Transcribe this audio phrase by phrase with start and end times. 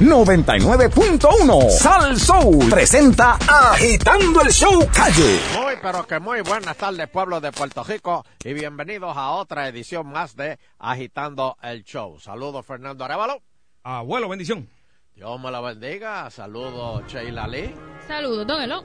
[0.00, 5.38] 99.1 Sal Soul presenta Agitando el Show Calle.
[5.60, 10.06] Muy, pero que muy buenas tardes, pueblo de Puerto Rico, y bienvenidos a otra edición
[10.06, 12.18] más de Agitando el Show.
[12.18, 13.42] Saludos, Fernando Arevalo.
[13.82, 14.70] Abuelo, bendición.
[15.14, 16.30] Dios me la bendiga.
[16.30, 17.74] Saludos, Sheila Lee.
[18.08, 18.82] Saludos, don Elo.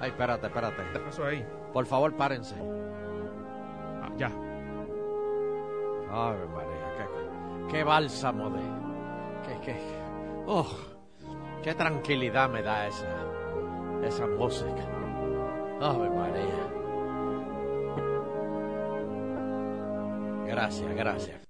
[0.00, 0.82] Ay, espérate, espérate.
[0.94, 1.44] ¿Qué pasó ahí?
[1.74, 2.54] Por favor, párense.
[4.02, 4.28] Ah, ya.
[6.10, 8.62] Ay, María, qué, qué bálsamo de.
[9.46, 9.91] Qué, qué.
[10.46, 10.68] Oh,
[11.62, 13.08] qué tranquilidad me da esa.
[14.04, 14.84] Esa música.
[15.80, 16.72] Ay, María.
[20.46, 21.40] Gracias, gracias.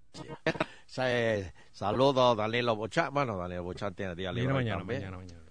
[0.86, 3.12] Se, saludo Danilo Buchan.
[3.14, 5.00] Bueno, Danilo Buchan tiene día libre mañana, también.
[5.00, 5.42] mañana, mañana.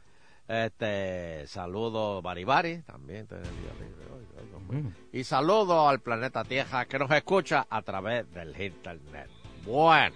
[0.48, 4.82] Este, saludo Baribari, también tiene día libre hoy.
[4.82, 4.94] Mm.
[5.14, 9.30] Y saludo al planeta Tierra que nos escucha a través del internet.
[9.66, 10.16] Bueno,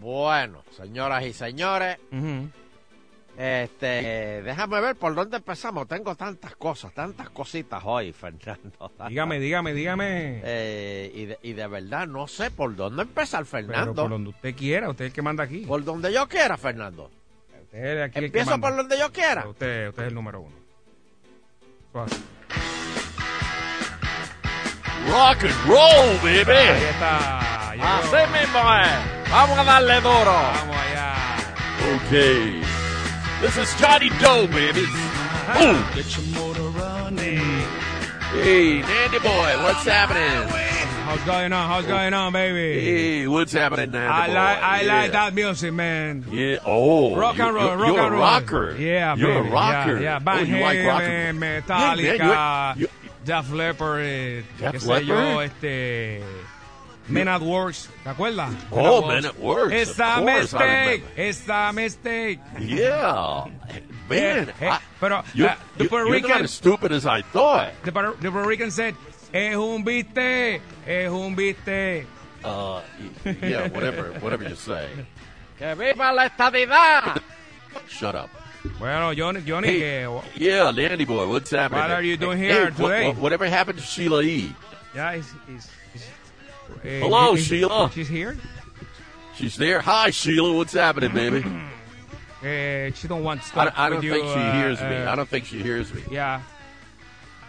[0.00, 1.98] bueno, señoras y señores,
[3.38, 5.86] este, déjame ver por dónde empezamos.
[5.88, 8.90] Tengo tantas cosas, tantas cositas hoy, Fernando.
[9.08, 10.40] Dígame, dígame, dígame.
[10.44, 14.02] Eh, y, de, y de verdad no sé por dónde empezar, Pero Fernando.
[14.02, 15.60] por donde usted quiera, usted es el que manda aquí.
[15.66, 17.10] Por donde yo quiera, Fernando.
[17.64, 18.68] Usted es aquí el que Empiezo manda.
[18.68, 19.48] por donde yo quiera.
[19.48, 20.56] Usted, usted es el número uno.
[21.92, 22.10] Suave.
[25.08, 26.52] Rock and roll, baby.
[26.52, 27.70] Ahí está.
[27.70, 29.19] Así mismo es.
[29.30, 30.24] Vamos a darle duro.
[30.24, 31.16] Vamos allá.
[32.06, 32.60] Okay.
[33.40, 34.84] This is Johnny Doe, baby.
[35.58, 35.84] Boom.
[35.94, 37.38] Get your motor running.
[37.38, 38.42] Eh.
[38.42, 40.48] Hey, Dandy boy, what's happening?
[41.04, 41.68] How's going on?
[41.68, 42.80] How's going on, baby?
[42.84, 44.34] Hey, what's happening, Dandy I boy?
[44.34, 44.94] like, I yeah.
[45.02, 46.24] like that music, man.
[46.30, 46.58] Yeah.
[46.64, 48.20] Oh, Rock and roll, you're, rock you're and a roll.
[48.20, 48.76] rocker.
[48.76, 49.48] Yeah, you're baby.
[49.48, 49.94] a rocker.
[49.96, 50.16] Yeah, yeah.
[50.16, 51.40] Oh, Van you like rock Halen, and.
[51.40, 52.92] Metallica, Yeah, man, you're-
[53.24, 55.50] Def Leppard, Def qué sé yo, Leppard?
[55.50, 56.22] este...
[57.10, 58.52] Men at Works, ¿te acuerdas?
[58.70, 61.04] Oh, Men at Works, It's a course mistake.
[61.16, 62.38] It's a mistake.
[62.60, 63.44] Yeah.
[64.08, 66.92] Man, Eh, eh, I- pero you, uh, the you, Puerto you're not Rican, as stupid
[66.92, 67.72] as I thought.
[67.84, 68.94] the Puerto, the Puerto Rican said,
[69.32, 72.06] es un viste, es un viste.
[72.44, 72.80] Uh,
[73.42, 74.88] yeah, whatever, whatever you say.
[75.58, 77.20] ¡Que viva la estadidad!
[77.88, 78.30] Shut up.
[78.78, 81.80] Bueno, Johnny, Johnny, Hey, que, yeah, Dandy boy, what's happening?
[81.82, 83.06] What are you doing Hey, here hey, what- today?
[83.08, 84.52] what- whatever happened to Sheila E?
[84.94, 85.70] yeah, he's, he's, he's, eh,
[86.82, 87.90] Hello, he's- Sheila.
[87.94, 88.36] She's here.
[89.36, 89.80] She's there.
[89.80, 90.52] Hi, Sheila.
[90.52, 91.44] What's happening, baby?
[92.42, 94.80] Eh, she don't want to I, stop I don't with think you, she uh, hears
[94.80, 94.96] me.
[94.96, 96.00] uh, I don't think she hears me.
[96.10, 96.40] Yeah.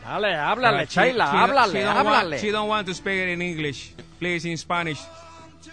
[0.03, 2.29] Dale, háblale, Uh, she- Sheila, she- háblale, she don't háblale.
[2.29, 3.93] Want, she don't want to speak it in English.
[4.19, 4.99] Please, in Spanish.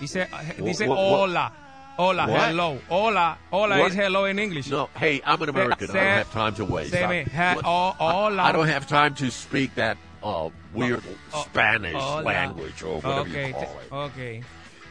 [0.00, 0.26] Dice, uh,
[0.62, 1.52] dice what- what- hola.
[1.96, 2.40] Hola, What?
[2.42, 2.78] hello.
[2.88, 3.38] Hola.
[3.50, 3.90] Hola What?
[3.90, 4.68] is hello in English.
[4.68, 5.90] No, hey, I'm an American.
[5.90, 6.92] I don't have time to waste.
[6.92, 8.42] say I, me, ha- what- oh, hola.
[8.42, 11.02] I, I don't have time to speak that uh, weird
[11.32, 12.22] Oh, Spanish hola.
[12.22, 13.92] language or whatever okay, you call it.
[14.12, 14.42] okay.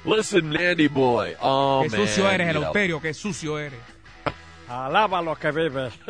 [0.06, 1.36] Listen, Nandy boy.
[1.42, 2.72] Oh Qué man, sucio eres, you know.
[2.72, 3.80] Eleuterio, qué sucio eres.
[4.70, 5.92] Alaba lo que vive.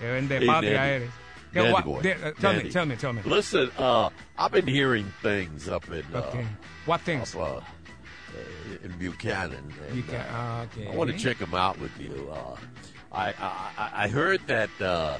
[0.00, 0.94] Qué vende Hey, patria Nandy.
[0.94, 1.10] eres.
[1.52, 2.00] Nandy gua- boy.
[2.02, 3.22] de- uh, tell me, tell me, tell me.
[3.24, 4.08] Listen, uh,
[4.38, 6.46] I've been hearing things up in uh, Okay.
[6.86, 7.34] What things?
[7.34, 7.60] up, uh,
[8.82, 9.72] in Buchanan.
[9.88, 10.88] and, You uh, ah, okay.
[10.88, 12.32] I want to check them out with you.
[13.14, 13.32] I,
[13.78, 15.18] I I heard that uh,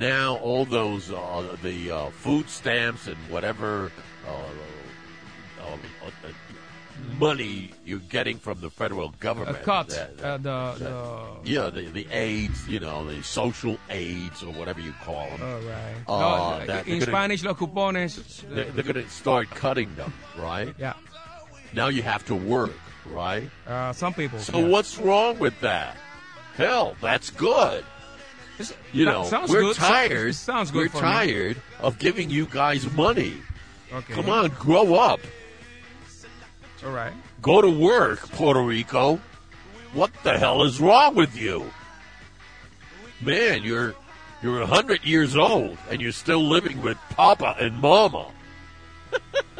[0.00, 3.92] now all those uh, the uh, food stamps and whatever
[4.26, 4.30] uh,
[5.62, 5.64] uh,
[6.06, 6.28] uh,
[7.18, 9.62] money you're getting from the federal government.
[9.62, 9.88] cut.
[9.90, 14.80] that- Uh, the, the, yeah, the the aids, you know, the social aids or whatever
[14.80, 15.42] you call them.
[15.42, 15.96] all right.
[16.08, 18.42] Uh, No, that- in gonna- Spanish, los cupones.
[18.48, 20.74] They're, they're going to start cutting them, right?
[20.78, 20.94] Yeah.
[21.74, 22.72] Now you have to work,
[23.06, 23.50] right?
[23.66, 24.38] Uh, some people.
[24.38, 24.68] So yeah.
[24.68, 25.96] what's wrong with that?
[26.56, 27.84] Hell, that's good.
[28.92, 29.76] You know, we're good.
[29.76, 30.34] Tired.
[30.34, 31.02] sounds good we're for me.
[31.02, 33.34] tired of giving you guys money.
[33.92, 34.14] Okay.
[34.14, 35.20] Come on, grow up.
[36.84, 37.12] All right.
[37.42, 39.20] Go to work, Puerto Rico.
[39.92, 41.70] What the hell is wrong with you?
[43.20, 43.94] Man, you're
[44.42, 48.30] you're a hundred years old and you're still living with Papa and Mama.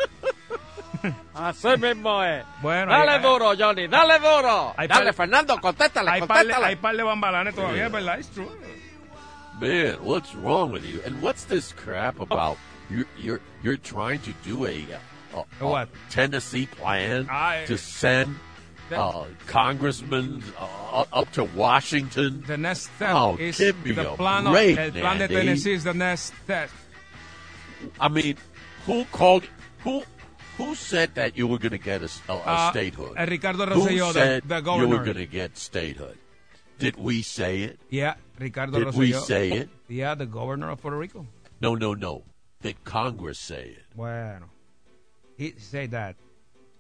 [1.35, 2.45] Así mismo es.
[2.63, 4.73] Bueno, dale hay- duro, Johnny, dale duro.
[4.77, 7.89] Dale, par- Fernando, contéstale, Hay par, de, hay par de bambalanes todavía, Yeah.
[7.89, 8.19] ¿verdad?
[8.21, 8.49] It's true.
[9.61, 11.01] Man, what's wrong with you?
[11.07, 12.57] And what's this crap about?
[12.91, 14.85] You're you're you're trying to do a,
[15.35, 15.89] a, a What?
[16.11, 18.37] Tennessee plan I- to send
[18.91, 22.45] That- uh, congressmen uh, up to Washington.
[22.47, 25.29] The next step Oh, is give me the a plan break, of, el plan de
[25.29, 26.69] Tennessee is the next step.
[28.01, 28.37] I mean,
[28.87, 29.45] who called?
[29.85, 30.03] Who
[30.57, 33.15] who said that you were going to get a, a- a Uh, statehood?
[33.19, 34.89] uh, Ricardo who Rosselló, the- said the you governor.
[34.89, 36.19] were going to get statehood?
[36.79, 37.79] Did we say it?
[37.91, 39.69] Yeah, Ricardo Did we say it?
[39.89, 41.27] Yeah, the governor of Puerto Rico.
[41.61, 42.23] No, no, no.
[42.63, 43.85] Did Congress say it?
[43.97, 44.47] Bueno,
[45.37, 46.17] he said that.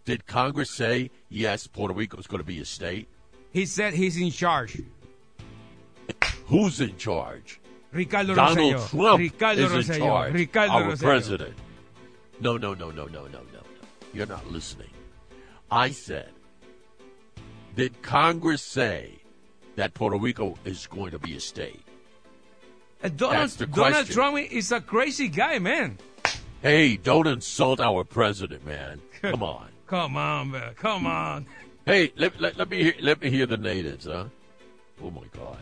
[0.05, 1.67] Did Congress say yes?
[1.67, 3.09] Puerto Rico is going to be a state.
[3.53, 4.83] He said he's in charge.
[6.47, 7.61] Who's in charge?
[7.93, 8.91] Ricardo Donald Rosselló.
[8.91, 10.33] Trump Ricardo is in charge.
[10.35, 10.99] Ricardo our Rosselló.
[11.01, 11.55] president.
[12.41, 13.41] No, no, no, no, no, no.
[14.15, 14.91] You're not listening.
[15.71, 16.31] I said,
[17.75, 19.19] did Congress say
[19.75, 21.83] that Puerto Rico is going to be a state?
[23.03, 24.07] Uh, Donald, Donald.
[24.07, 25.99] Trump is a crazy guy, man.
[26.63, 29.01] Hey, don't insult our president, man.
[29.21, 29.69] Come on.
[29.89, 30.75] Come on, man.
[30.77, 31.47] Come on.
[31.85, 34.27] Hey, let, let, let me hear, let me hear the natives, huh?
[35.03, 35.59] Oh my God.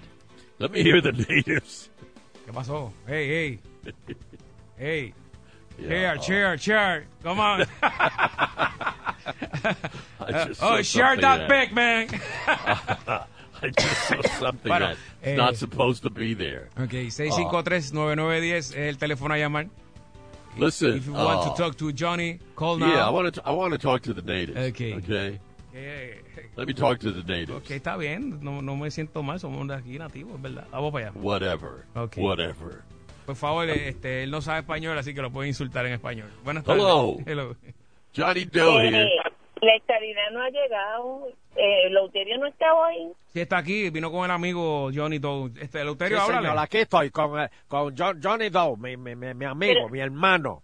[0.59, 1.89] Let me hear the natives.
[2.47, 2.93] ¿Qué pasó?
[3.07, 3.93] Hey, hey.
[4.77, 5.15] Hey.
[5.79, 7.05] Yeah, Chair, chair, chair.
[7.23, 7.67] Come on.
[10.61, 12.09] Oh, something that pic, man.
[13.63, 16.69] I just saw something Bueno, that's eh, not supposed to be there.
[16.77, 19.69] ok, 653-9910 es el teléfono a llamar.
[20.59, 22.89] Listen, If you want uh, to talk to Johnny, call now.
[22.93, 24.59] yeah, I want to I want to talk to the natives.
[24.59, 24.95] Okay.
[24.95, 25.39] Okay.
[25.75, 26.15] Eh,
[26.57, 27.57] Let me talk to the natives.
[27.65, 28.39] ok, está bien.
[28.43, 29.39] No, no me siento mal.
[29.41, 30.67] Somos de aquí nativos, ¿verdad?
[30.71, 31.19] Vamos para allá.
[31.19, 31.87] Whatever.
[31.97, 32.23] Okay.
[32.23, 32.83] Whatever.
[33.33, 36.31] Por favor, este, él no sabe español, así que lo puede insultar en español.
[36.45, 36.83] Buenas tardes.
[36.83, 37.17] Hello.
[37.25, 37.57] Hello.
[38.15, 38.43] Johnny.
[38.43, 39.09] Eh,
[39.63, 41.29] la estabilidad no ha llegado.
[41.57, 43.11] Eh, Lauterio no estaba ahí.
[43.33, 43.89] Sí, está aquí.
[43.89, 45.47] Vino con el amigo Johnny Doe.
[45.61, 46.49] Este, Sí, Eleuterio, háblale.
[46.49, 49.89] señor, aquí estoy con, eh, con John- Johnny Doe, mi, mi, mi, mi amigo, Pero-
[49.89, 50.63] mi hermano.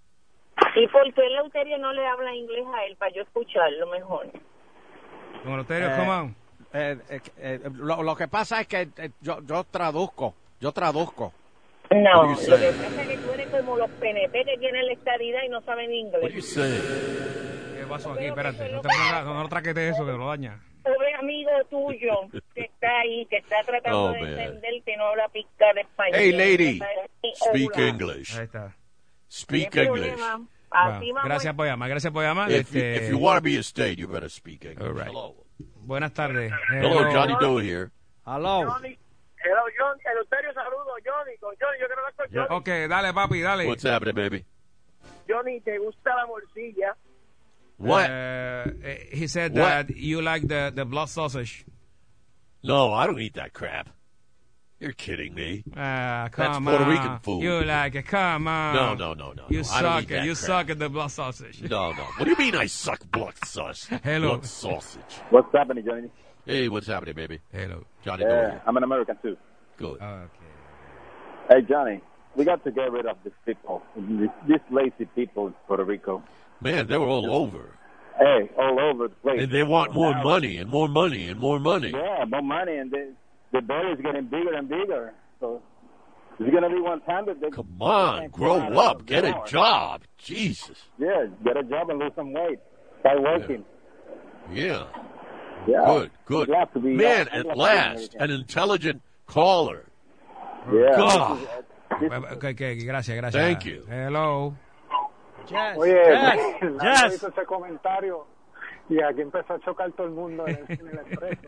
[0.76, 4.26] ¿Y por qué Lauterio no le habla inglés a él para yo escucharlo mejor?
[5.42, 6.36] Don Eleuterio, Eh, come on.
[6.74, 11.32] Eh, eh, eh, lo, lo que pasa es que eh, yo, yo traduzco, yo traduzco.
[11.90, 15.42] No, lo que pasa es que tú eres como los PNP que tienen la estadidad
[15.44, 16.54] y no saben inglés.
[16.54, 18.18] ¿Qué pasó aquí?
[18.24, 18.64] creo que Espérate.
[18.66, 20.60] eso No es te lo pongas, no, no traquetes eso, que lo daña.
[20.82, 22.14] Pobre amigo tuyo
[22.54, 26.14] que está ahí, que está tratando Oh, de no habla pizca de español.
[26.20, 26.80] Hey, lady,
[27.34, 27.88] speak hola.
[27.88, 28.38] English.
[28.38, 28.76] Ahí está.
[29.30, 30.14] Speak ¿Qué English.
[30.16, 30.48] Bueno,
[31.24, 32.50] gracias por llamar, gracias por llamar.
[32.50, 34.86] If you, Este, if you want to be a state, you better speak English.
[34.86, 35.08] All right.
[35.08, 35.34] Hello.
[35.76, 36.52] Buenas tardes.
[36.70, 37.90] Hello, Johnny Doe here.
[38.26, 38.76] Hello.
[39.48, 39.96] Hello, John.
[40.04, 40.92] Eleuterio, saludo.
[41.04, 42.56] Johnny, con Johnny, yo quiero hablar con Johnny.
[42.84, 43.66] Ok, dale, papi, dale.
[43.66, 44.44] What's happening, baby?
[45.28, 46.94] Johnny, ¿te gusta la morcilla?
[47.78, 48.10] What?
[48.10, 48.70] Uh,
[49.12, 49.86] he said What?
[49.88, 51.64] that you like the, the blood sausage.
[52.62, 53.88] no, I don't eat that crap.
[54.80, 55.64] You're kidding me.
[55.76, 56.88] Ah, That's Puerto on.
[56.90, 57.42] Rican food.
[57.42, 58.06] You like it.
[58.06, 58.74] Come on.
[58.76, 59.44] No, no, no, no.
[59.48, 59.68] You no.
[59.72, 60.14] I don't suck eat it.
[60.14, 60.46] that You crap.
[60.46, 61.62] suck at the blood sausage.
[61.62, 62.02] No, no.
[62.16, 64.00] What do you mean I suck blood sausage?
[64.04, 64.28] Hello.
[64.36, 65.14] Blood sausage.
[65.30, 66.10] What's happening, Johnny?
[66.48, 67.40] Hey, what's happening, baby?
[67.52, 67.84] Hello.
[68.02, 68.62] Johnny Yeah, here.
[68.66, 69.36] I'm an American too.
[69.76, 70.00] Good.
[70.00, 70.26] Okay.
[71.50, 72.00] Hey, Johnny,
[72.36, 76.22] we got to get rid of these people, these, these lazy people in Puerto Rico.
[76.62, 77.74] Man, they were all over.
[78.18, 79.42] Hey, all over the place.
[79.42, 81.90] And they want more money and more money and more money.
[81.90, 83.12] Yeah, more money, and the
[83.52, 85.12] the bill is getting bigger and bigger.
[85.40, 85.60] So
[86.40, 90.02] it's gonna be one time that they Come on, grow up, get a job.
[90.16, 90.78] Jesus.
[90.98, 92.58] Yeah, get a job and lose some weight.
[93.00, 93.64] Start working.
[94.50, 94.62] Yeah.
[94.64, 94.84] Yeah,
[95.66, 96.46] Good, good.
[96.48, 99.84] Glad to be uh, Man, I'm at glad to be last, an intelligent caller.
[100.72, 100.96] Yeah.
[100.96, 101.38] God.
[101.90, 102.06] Oh.
[102.06, 103.32] Uh, okay, okay, gracias, gracias.
[103.34, 103.84] Thank you.
[103.88, 104.54] Hello.
[105.50, 107.14] Yes, Oye, yes, Nando yes.
[107.14, 108.26] hizo ese comentario
[108.90, 111.42] y aquí empezó a chocar todo el mundo en el, en el expreso.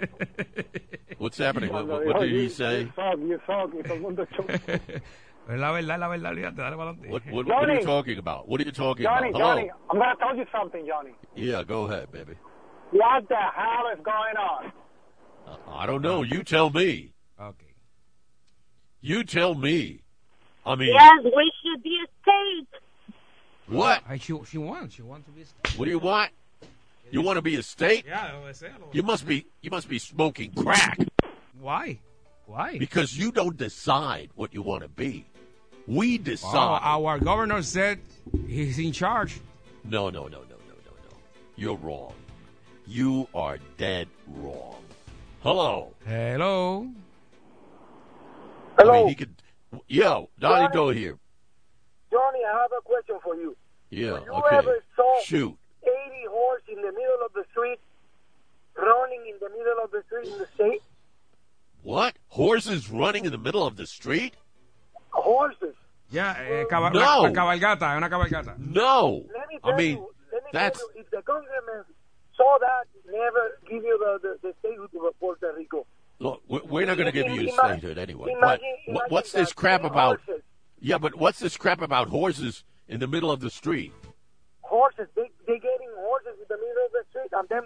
[1.19, 1.71] What's happening?
[1.71, 2.81] What, what, what did "You- he say?
[2.85, 4.51] You suck, you suck", y todo el mundo chocó.
[4.53, 4.71] Es
[5.49, 7.09] la verdad, es la verdad, olvídate, dale para adelante.
[7.11, 8.49] What, what, what are you talking about?
[8.49, 9.41] What are you talking Johnny, about?
[9.43, 9.55] Hello?
[9.55, 11.11] Johnny, I'm going to tell you something, Johnny.
[11.37, 12.37] Yeah, go ahead, baby.
[12.91, 14.73] What the hell is going on?
[15.47, 16.23] Uh, I don't know.
[16.23, 17.13] You tell me.
[17.41, 17.75] Okay.
[19.01, 20.03] You tell me.
[20.67, 23.15] I mean, Yes, we should be a state.
[23.67, 24.03] what?
[24.09, 25.79] Ay, she, she wants, she wants to be a state.
[25.79, 26.31] What do you want?
[27.11, 28.05] You want to be a state?
[28.07, 29.47] Yeah, lo desea, lo- You must be.
[29.63, 30.99] You must be smoking crack
[31.59, 31.99] Why?
[32.47, 32.79] Why?
[32.79, 35.27] because you don't decide what you want to be.
[35.87, 36.81] We decide.
[36.83, 38.01] our governor said
[38.47, 39.41] he's in charge.
[39.83, 41.17] No, no, no, no, no, no, no.
[41.57, 42.13] You're wrong.
[42.91, 44.83] You are dead wrong.
[45.45, 45.95] Hello.
[46.05, 46.89] Hello.
[48.79, 49.31] I Hello, mean, he could.
[49.87, 50.75] Yo, Donnie Johnny.
[50.75, 51.17] Doe here.
[52.11, 53.57] Johnny, I have a question for you.
[53.91, 54.19] Yeah.
[54.25, 54.57] you Okay.
[54.57, 55.57] ever saw- Shoot.
[55.85, 55.95] 80
[56.29, 57.79] horse in the middle of the street,
[58.77, 60.83] running in the middle of the street in the state.
[61.85, 62.17] What?
[62.29, 64.35] Horses running in the middle of the street?
[65.13, 65.77] Horses.
[66.11, 66.99] Yeah, eh, caba- No.
[66.99, 68.57] la, la cabalgata, es una cabalgata.
[68.59, 69.23] No.
[69.33, 71.85] Let me tell I mean, you, let me that's tell you, if the congressman
[72.41, 75.87] saw that, never give you the, the, the statehood of Puerto Rico.
[76.19, 76.43] look.
[76.49, 78.33] we- We're not going to give you a Imagine- statehood anyway.
[78.33, 80.21] imagine- But imagine what, what's this crap about?
[80.27, 80.43] Horses,
[80.81, 83.93] Yeah, but what's this crap about horses in the middle of the street?
[84.63, 87.63] horses they, they're getting horses in the middle of the street, and then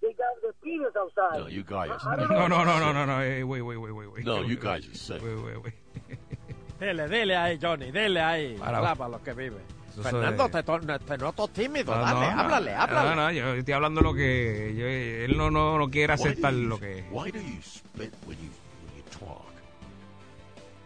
[0.00, 1.40] they got the penis outside.
[1.40, 1.90] No, you guys.
[2.06, 2.30] I don't.
[2.30, 3.18] No, no, no, no, no, no.
[3.20, 4.24] eh, wait, wait, wait, wait, wait.
[4.24, 5.22] No, you guys are sick.
[5.22, 5.74] Wait, wait, wait.
[6.80, 8.56] Dele, dele ahí, Johnny, dele ahí.
[8.58, 9.60] Para- Para, para los que viven.
[10.02, 11.94] Fernando, te, to- te noto tímido.
[11.94, 13.08] No, Dale, no, háblale, no, háblale.
[13.10, 14.74] No, no, yo estoy hablando lo que...
[14.76, 17.04] yo- él no, no, no quiere aceptar you- lo que...
[17.10, 18.50] Why do you spit when you
[18.84, 19.44] when you talk?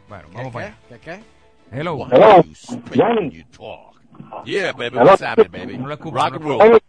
[0.09, 0.73] Bueno, ¿Qué, vamos para qué?
[0.73, 0.79] allá.
[0.89, 1.23] ¿Qué, qué?
[1.79, 1.95] Hello.
[1.97, 4.01] Why Hello, do you spit when you talk?
[4.45, 4.99] Yeah, baby.
[4.99, 5.79] What's happening, baby?
[5.79, 6.81] No lo escucho, Rock and roll.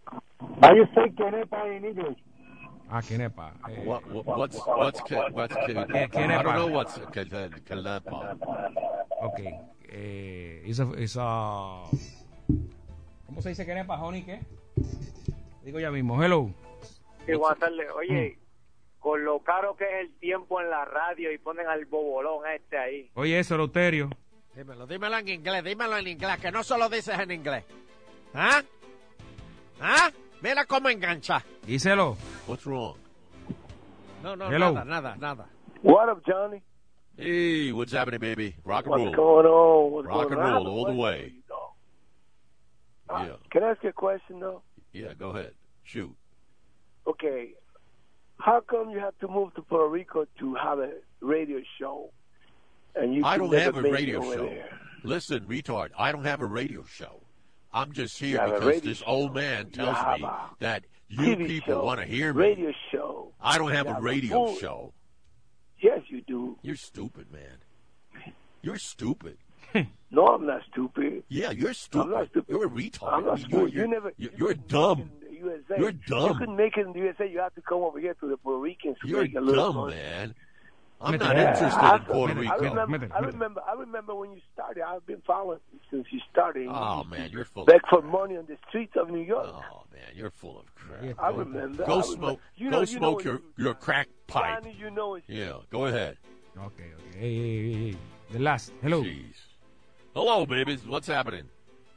[0.62, 2.18] How you say Kenepa in English?
[2.90, 3.54] Ah, ¿quién es pa?
[3.70, 5.02] Eh, What, what, what's what's
[5.32, 8.36] what's ¿Qué- quién I don't know what's ca- ca- calapa.
[9.22, 9.40] ok.
[9.96, 11.84] Eh, esa, esa...
[13.26, 14.24] ¿Cómo se dice quién es pa, Honey?
[14.24, 14.40] ¿Qué?
[15.64, 16.22] Digo ya mismo.
[16.24, 16.50] Hello.
[17.26, 17.88] Sí, buenas tardes.
[17.96, 18.38] Oye,
[19.00, 22.78] con lo caro que es el tiempo en la radio y ponen al bobolón este
[22.78, 23.12] ahí.
[23.16, 24.10] Oye, eso, Loterio.
[24.56, 27.64] Dímelo, dímelo en inglés, dímelo en inglés, que no solo dices en inglés.
[28.36, 28.62] ¿Ah?
[29.82, 30.12] ¿Ah?
[30.42, 31.44] Mira cómo engancha.
[31.66, 32.18] Díselo.
[32.48, 32.96] What's wrong?
[34.22, 34.72] No, no, Hello.
[34.74, 35.50] nada, nada, nada.
[35.82, 36.62] What up, Johnny?
[37.18, 38.56] Hey, what's happening, baby?
[38.64, 39.44] Rock and What's roll.
[39.44, 39.92] going on?
[39.92, 41.34] What's Rock going and roll all the way.
[43.14, 43.24] For.
[43.24, 43.34] Uh, Yeah.
[43.52, 44.62] Can I ask you a question, though?
[44.92, 45.54] Yeah, go ahead.
[45.84, 46.16] Shoot.
[47.08, 47.50] Okay.
[48.40, 50.92] How come you have to move to Puerto Rico to have a
[51.22, 52.12] radio show?
[52.96, 54.46] And you I don't have a radio show.
[54.46, 54.70] there?
[55.04, 57.22] Listen, retard, I don't have a radio show.
[57.74, 60.28] I'm just here because this old man tells me
[60.60, 62.42] that you TV people want to hear me.
[62.44, 63.34] Radio show.
[63.42, 64.94] I don't have You a have a radio show.
[65.82, 66.58] Yes, you do.
[66.62, 68.34] You're stupid, man.
[68.62, 69.38] You're stupid.
[70.12, 71.24] No, I'm not stupid.
[71.30, 72.04] Yeah, you're stupid.
[72.06, 72.52] I'm not stupid.
[72.52, 73.14] You're a retard.
[73.14, 73.74] I'm not You're- stupid.
[73.74, 74.12] You're, you never.
[74.18, 75.00] You're, you you're dumb.
[75.00, 75.80] make it in the USA.
[75.80, 76.32] You're dumb.
[76.34, 77.28] You couldn't make it in the USA.
[77.32, 78.98] You have to come over here to the Puerto Ricans.
[79.04, 79.96] You're make a little dumb, money.
[79.96, 80.36] man.
[81.02, 82.58] I'm not Yeah, interested I, in Puerto I Rico.
[82.60, 83.62] remember, Métele, I remember.
[83.68, 84.84] I remember when you started.
[84.88, 86.68] I've been following you since you started.
[86.70, 87.66] Oh man, you're full.
[87.66, 88.12] Beg of for crap.
[88.12, 89.48] money on the streets of New York.
[89.50, 91.04] Oh man, you're full of crap.
[91.04, 91.14] Yeah.
[91.18, 91.86] I remember.
[91.86, 92.16] Go I smoke.
[92.20, 92.42] remember.
[92.56, 94.64] You go know, you know smoke when your you- your crack pipe.
[94.64, 96.18] Johnny, you know it's Yeah, go ahead.
[96.58, 97.18] Ok, ok.
[97.20, 97.98] Hey, hey, hey, hey.
[98.32, 98.72] The last.
[98.82, 99.04] Hello.
[99.04, 99.36] Jeez.
[100.14, 100.86] Hello, babies.
[100.86, 101.44] What's happening?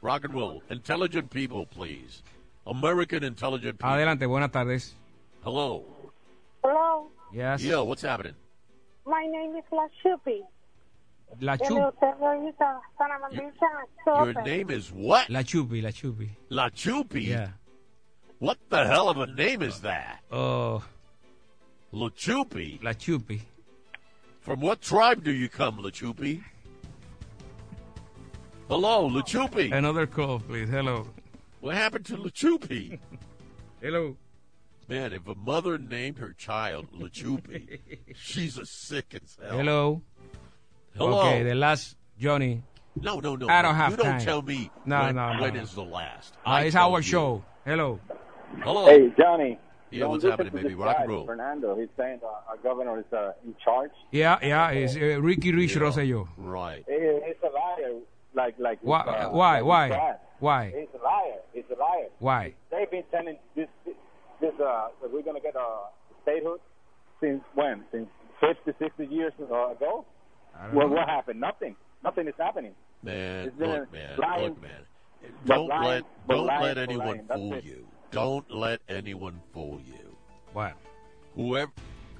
[0.01, 0.63] Rock and roll.
[0.69, 2.23] Intelligent people, please.
[2.65, 3.89] American intelligent people.
[3.89, 4.93] Adelante, buenas tardes.
[5.43, 5.85] Hello.
[6.63, 7.61] Hello, Yes.
[7.63, 8.33] Yo, what's happening?
[9.05, 10.41] my name is La Chupi.
[11.39, 11.87] La Chupi.
[11.87, 15.29] usted uh, ahorita para mandarse Your name is what?
[15.29, 16.29] La Chupi, la Chupi.
[16.49, 17.27] La Chupi?
[17.27, 17.49] Yeah.
[18.39, 20.19] What the hell of a name is that?
[20.31, 20.83] Oh,
[21.91, 22.81] La Chupi?
[22.83, 23.41] la Chupi.
[24.41, 26.43] From what tribe do you come, La Chupi?
[28.67, 29.71] Hello, La Chupi.
[29.71, 30.69] Another call, please.
[30.69, 31.07] Hello.
[31.61, 32.99] What happened to La Chupi?
[33.81, 34.17] Hello.
[34.89, 39.57] Man, if a mother named her child La Chupi, she's as sick as hell.
[39.57, 40.01] Hello.
[40.97, 41.19] Hello.
[41.21, 42.63] Okay, the last, Johnny.
[42.99, 43.47] No, no, no.
[43.47, 43.77] I don't no.
[43.77, 45.61] have You don't tell me No, when, no, no, when no.
[45.61, 46.33] is the last.
[46.45, 47.03] I it's our you.
[47.03, 47.45] show.
[47.65, 47.99] Hello.
[48.63, 48.85] Hello.
[48.87, 49.59] Hey, Johnny.
[49.91, 50.69] Yeah, don't what's happening, to baby?
[50.69, 51.25] this Rock and guy, roll.
[51.25, 53.91] Fernando, he's saying uh, our governor is uh, in charge.
[54.11, 56.27] Yeah, yeah, it's uh, Ricky Rich Rosselló.
[56.37, 56.83] Right.
[56.87, 57.99] He, he's a liar.
[58.37, 58.79] Like, like.
[58.81, 58.99] Why?
[58.99, 59.55] uh, Why?
[59.59, 59.87] like Why?
[59.89, 60.19] Brad.
[60.39, 60.65] Why?
[60.77, 61.39] He's a liar.
[61.53, 62.07] He's a liar.
[62.19, 62.53] Why?
[62.71, 63.67] They've been telling this,
[64.39, 65.87] this, uh, that we're gonna get a
[66.21, 66.59] statehood
[67.19, 67.83] since when?
[67.91, 68.07] Since
[68.39, 70.05] 50, 60 years uh, ago.
[70.55, 70.93] I don't Well, know.
[70.95, 71.39] what happened?
[71.41, 71.75] Nothing.
[72.03, 72.73] Nothing is happening.
[73.01, 74.71] Man, look, man, lying- look, man.
[75.45, 77.63] Don't lying- let don't lying let anyone fool it.
[77.63, 77.87] you.
[78.11, 80.15] Don't let anyone fool you.
[80.53, 80.73] What?
[81.35, 81.71] Whoever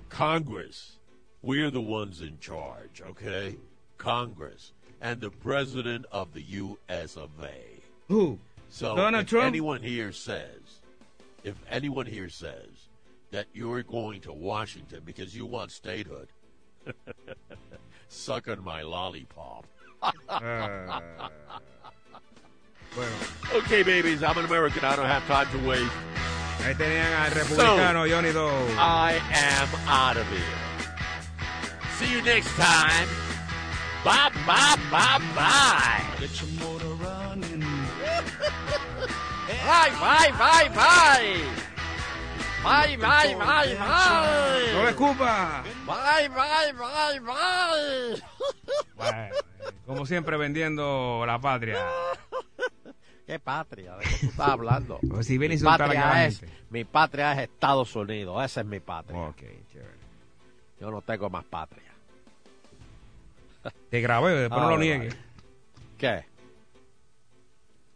[0.10, 0.98] Congress,
[1.44, 3.58] we're the ones in charge, okay?
[3.98, 7.16] Congress and the president of the U.S.
[7.16, 7.82] of A.
[8.08, 8.40] Who?
[8.70, 9.46] So Donald if Trump?
[9.46, 10.82] anyone here says,
[11.44, 12.90] if anyone here says
[13.32, 16.30] that you're going to Washington because you want statehood,
[18.08, 19.66] suck on my lollipop.
[20.30, 21.00] Uh,
[22.94, 23.12] bueno,
[23.56, 24.84] Okay, babies, I'm an American.
[24.86, 25.90] I don't have time to wait.
[26.64, 28.50] ahí tenían al republicano Johnny Doe.
[28.78, 30.42] I am out of here.
[31.98, 33.08] See you next time.
[34.08, 36.02] Bye, bye, bye, bye.
[36.18, 37.60] Get your motor running.
[39.66, 41.68] Bye, bye, bye, bye.
[42.64, 44.84] Bye, bye, bye, ¡No bye.
[44.84, 45.64] me escupa!
[45.86, 48.24] Bye, bye, bye, bye.
[48.96, 49.36] Bueno,
[49.86, 51.86] como siempre vendiendo la patria.
[53.26, 53.98] ¿Qué patria?
[53.98, 55.00] ¿De qué tú estás hablando?
[55.10, 58.42] Pues si viene a mi, patria es, mi patria es Estados Unidos.
[58.46, 59.20] Esa es mi patria.
[59.20, 59.42] Ok,
[59.74, 59.98] chévere.
[60.80, 61.87] Yo no tengo más patria.
[63.90, 65.16] Te grabé, después no lo Ave niegues.
[65.16, 65.26] María.
[65.98, 66.26] ¿Qué?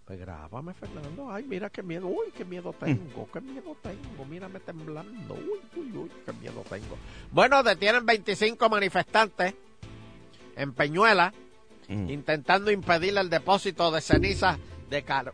[0.05, 1.31] Pues grábame, Fernando.
[1.31, 2.07] Ay, mira qué miedo.
[2.07, 3.29] Uy, qué miedo tengo.
[3.31, 4.25] Qué miedo tengo.
[4.25, 5.35] Mírame temblando.
[5.35, 6.97] Uy, uy, uy, qué miedo tengo.
[7.31, 9.53] Bueno, detienen 25 manifestantes
[10.55, 11.33] en Peñuela
[11.87, 12.09] Mm.
[12.09, 14.57] intentando impedir el depósito de cenizas
[14.89, 15.33] de car-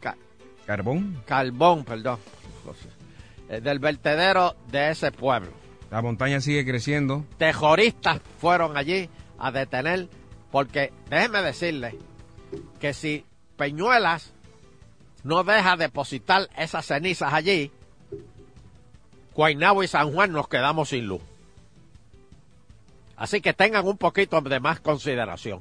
[0.00, 0.16] ca-
[0.66, 1.22] Carbón.
[1.26, 2.18] carbón, perdón,
[3.48, 5.50] eh, del vertedero de ese pueblo.
[5.90, 7.24] La montaña sigue creciendo.
[7.38, 10.08] terroristas fueron allí a detener,
[10.50, 11.98] porque déjeme decirle
[12.80, 13.24] que si
[13.56, 14.32] Peñuelas
[15.22, 17.70] no deja depositar esas cenizas allí,
[19.34, 21.22] Guaynabo y San Juan nos quedamos sin luz.
[23.16, 25.60] Así que tengan un poquito de más consideración.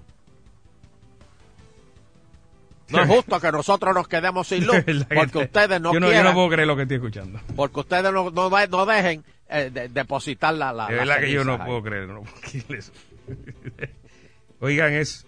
[2.89, 4.75] No es justo que nosotros nos quedemos sin luz
[5.15, 7.39] porque te- ustedes no yo no, yo no puedo creer lo que estoy escuchando.
[7.55, 11.31] porque ustedes no, no, va- no dejen eh, de- depositar la, la las verdad que
[11.31, 12.07] yo no puedo creer.
[12.07, 12.91] No puedo creer eso.
[14.59, 15.27] Oigan eso.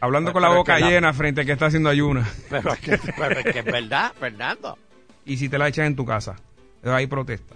[0.00, 2.28] Hablando Pero- con la es boca la- llena frente a que está haciendo ayuna.
[2.50, 4.78] Pero es que, pero es que es verdad, Fernando.
[5.24, 6.36] Y si te la echan en tu casa,
[6.84, 7.54] hay protesta.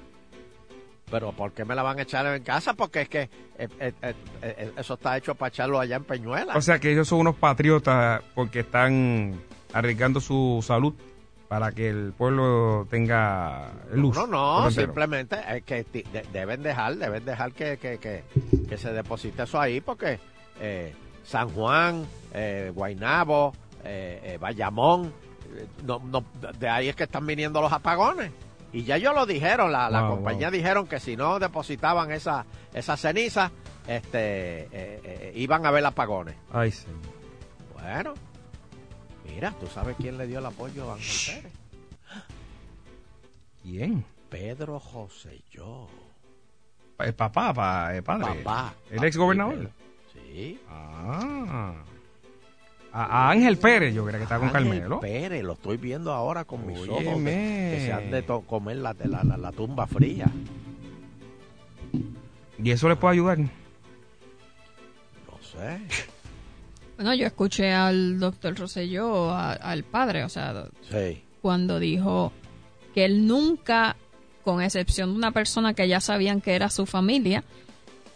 [1.11, 2.73] Pero ¿por qué me la van a echar en casa?
[2.75, 6.55] Porque es que eh, eh, eh, eh, eso está hecho para echarlo allá en Peñuela.
[6.57, 9.35] O sea que ellos son unos patriotas porque están
[9.75, 10.95] arriesgando su salud
[11.53, 14.17] para que el pueblo tenga luz.
[14.17, 15.85] no, no, simplemente es que
[16.33, 18.25] deben dejar, deben dejar que, que, que,
[18.67, 20.19] que se deposite eso ahí porque
[20.59, 23.53] eh, San Juan, eh, Guaynabo,
[23.85, 25.13] eh, eh, Bayamón,
[25.85, 26.25] no, no,
[26.59, 28.33] de ahí es que están viniendo los apagones.
[28.73, 30.57] Y ya ellos lo dijeron, la, la Wow, compañía wow.
[30.57, 33.53] dijeron que si no depositaban esa, esa ceniza,
[33.87, 36.35] este, iban a haber apagones.
[36.51, 36.97] Ay, señor.
[37.75, 38.15] Bueno,
[39.35, 41.53] mira, ¿tú sabes quién le dio el apoyo a Ángel Pérez?
[43.63, 44.05] ¿Quién?
[44.29, 45.89] Pedro José Yo.
[46.99, 48.43] Eh, Papá, pa- eh, padre.
[48.43, 48.75] Papá.
[48.91, 49.71] ¿El ex gobernador?
[50.13, 50.61] Sí.
[50.69, 51.75] Ah.
[52.93, 55.01] A, a Ángel Pérez, yo creo que está con Ángel Carmelo.
[55.01, 57.03] Pérez, lo estoy viendo ahora con mis ojos.
[57.03, 57.15] Que,
[57.75, 60.27] que se han de comer la, la, la, la tumba fría.
[62.63, 63.39] ¿Y eso le puede ayudar?
[63.39, 63.49] No
[65.43, 65.81] sé.
[67.03, 71.21] Bueno, yo escuché al doctor Rosselló, a- al padre, o sea, Sí.
[71.41, 72.33] cuando dijo
[72.95, 73.97] que él nunca,
[74.45, 77.43] con excepción de una persona que ya sabían que era su familia,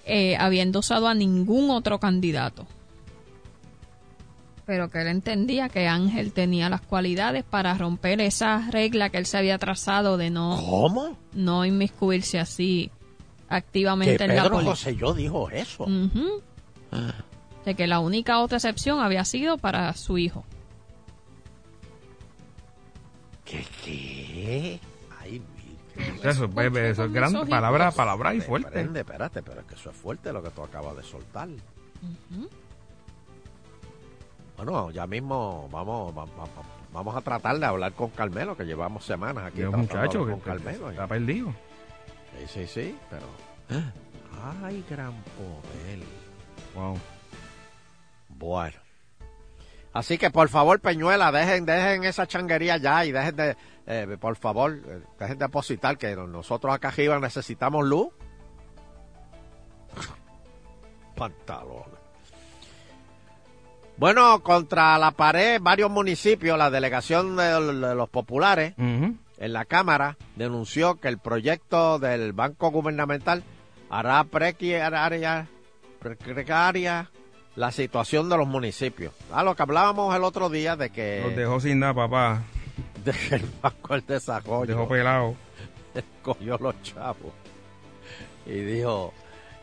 [0.05, 2.65] eh, había endosado a ningún otro candidato.
[4.67, 9.27] Pero que él entendía que Ángel tenía las cualidades para romper esa regla que él
[9.27, 11.19] se había trazado de no, ¿Cómo?
[11.33, 12.91] no inmiscuirse así
[13.49, 14.71] Que activamente en la Pedro política.
[14.77, 15.85] José Yo dijo eso.
[15.85, 16.41] Ujú.
[17.67, 20.45] De que la única otra excepción había sido para su hijo.
[23.45, 23.67] ¿Qué?
[23.85, 24.81] ¿Qué?
[25.21, 25.77] Ay, mi-
[26.23, 28.71] Eso, eso es con grande, palabra, palabra y fuerte.
[28.71, 31.49] prende, espérate, pero es que eso es fuerte lo que tú acabas de soltar.
[34.57, 36.49] Bueno, ya mismo vamos, va- va-
[36.93, 40.31] vamos a tratar de hablar con Carmelo, que llevamos semanas aquí de muchacho, hablar que
[40.33, 40.91] con Carmelo.
[40.91, 41.53] está perdido.
[42.39, 43.27] Sí, sí, sí, pero...
[44.63, 46.01] ¡Ay, gran poder!
[46.75, 46.97] Wow.
[48.39, 48.79] Bueno.
[49.93, 54.37] Así que, por favor, Peñuela, dejen, dejen esa changuería ya y dejen de, eh, por
[54.37, 58.09] favor, eh, dejen de depositar que nosotros acá arriba necesitamos luz.
[61.17, 61.97] Pantalones.
[63.97, 70.97] Bueno, contra la pared, varios municipios, la delegación de, los populares en la Cámara denunció
[71.01, 73.43] que el proyecto del Banco Gubernamental
[73.89, 75.49] hará precaria,
[75.99, 77.11] precaria
[77.57, 79.13] la situación de los municipios.
[79.33, 82.43] A lo que hablábamos el otro día de que, Los dejó sin nada, papá.
[83.05, 85.35] de que el Banco del Desarrollo Dejó pelado.
[86.23, 87.33] cogió los chavos
[88.45, 89.13] y dijo,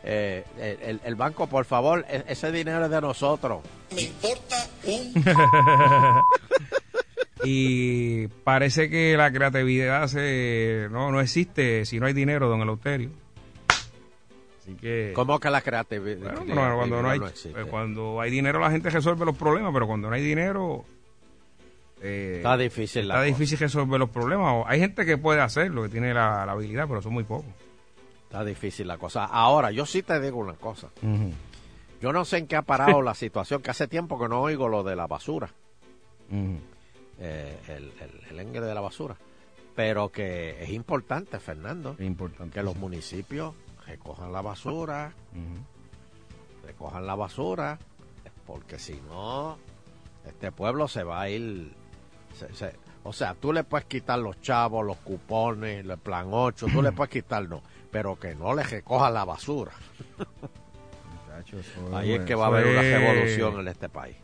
[0.02, 3.60] eh, el, el banco, por favor, e- ese dinero es de nosotros.
[7.46, 13.10] Y parece que la creatividad se, no, no existe si no hay dinero, don Eleuterio.
[14.64, 15.12] Así que...
[15.14, 15.62] ¿Cómo que la?
[15.62, 19.86] Bueno, no, cuando no hay pues, cuando hay dinero la gente resuelve los problemas, pero
[19.86, 20.86] cuando no hay dinero
[22.00, 23.26] eh, Está difícil la está cosa.
[23.38, 24.64] difícil resolver los problemas.
[24.66, 27.46] Hay gente que puede hacerlo, que tiene la, la habilidad, pero son muy pocos.
[28.24, 29.26] Está difícil la cosa.
[29.26, 30.88] Ahora, yo sí te digo una cosa.
[32.00, 34.68] Yo no sé en qué ha parado la situación, que hace tiempo que no oigo
[34.68, 35.50] lo de la basura,
[37.20, 37.92] eh, el,
[38.30, 39.16] el, el de la basura.
[39.76, 42.54] Pero que es importante, Fernando, Es importante.
[42.54, 43.54] que los municipios
[43.86, 46.66] recojan la basura, Ujú.
[46.66, 47.78] recojan la basura,
[48.46, 49.58] porque si no,
[50.26, 51.72] este pueblo se va a ir.
[52.34, 56.66] se- se- o sea, tú le puedes quitar los chavos, los cupones, el plan 8,
[56.72, 59.72] tú le puedes quitar, no, pero que no le recoja la basura.
[61.26, 64.16] Muchacho, eso Ahí es que va a haber una revolución en este país.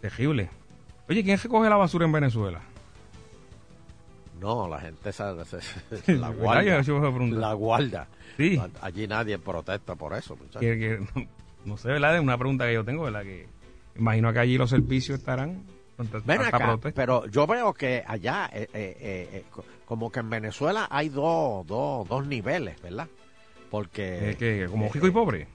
[0.00, 0.50] Terrible.
[1.08, 2.60] Oye, ¿quién recoge la basura en Venezuela?
[4.40, 5.32] No, la gente esa-
[6.06, 6.60] la guarda.
[7.40, 8.06] La guarda.
[8.36, 8.60] Sí.
[8.80, 10.60] Allí nadie protesta por eso, muchachos.
[10.60, 11.26] Que- que- no,
[11.64, 12.16] no sé, ¿verdad?
[12.16, 13.22] Es una pregunta que yo tengo, ¿verdad?
[13.22, 13.46] Que
[13.96, 15.62] imagino que allí los servicios estarán
[16.24, 18.96] Ven acá, pero yo veo que allá, eh, eh,
[19.32, 23.06] eh, co- como que en Venezuela hay dos, dos, dos niveles, ¿verdad?
[23.70, 24.34] Porque...
[24.38, 25.48] Que, como rico y pobre.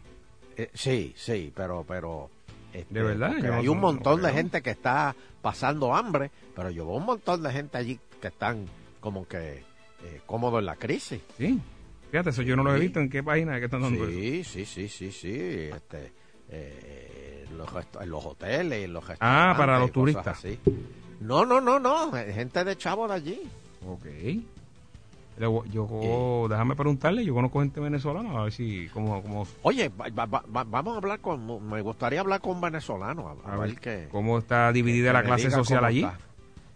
[0.73, 2.29] sí, sí, pero, pero
[2.71, 6.31] Este, De verdad, yo no- hay un no montón de gente que está pasando hambre,
[6.55, 8.65] pero yo veo un montón de gente allí que están
[9.01, 9.63] como que
[10.25, 11.21] cómodos en la crisis.
[11.37, 11.59] Sí.
[12.12, 13.00] Fíjate, eso yo no lo he visto.
[13.00, 14.12] ¿En qué página que están dando eso?
[14.20, 15.30] Sí, sí, sí, sí, sí.
[15.74, 16.12] Este,
[16.50, 17.67] eh, en los,
[18.02, 20.28] en los hoteles, en los Ah, restaurantes para los turistas.
[20.28, 20.60] así.
[21.20, 22.12] No, no, no, no.
[22.12, 23.41] Gente de chavo de allí.
[23.88, 24.06] Ok.
[25.39, 30.08] Luego, Yo, déjame preguntarle, yo conozco gente venezolana, a ver si, como, como, Oye, va-
[30.10, 31.70] va- va- va- vamos a hablar con.
[31.70, 33.28] Me gustaría hablar con un venezolano.
[33.46, 34.08] A, a a ver ver qué.
[34.10, 36.04] cómo está dividida que la clase social cómo allí.
[36.06, 36.17] está.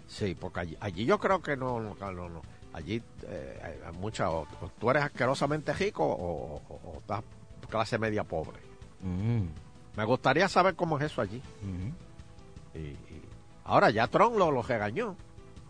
[0.07, 2.41] Sí, porque allí, allí yo creo que no, no, no, no.
[2.73, 4.47] Allí eh, hay- hay mucha, o,
[4.79, 7.21] tú eres asquerosamente rico o, o- o estás
[7.69, 8.57] clase media pobre.
[9.01, 9.43] Mm,
[9.97, 11.41] Me gustaría saber cómo es eso allí.
[11.61, 12.79] ujú.
[12.79, 13.21] Y, y
[13.65, 15.15] ahora ya Trump lo, lo regañó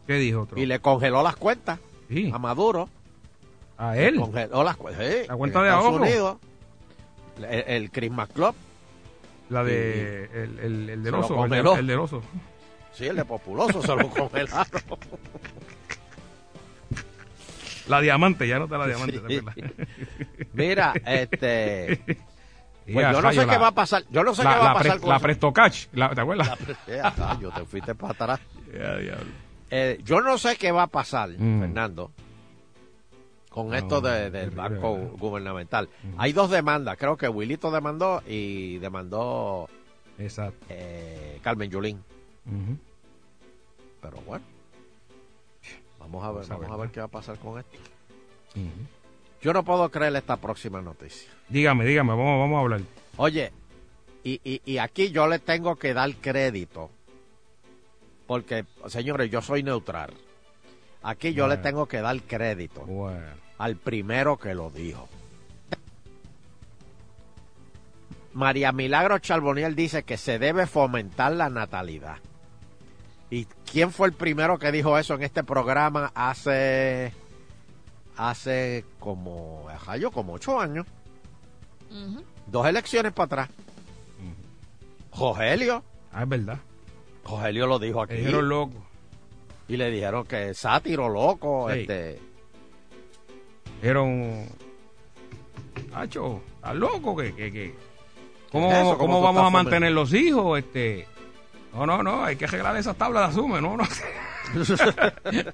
[0.05, 0.59] ¿Qué dijo otro?
[0.59, 2.87] y le congeló las cuentas Sí, a Maduro.
[3.77, 4.17] a él.
[4.19, 5.07] Congeló las cuentas.
[5.07, 6.03] sí, La cuenta en de Estados ahorro.
[6.03, 6.37] Unidos,
[7.37, 7.45] el,
[7.83, 8.53] el Christmas Club,
[9.49, 12.21] La de, el, el, el del oso, el, el del oso.
[12.93, 14.67] sí, el de Populoso, se lo congelaron.
[17.91, 19.41] La diamante, ya no está la diamante, Sí.
[20.53, 22.01] Mira, este.
[22.91, 24.03] Pues yo no sé qué va a pasar.
[24.09, 25.23] Yo no sé la, qué va a pasar pre- con la eso.
[25.23, 26.49] Presto Catch, la- ¿te acuerdas?
[27.17, 28.39] Rayo, te fuiste para atrás.
[29.73, 31.61] Eh, yo no sé qué va a pasar, Mm.
[31.61, 32.11] Fernando,
[33.49, 35.11] con No, esto de- del banco ¿verdad?
[35.17, 35.89] gubernamental.
[36.17, 36.97] Hay dos demandas.
[36.97, 39.69] Creo que Wilito demandó y demandó
[40.17, 40.65] Exacto.
[40.67, 42.03] eh, Carmen Yulín.
[44.01, 44.43] Pero bueno,
[46.11, 47.77] vamos a ver, Vamos a ver, qué va a pasar con esto.
[49.41, 51.31] Yo no puedo creer esta próxima noticia.
[51.49, 52.81] Dígame, dígame, vamos, vamos a hablar.
[53.17, 53.51] Oye,
[54.23, 56.89] y, y, y aquí yo le tengo que dar crédito,
[58.27, 60.13] porque, señores, yo soy neutral.
[61.03, 63.25] Aquí yo le tengo que dar crédito Bueno.
[63.57, 65.09] al primero que lo dijo.
[68.33, 72.17] María Milagro Charboniel dice que se debe fomentar la natalidad.
[73.31, 77.13] ¿Y quién fue el primero que dijo eso en este programa hace
[78.17, 79.65] hace como,
[79.99, 80.85] yo como ocho años?
[82.47, 83.49] Dos elecciones para atrás.
[85.17, 85.83] Rogelio.
[86.11, 86.59] Ah, es verdad.
[87.25, 88.15] Rogelio lo dijo aquí.
[88.15, 88.73] Dijeron loco.
[89.67, 91.79] Y le dijeron que sátiro, loco, Sí.
[91.79, 92.19] este...
[93.81, 94.45] Dijeron,
[95.93, 97.15] Hacho, ¿estás loco?
[97.15, 97.75] ¿Qué, qué, qué?
[98.51, 98.97] ¿Cómo, ¿Qué es eso?
[98.97, 100.59] cómo ¿Cómo vamos a mantener los hijos?
[100.59, 101.07] Este,
[101.73, 103.83] no, no, no, hay que arreglar esas tablas de asume, no, no.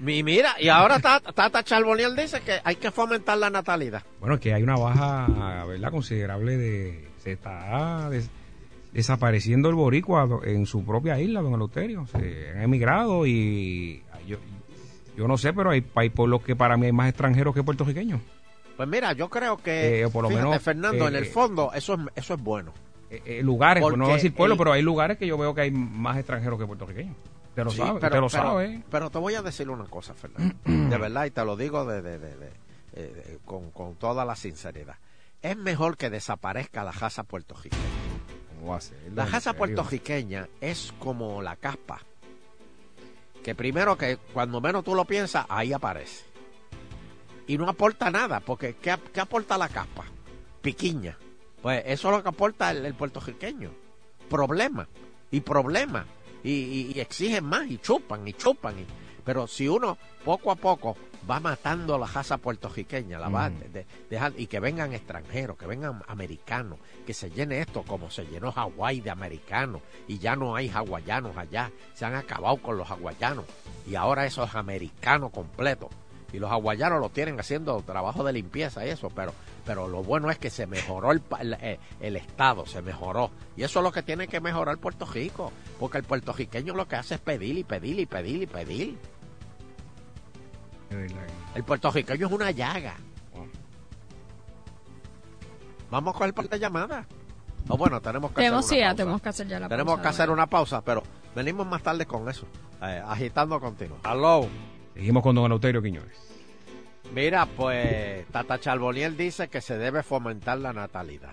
[0.00, 4.02] Mi, mira, y ahora Tata, Tata Charboniel dice que hay que fomentar la natalidad.
[4.20, 5.90] Bueno, que hay una baja, ¿verdad?
[5.90, 7.08] Considerable de...
[7.22, 8.28] Se está des-
[8.92, 12.06] desapareciendo el boricua en su propia isla, don Eleuterio.
[12.08, 14.36] Se han emigrado y yo,
[15.16, 18.20] yo no sé, pero hay, hay pueblos que para mí hay más extranjeros que puertorriqueños.
[18.76, 21.26] Pues mira, yo creo que, Eh, por lo fíjate, menos, Fernando, eh, en el eh,
[21.28, 22.72] fondo eso es, eso es bueno.
[23.24, 25.36] Eh, lugares, pues no voy a Porque decir pueblos, el- pero hay lugares que yo
[25.38, 27.16] veo que hay más extranjeros que puertorriqueños.
[27.54, 28.80] Te lo Sí, sabes, pero, te lo pero- sabes.
[28.90, 30.54] pero te voy a decir una cosa, Fernando.
[30.64, 32.52] de verdad, y te lo digo de, de- de- de-
[32.96, 34.96] eh, con, con toda la sinceridad.
[35.42, 37.82] Es mejor que desaparezca la raza puertorriqueña.
[39.14, 39.58] La serio.
[39.58, 42.00] puertorriqueña es como la caspa.
[43.42, 46.24] Que primero que cuando menos tú lo piensas, ahí aparece.
[47.46, 50.04] Y no aporta nada, porque ¿qué, qué aporta la caspa?
[50.62, 51.18] Piquiña.
[51.64, 53.70] Pues eso es lo que aporta el, el puertorriqueño.
[54.28, 54.86] Problema.
[55.30, 56.04] Y problema.
[56.42, 58.78] Y, y- y exigen más, y chupan, y chupan.
[58.78, 58.86] y-
[59.24, 60.94] pero si uno poco a poco
[61.28, 63.58] va matando la raza puertorriqueña, la va Mm.
[63.72, 63.86] de-
[64.36, 69.00] y que vengan extranjeros, que vengan americanos, que se llene esto como se llenó Hawái
[69.00, 73.46] de americanos, y ya no hay hawaianos allá, se han acabado con los hawaianos,
[73.86, 75.88] y ahora eso es americano completo.
[76.34, 79.32] Y los hawaianos lo tienen haciendo trabajo de limpieza y eso, pero,
[79.64, 81.22] pero lo bueno es que se mejoró el,
[81.60, 83.30] eh, el Estado, se mejoró.
[83.56, 86.96] Y eso es lo que tiene que mejorar Puerto Rico, porque el puertorriqueño lo que
[86.96, 88.98] hace es pedir y pedir y pedir y pedir.
[91.54, 92.96] El puertorriqueño es una llaga.
[95.90, 97.06] Vamos con el par de llamadas.
[97.68, 98.96] O bueno, tenemos que Tenemos, hacer una ya pausa.
[98.96, 101.02] tenemos que hacer ya la Tenemos pausa que hacer una pausa, pero
[101.34, 102.46] venimos más tarde con eso.
[102.82, 103.98] eh, agitando continuo.
[104.02, 104.48] Aló.
[104.94, 106.16] Seguimos con don Eleuterio Quiñones.
[107.12, 111.32] Mira, pues Tata Charboniel dice que se debe fomentar la natalidad.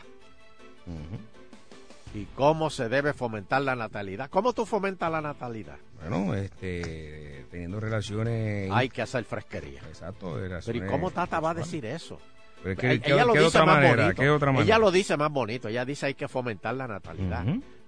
[2.14, 4.30] ¿Y cómo se debe fomentar la natalidad?
[4.30, 5.78] ¿Cómo tú fomentas la natalidad?
[6.02, 8.70] Bueno, este, teniendo relaciones...
[8.72, 9.82] Hay que hacer fresquería.
[9.88, 10.86] Exacto, Pero.
[10.86, 12.20] ¿y cómo Tata va a decir eso?
[12.62, 14.04] Pero es que- Ella- ¿qué- ella lo dice otra más manera?
[14.04, 14.22] bonito.
[14.22, 14.66] ¿Qué otra manera?
[14.66, 15.68] Ella lo dice más bonito.
[15.70, 17.46] Ella dice hay que fomentar la natalidad.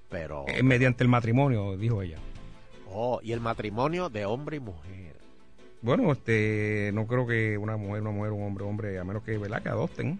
[0.09, 0.45] Pero...
[0.47, 2.17] Eh, mediante el matrimonio, dijo ella.
[2.91, 5.12] Oh, y el matrimonio de hombre y mujer.
[5.83, 9.21] Bueno, este, no creo que una mujer, una mujer, un hombre, un hombre, a menos
[9.21, 9.61] que, ¿verdad?
[9.61, 10.19] Que adopten.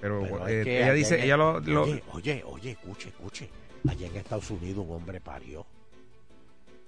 [0.00, 3.50] Pero, Pero eh, que ella dice, en- ella lo, lo- Oye, oye, oye, escuche, escuche.
[3.88, 5.66] Allá en Estados Unidos un hombre parió.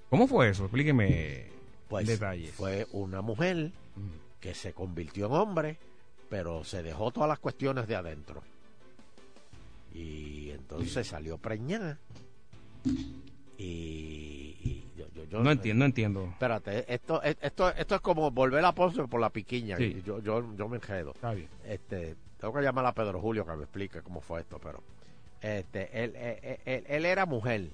[0.09, 0.63] ¿cómo fue eso?
[0.63, 1.47] Explíqueme
[1.89, 2.51] Pues detalles.
[2.51, 3.71] fue una mujer
[4.39, 5.77] que se convirtió en hombre,
[6.29, 8.41] pero se dejó todas las cuestiones de adentro.
[9.93, 11.99] Y entonces salió preñada.
[13.57, 14.46] Y
[15.29, 16.23] yo, No entiendo, no entiendo.
[16.25, 19.77] Espérate, esto, esto, esto es como volver a Ponce por la piquiña.
[19.77, 20.01] Sí.
[20.05, 21.11] Yo, yo, yo me enredo.
[21.15, 21.49] Está bien.
[21.65, 24.81] Este, tengo que llamar a Pedro Julio que me explique cómo fue esto, pero
[25.41, 27.69] este, él, él, él- él era mujer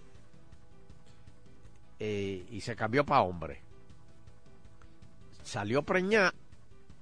[2.00, 3.60] eh, y se cambió para hombre.
[5.44, 6.34] Salió preñada,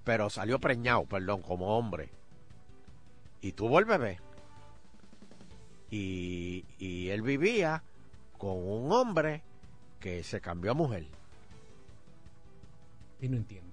[0.04, 2.10] pero salió preñado, perdón, como hombre.
[3.42, 4.20] Y tuvo el bebé.
[5.90, 7.84] Y, y él vivía
[8.38, 9.44] con un hombre
[10.02, 11.06] que se cambió a mujer.
[13.22, 13.70] Y no entiendo.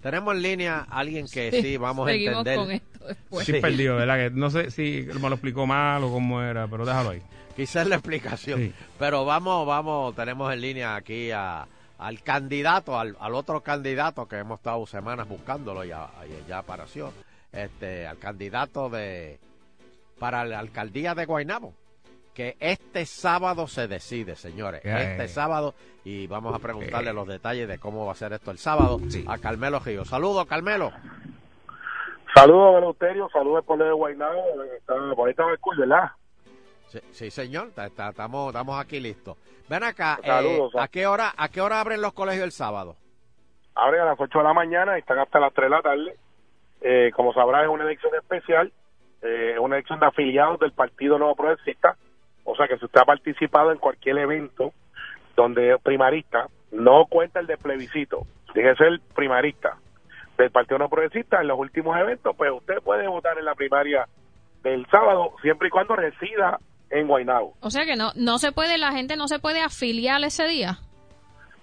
[0.00, 2.56] Tenemos en línea a alguien que Sí, sí, vamos a entender.
[2.56, 3.46] con esto después.
[3.46, 4.16] Sí, perdido, ¿verdad?
[4.16, 7.22] Que no sé si me lo explicó mal o cómo era, pero déjalo ahí.
[7.56, 8.60] Quizás la explicación.
[8.60, 8.72] Sí.
[8.98, 11.66] Pero vamos, vamos, tenemos en línea aquí a,
[11.98, 16.58] al candidato, al, al otro candidato que hemos estado semanas buscándolo y, ya y ya
[16.58, 17.12] apareció.
[17.50, 19.40] Este, al candidato de
[20.20, 21.74] para la alcaldía de Guaynabo.
[22.38, 24.80] Que este sábado se decide, señores.
[24.84, 24.94] Eh.
[25.10, 25.74] Este sábado.
[26.04, 29.38] Y vamos a preguntarle los detalles de cómo va a ser esto el sábado a
[29.38, 30.04] Carmelo Río.
[30.04, 30.92] Saludos, Carmelo.
[32.32, 33.28] Saludos, Eleuterio.
[33.30, 34.40] Saludos al pueblo de Guaynabo.
[35.16, 36.12] Por ahí estaba el cool, ¿verdad?
[36.86, 37.72] Sí, sí, señor.
[37.74, 39.36] Ta- ta- Estamos, estamos aquí listos.
[39.68, 40.20] Ven acá.
[40.22, 40.76] eh, Saludos.
[40.78, 42.94] ¿A qué hora, a qué hora abren los colegios el sábado?
[43.74, 46.16] Abren a las 8 de la mañana y están hasta las 3 de la tarde.
[46.82, 48.72] Eh, como sabrás, es una elección especial.
[49.22, 51.96] Eh, es una elección de afiliados del Partido Nuevo Progresista.
[52.50, 54.72] O sea que si usted ha participado en cualquier evento
[55.36, 58.26] donde es primarista, no cuenta el de plebiscito.
[58.54, 59.76] Tiene que ser primarista
[60.38, 61.42] del Partido Nuevo Progresista.
[61.42, 64.08] En los últimos eventos, pues usted puede votar en la primaria
[64.62, 66.58] del sábado, siempre y cuando resida
[66.88, 67.52] en Guaynabo.
[67.60, 70.78] O sea que no, no se puede, la gente no se puede afiliar ese día.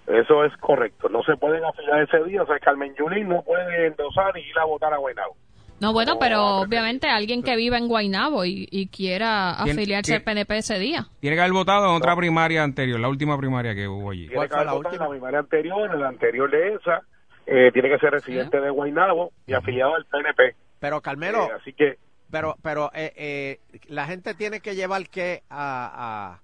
[0.06, 1.08] Eso es correcto.
[1.08, 2.44] No se pueden afiliar ese día.
[2.44, 5.34] O sea, Carmen Yulín no puede endosar y ir a votar a Guaynabo.
[5.80, 10.22] No, bueno, pero obviamente alguien que viva en Guaynabo y, y quiera ¿Quién- afiliarse al
[10.22, 11.06] PNP ese día.
[11.20, 14.26] Tiene que haber votado en otra primaria anterior, la última primaria que hubo allí.
[14.28, 17.02] Tiene que haber votado en la primaria anterior, en la anterior de esa.
[17.48, 20.56] eh, tiene que ser residente de Guaynabo y afiliado al PNP.
[20.80, 21.96] Pero Carmelo, Eh, así que
[22.28, 26.40] pero, pero eh, eh, la gente tiene que llevar que a,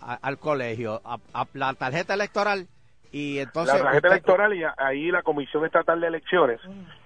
[0.00, 2.68] a- a- al colegio, a, a la tarjeta electoral
[3.10, 6.60] y entonces la tarjeta usted- electoral y a- ahí la Comisión Estatal de Elecciones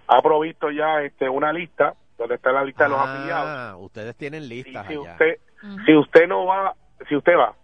[0.09, 3.83] ha provisto ya este una lista donde está la lista de los Ah, afiliados.
[3.85, 5.13] ustedes tienen listas si allá.
[5.13, 5.37] usted
[5.87, 6.75] si usted no va
[7.09, 7.55] si usted va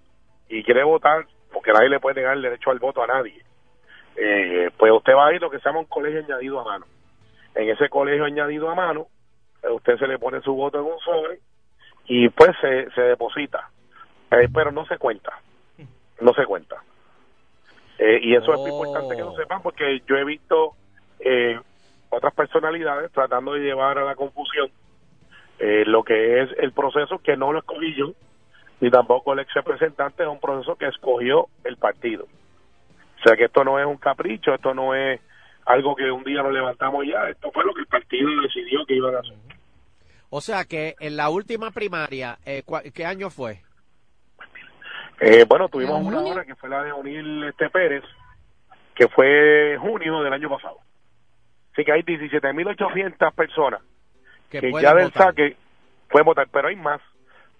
[0.48, 3.42] y quiere votar porque nadie le puede negar el derecho al voto a nadie
[4.16, 6.64] eh, pues usted va a ir a lo que se llama un colegio añadido a
[6.64, 6.86] mano.
[7.54, 9.06] En ese colegio añadido a mano
[9.62, 11.38] eh, usted se le pone su voto en un sobre
[12.06, 13.70] y pues se, se deposita.
[14.30, 15.32] Eh, pero no se cuenta
[16.20, 16.82] no se cuenta.
[17.98, 20.74] Eh, y eso es muy importante que lo sepan porque yo he visto
[21.20, 21.60] eh,
[22.10, 24.70] otras personalidades tratando de llevar a la confusión
[25.58, 28.12] eh, lo que es el proceso que no lo escogí yo
[28.80, 32.26] ni tampoco el ex representante es un proceso que escogió el partido.
[33.18, 35.20] O sea que esto no es un capricho esto no es
[35.66, 38.94] algo que un día nos levantamos ya esto fue lo que el partido decidió que
[38.94, 39.36] iban a hacer.
[40.30, 43.62] O sea que en la última primaria, eh, ¿cuál- ¿qué año fue?
[45.20, 48.04] Eh, bueno tuvimos ¿En una hora que fue la de O'Neill este Pérez
[48.94, 50.78] que fue junio del año pasado
[51.78, 53.80] así que hay 17.800 personas
[54.50, 55.56] Que ya del saque
[56.10, 57.00] pueden votar, pero hay más,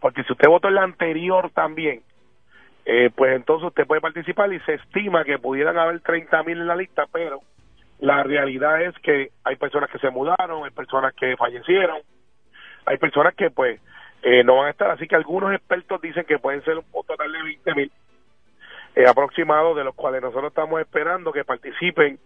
[0.00, 2.02] porque si usted votó en la anterior también,
[2.84, 6.66] eh, pues entonces usted puede participar y se estima que pudieran haber 30 mil en
[6.66, 7.42] la lista, pero
[8.00, 11.98] la realidad es que hay personas que se mudaron, hay personas que fallecieron,
[12.86, 13.80] hay personas que pues
[14.22, 17.30] eh, no van a estar, así que algunos expertos dicen que pueden ser un total
[17.30, 17.92] de 20 mil
[18.96, 22.18] eh, aproximados, de los cuales nosotros estamos esperando que participen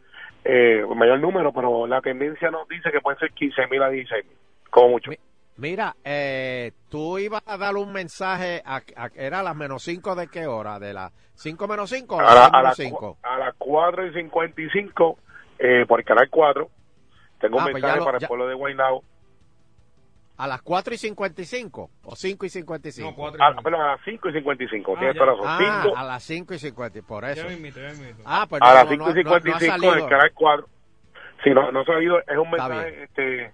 [0.45, 4.25] eh, mayor número, pero la tendencia nos dice que pueden ser 15 mil a 16
[4.27, 4.37] mil,
[4.71, 5.11] como mucho.
[5.57, 10.15] Mira, eh, tú ibas a dar un mensaje, a, a- ¿era a las menos 5
[10.15, 10.79] de qué hora?
[10.79, 13.19] ¿De las 5 menos 5 o a, las la- 6 a, menos las 5?
[13.21, 15.19] cua- a las 4 y 55
[15.59, 16.69] eh, por el canal 4
[17.39, 19.05] tengo Ah, un pues mensaje lo- para ya- el pueblo de Guaynabo
[20.39, 23.29] ¿A las 4 y 55 o 5 y 55?
[23.39, 25.25] ah, perdón, a las 5 y 55 tienes ya.
[25.25, 27.43] razón Ah, cinco- a las 5 y 50, por eso.
[27.45, 28.23] Ya mismito, ya mismito.
[28.25, 29.95] Ah, pues a no, las no, 5 no, y no, no ha 55 salido.
[29.95, 30.67] del canal 4
[31.45, 33.53] si no, no ha salido es un mensaje este,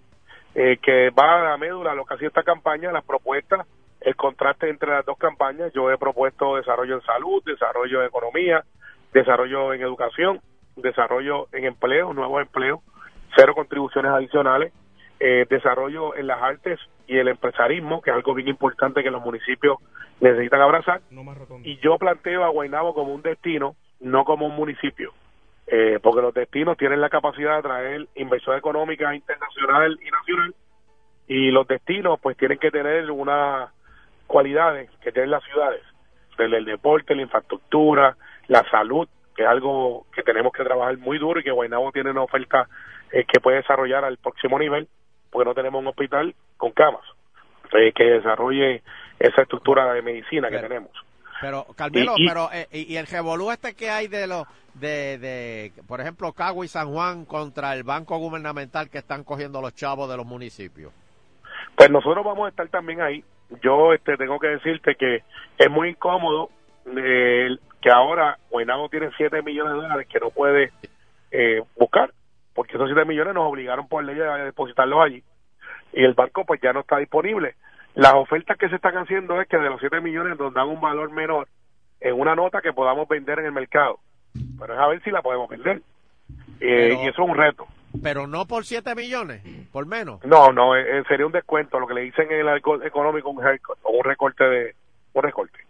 [0.54, 3.66] eh, que va a la médula lo que ha sido esta campaña las propuestas
[4.02, 8.62] el contraste entre las dos campañas yo he propuesto desarrollo en salud desarrollo en economía
[9.14, 10.40] desarrollo en educación
[10.76, 12.80] desarrollo en empleo nuevos empleos
[13.34, 14.72] cero contribuciones adicionales
[15.20, 19.22] eh, desarrollo en las artes y el empresarismo, que es algo bien importante que los
[19.22, 19.78] municipios
[20.20, 21.00] necesitan abrazar.
[21.64, 25.12] Y yo planteo a Guaynabo como un destino, no como un municipio,
[25.66, 30.54] eh, porque los destinos tienen la capacidad de atraer inversión económica internacional y nacional,
[31.26, 33.70] y los destinos pues tienen que tener unas
[34.26, 35.82] cualidades que tienen las ciudades,
[36.36, 41.18] desde el deporte, la infraestructura, la salud, que es algo que tenemos que trabajar muy
[41.18, 42.68] duro y que Guaynabo tiene una oferta
[43.12, 44.88] eh, que puede desarrollar al próximo nivel,
[45.30, 47.02] porque no tenemos un hospital con camas
[47.72, 48.82] eh, que desarrolle
[49.18, 50.90] esa estructura de medicina que tenemos.
[51.40, 54.44] Pero, Carmelo, Y- y- pero, eh, y, y el revolú este que hay de los,
[54.74, 59.60] de, de, por ejemplo, Cagua y San Juan contra el banco gubernamental que están cogiendo
[59.60, 60.92] los chavos de los municipios.
[61.76, 63.22] Pues nosotros vamos a estar también ahí.
[63.62, 65.22] Yo este tengo que decirte que
[65.58, 66.50] es muy incómodo
[66.96, 70.72] eh, que ahora Guaynabo tiene 7 millones de dólares que no puede
[71.30, 72.12] eh, buscar,
[72.58, 75.22] porque esos 7 millones nos obligaron por ley a depositarlos allí
[75.92, 77.54] y el banco pues ya no está disponible.
[77.94, 80.80] Las ofertas que se están haciendo es que de los 7 millones nos dan un
[80.80, 81.46] valor menor
[82.00, 84.00] en una nota que podamos vender en el mercado.
[84.58, 85.82] Pero es a ver si la podemos vender.
[86.58, 87.64] Eh, y eso es un reto.
[88.02, 89.40] Pero no por 7 millones,
[89.70, 90.24] por menos.
[90.24, 93.30] No, no, eh, eh, sería un descuento, lo que le dicen en el alcohol económico,
[93.30, 94.74] un o un recorte de
[95.12, 95.60] un recorte.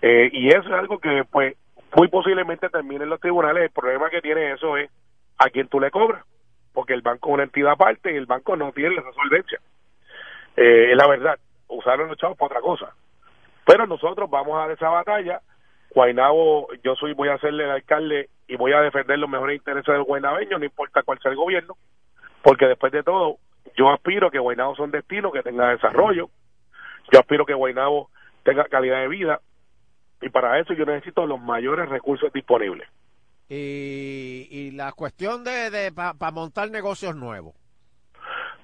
[0.00, 1.56] Eh, y eso es algo que, pues,
[1.96, 3.64] muy posiblemente termine en los tribunales.
[3.64, 4.88] El problema que tiene eso es
[5.40, 6.22] a quién tú le cobras,
[6.74, 9.58] porque el banco es una entidad aparte y el banco no tiene esa solvencia.
[10.54, 12.94] Eh, es la verdad, usaron los chavos para otra cosa.
[13.64, 15.40] Pero nosotros vamos a dar esa batalla.
[15.94, 19.92] Guainabo, yo soy, voy a serle el alcalde y voy a defender los mejores intereses
[19.92, 21.74] del guaynabeño, no importa cuál sea el gobierno,
[22.42, 23.38] porque después de todo,
[23.76, 26.28] yo aspiro que Guaynabo sea un destino que tenga desarrollo,
[27.10, 28.10] yo aspiro que Guaynabo
[28.44, 29.40] tenga calidad de vida,
[30.20, 32.88] y para eso yo necesito los mayores recursos disponibles.
[33.50, 37.54] Y, y la cuestión de, de para montar negocios nuevos.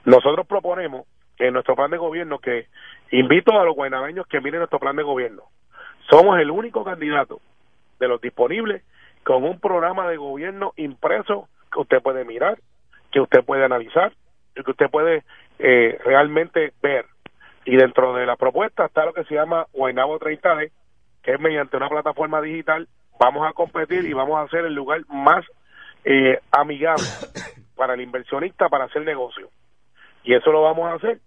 [0.05, 1.07] Nosotros proponemos
[1.38, 2.68] en nuestro plan de gobierno que
[3.11, 5.42] invito a los guaynabeños que miren nuestro plan de gobierno.
[6.09, 7.40] Somos el único candidato
[7.99, 8.85] de los disponibles
[9.25, 12.59] con un programa de gobierno impreso que usted puede mirar,
[13.11, 14.12] que usted puede analizar
[14.55, 15.25] y que usted puede
[15.59, 17.07] eh, realmente ver.
[17.64, 20.70] Y dentro de la propuesta está lo que se llama Guaynabo 30D,
[21.25, 22.87] que es mediante una plataforma digital
[23.18, 25.44] vamos a competir y vamos a ser el lugar más
[26.05, 27.05] eh, amigable
[27.76, 29.48] para el inversionista para hacer negocio.
[30.24, 31.20] Y eso lo vamos a hacer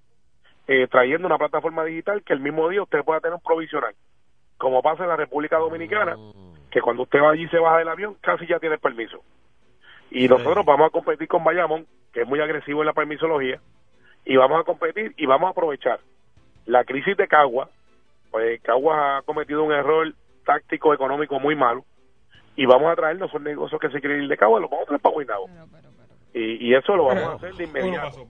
[0.67, 3.95] eh, trayendo una plataforma digital que el mismo día usted pueda tener un provisional.
[4.57, 6.15] Como pasa en la República Dominicana,
[6.69, 9.23] que cuando usted va allí y se baja del avión, casi ya tiene permiso.
[10.11, 13.59] Y nosotros vamos a competir con Bayamón, que es muy agresivo en la permisología,
[14.25, 16.01] y vamos a competir y vamos a aprovechar
[16.65, 17.69] la crisis de Cagua,
[18.29, 20.13] pues Cagua ha cometido un error
[20.49, 21.85] táctico económico muy malo,
[22.55, 24.87] y vamos a traernos esos negocios que se quieren ir de Cagua, los vamos a
[24.87, 25.49] traer para Guaynabo.
[26.33, 28.25] Y, y eso lo vamos a hacer de inmediato.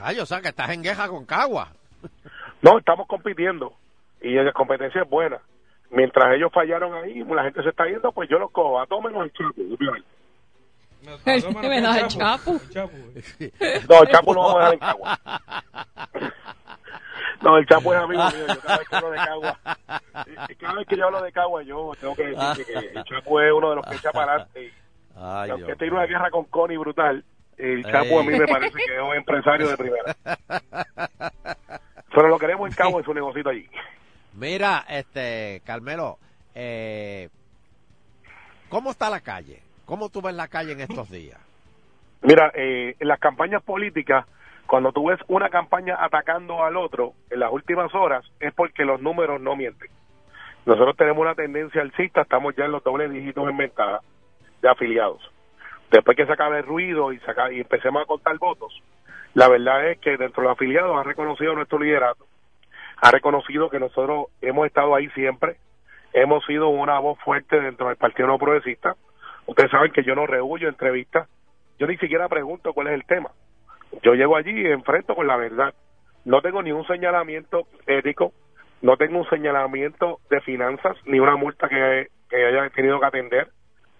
[0.00, 1.72] Rayo, o sea, que estás en guerra con Cagua.
[2.60, 3.72] No, estamos compitiendo
[4.20, 5.40] y la competencia es buena.
[5.90, 9.24] Mientras ellos fallaron ahí, la gente se está yendo, pues yo los cojo, a menos
[9.24, 9.62] el Chapo.
[11.62, 12.52] Menos el Chapo.
[13.88, 15.18] No, el Chapo lo vamos a dejar en Cagua.
[17.42, 18.46] No, el Chapo es amigo mío.
[18.48, 19.58] Yo cada vez que hablo de Cagua,
[20.58, 23.52] cada vez que yo hablo de Cagua, yo tengo que decir que el Chapo es
[23.52, 24.72] uno de los que echa para adelante.
[25.16, 27.24] Ay, aunque tiene una guerra con Connie brutal,
[27.56, 30.16] el Chapo a mí me parece que es un empresario de primera.
[32.14, 33.68] Pero lo queremos en Cagua en su negocito allí.
[34.34, 36.18] Mira, este, Carmelo,
[36.54, 37.28] eh,
[38.68, 39.62] ¿cómo está la calle?
[39.84, 41.38] ¿Cómo tú ves la calle en estos días?
[42.22, 44.26] Mira, eh, en las campañas políticas,
[44.68, 49.00] cuando tú ves una campaña atacando al otro en las últimas horas, es porque los
[49.00, 49.88] números no mienten.
[50.66, 54.00] Nosotros tenemos una tendencia alcista, estamos ya en los dobles dígitos en ventaja
[54.60, 55.22] de afiliados.
[55.90, 57.20] Después que se acabe el ruido y,
[57.52, 58.82] y empecemos a contar votos,
[59.32, 62.26] la verdad es que dentro de los afiliados ha reconocido nuestro liderato,
[62.98, 65.56] ha reconocido que nosotros hemos estado ahí siempre,
[66.12, 68.96] hemos sido una voz fuerte dentro del Partido No Progresista.
[69.46, 71.26] Ustedes saben que yo no rehuyo entrevistas,
[71.78, 73.30] yo ni siquiera pregunto cuál es el tema.
[74.02, 75.74] Yo llego allí y enfrento con la verdad.
[76.24, 78.32] No tengo ni un señalamiento ético,
[78.82, 83.48] no tengo un señalamiento de finanzas, ni una multa que, haya tenido que atender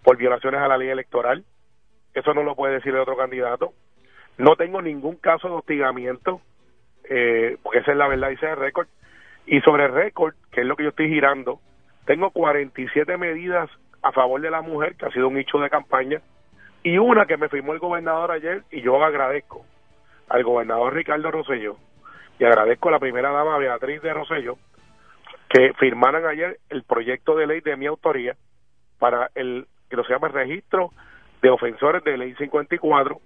[0.02, 1.44] por violaciones a la ley electoral.
[2.14, 3.72] Eso no lo puede decir el otro candidato.
[4.36, 6.40] No tengo ningún caso de hostigamiento,
[7.08, 8.88] eh, porque esa es la verdad, dice el récord.
[9.46, 11.60] Y sobre el récord, que es lo que yo estoy girando,
[12.04, 13.70] tengo 47 medidas
[14.02, 16.20] a favor de la mujer, que ha sido un hecho de campaña,
[16.82, 19.64] y una que me firmó el gobernador ayer, y yo agradezco
[20.28, 21.76] al gobernador Ricardo Rosselló,
[22.38, 24.58] y agradezco a la primera dama Beatriz de Rosselló,
[25.48, 28.36] que firmaran ayer el proyecto de ley de mi autoría
[28.98, 30.90] para el que se llama registro
[31.40, 33.20] de ofensores de ley 54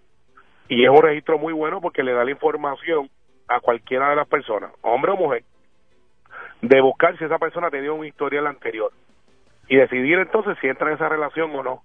[0.69, 3.11] y es un registro muy bueno porque le da la información
[3.49, 5.45] a cualquiera de las personas, hombre o mujer,
[6.61, 8.93] de buscar si esa persona tenía un historial anterior
[9.69, 11.83] y decidir entonces si entra en esa relación o no.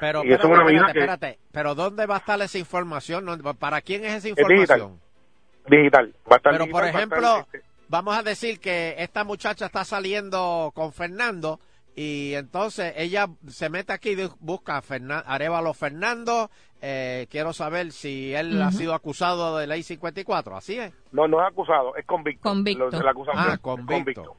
[0.00, 0.92] Pero, y eso es una espérate, medida espérate,
[1.26, 1.38] que espérate.
[1.52, 3.26] Pero ¿dónde va a estar esa información?
[3.58, 4.52] ¿Para quién es esa es digital.
[4.52, 5.00] información?
[5.68, 6.14] Digital.
[6.30, 8.94] Va a estar Pero, digital, por va a estar, ejemplo, este, vamos a decir que
[8.98, 11.58] esta muchacha está saliendo con Fernando
[11.94, 16.50] y entonces ella se mete aquí y busca a Fernan- Arevalo Fernando.
[16.82, 20.56] eh, quiero saber si él ha sido acusado de ley 54.
[20.58, 20.92] ¿Así es?
[21.10, 22.42] no, no es acusado, es convicto.
[22.42, 22.90] Convicto.
[22.90, 24.36] Lo- la Ah, es convicto.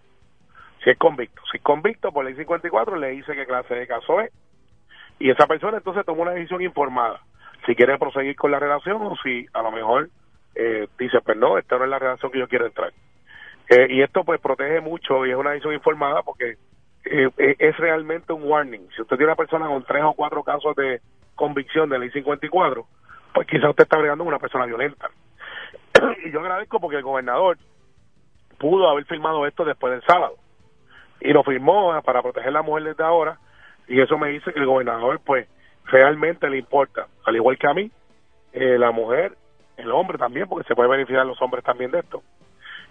[0.84, 1.42] Si es convicto.
[1.52, 4.32] Si es convicto por ley 54, le dice qué clase de caso es.
[5.20, 7.22] Y esa persona entonces toma una decisión informada.
[7.66, 10.10] Si quiere proseguir con la relación o si a lo mejor
[10.56, 12.92] eh, dice, pues no, esta no es la relación que yo quiero entrar.
[13.70, 16.58] Eh, y esto pues protege mucho y es una decisión informada porque
[17.06, 18.88] eh, eh, es realmente un warning.
[18.96, 21.02] Si usted tiene una persona con tres o cuatro casos de
[21.36, 22.86] convicción de ley 54,
[23.34, 25.10] pues quizá usted está bregando con una persona violenta.
[26.26, 27.58] y yo agradezco porque el gobernador
[28.58, 30.36] pudo haber firmado esto después del sábado
[31.20, 33.38] y lo firmó para proteger a la mujer desde ahora
[33.88, 35.48] y eso me dice que el gobernador pues
[35.86, 37.92] realmente le importa al igual que a mí
[38.54, 39.38] eh, la mujer
[39.78, 42.24] el hombre también porque se puede beneficiar los hombres también de esto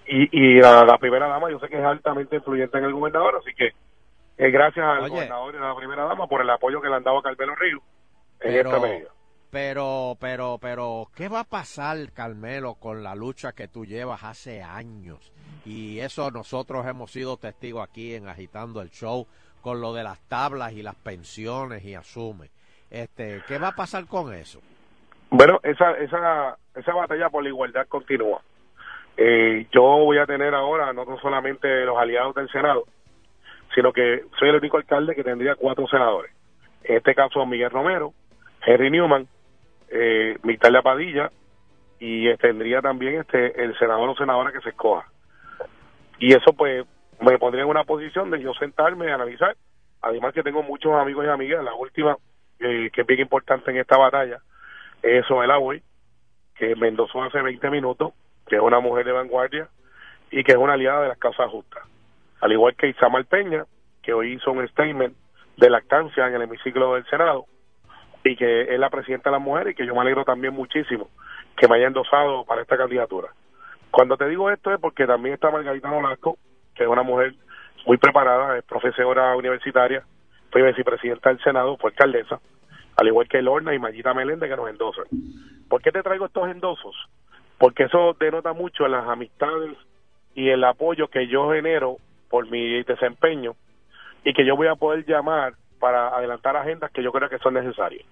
[0.06, 3.36] y, y la, la primera dama yo sé que es altamente influyente en el gobernador
[3.40, 3.72] así que
[4.38, 5.10] eh, gracias al Oye.
[5.10, 7.54] gobernador y a la primera dama por el apoyo que le han dado a Carmelo
[7.56, 7.78] Río
[8.40, 9.08] en Pero, esta medida
[9.50, 14.60] pero, pero, pero, ¿qué va a pasar, Carmelo, con la lucha que tú llevas hace
[14.60, 15.32] años?
[15.64, 19.26] Y eso nosotros hemos sido testigos aquí en Agitando el Show
[19.66, 22.50] con lo de las tablas y las pensiones y asume.
[22.88, 24.60] Este, ¿qué va a pasar con eso?
[25.28, 28.40] Bueno, esa, esa, esa batalla por la igualdad continúa.
[29.16, 32.84] Eh, yo voy a tener ahora no solamente los aliados del Senado,
[33.74, 36.30] sino que soy el único alcalde que tendría cuatro senadores.
[36.84, 38.12] En este caso, Miguel Romero,
[38.64, 39.26] Henry Newman,
[39.88, 41.32] eh, Migdalia Padilla
[41.98, 45.10] y tendría también este el senador o senadora que se escoja.
[46.20, 46.86] Y eso pues
[47.20, 49.56] me pondría en una posición de yo sentarme a analizar.
[50.02, 51.64] Además que tengo muchos amigos y amigas.
[51.64, 52.16] La última,
[52.60, 54.38] eh, que es bien importante en esta batalla,
[55.02, 55.82] es Soela Boy,
[56.54, 58.12] que me endosó hace 20 minutos,
[58.46, 59.68] que es una mujer de vanguardia
[60.30, 61.82] y que es una aliada de las causas justas.
[62.40, 63.64] Al igual que Isamar Peña,
[64.02, 65.16] que hoy hizo un statement
[65.56, 67.46] de lactancia en el hemiciclo del Senado
[68.24, 71.08] y que es la presidenta de las mujeres y que yo me alegro también muchísimo
[71.56, 73.28] que me haya endosado para esta candidatura.
[73.90, 76.36] Cuando te digo esto es porque también está Margarita Nolasco,
[76.76, 77.34] que es una mujer
[77.86, 80.04] muy preparada, es profesora universitaria,
[80.50, 82.40] fue vicepresidenta del Senado, fue alcaldesa,
[82.96, 85.04] al igual que Lorna y Mayita Meléndez que nos endosan.
[85.68, 86.94] ¿Por qué te traigo estos endosos?
[87.58, 89.76] Porque eso denota mucho las amistades
[90.34, 91.96] y el apoyo que yo genero
[92.28, 93.54] por mi desempeño
[94.24, 97.54] y que yo voy a poder llamar para adelantar agendas que yo creo que son
[97.54, 98.04] necesarias.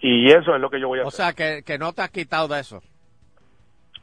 [0.00, 1.24] Y eso es lo que yo voy a O hacer.
[1.26, 2.80] sea, que, que no te has quitado de eso.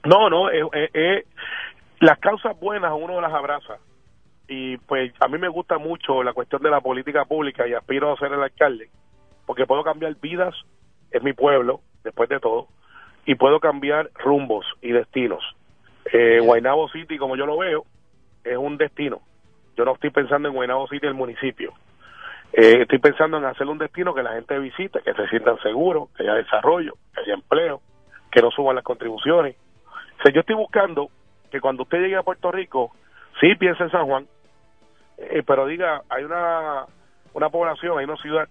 [0.06, 0.62] No, no, eh,
[0.94, 1.24] eh,
[2.00, 3.78] las causas buenas uno las abraza.
[4.48, 8.12] Y pues a mí me gusta mucho la cuestión de la política pública y aspiro
[8.12, 8.90] a ser el alcalde,
[9.46, 10.56] porque puedo cambiar vidas
[11.12, 12.68] en mi pueblo, después de todo,
[13.26, 15.44] y puedo cambiar rumbos y destinos.
[16.14, 17.86] Eh, Guaynabo City, como yo lo veo,
[18.44, 19.22] es un destino.
[19.76, 21.74] Yo no estoy pensando en Guaynabo City, el municipio.
[22.54, 26.10] Eh, estoy pensando en hacer un destino que la gente visite, que se sientan seguros,
[26.16, 27.82] que haya desarrollo, que haya empleo,
[28.32, 29.58] que no suban las contribuciones.
[30.20, 31.10] O sea, yo estoy buscando
[31.52, 32.92] que cuando usted llegue a Puerto Rico,
[33.40, 34.28] sí piense en San Juan,
[35.18, 36.86] eh, pero diga, hay una,
[37.34, 38.48] una población, hay una ciudad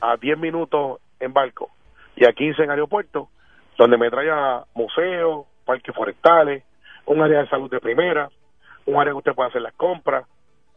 [0.00, 1.70] a 10 minutos en barco
[2.16, 3.28] y a 15 en aeropuerto,
[3.78, 6.64] donde me traiga museos, parques forestales,
[7.06, 8.28] un área de salud de primera,
[8.86, 10.26] un área que usted pueda hacer las compras,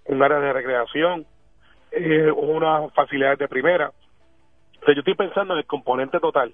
[0.06, 1.26] un área de recreación,
[1.92, 3.90] eh, unas facilidades de primera.
[3.90, 6.54] O sea, yo estoy pensando en el componente total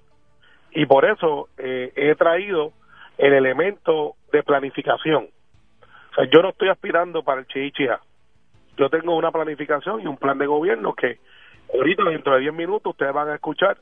[0.72, 2.74] y por eso eh, he traído
[3.20, 5.30] el elemento de planificación.
[6.12, 8.00] O sea, yo no estoy aspirando para el chihichija.
[8.78, 11.20] Yo tengo una planificación y un plan de gobierno que
[11.74, 13.78] ahorita dentro de 10 minutos ustedes van a escuchar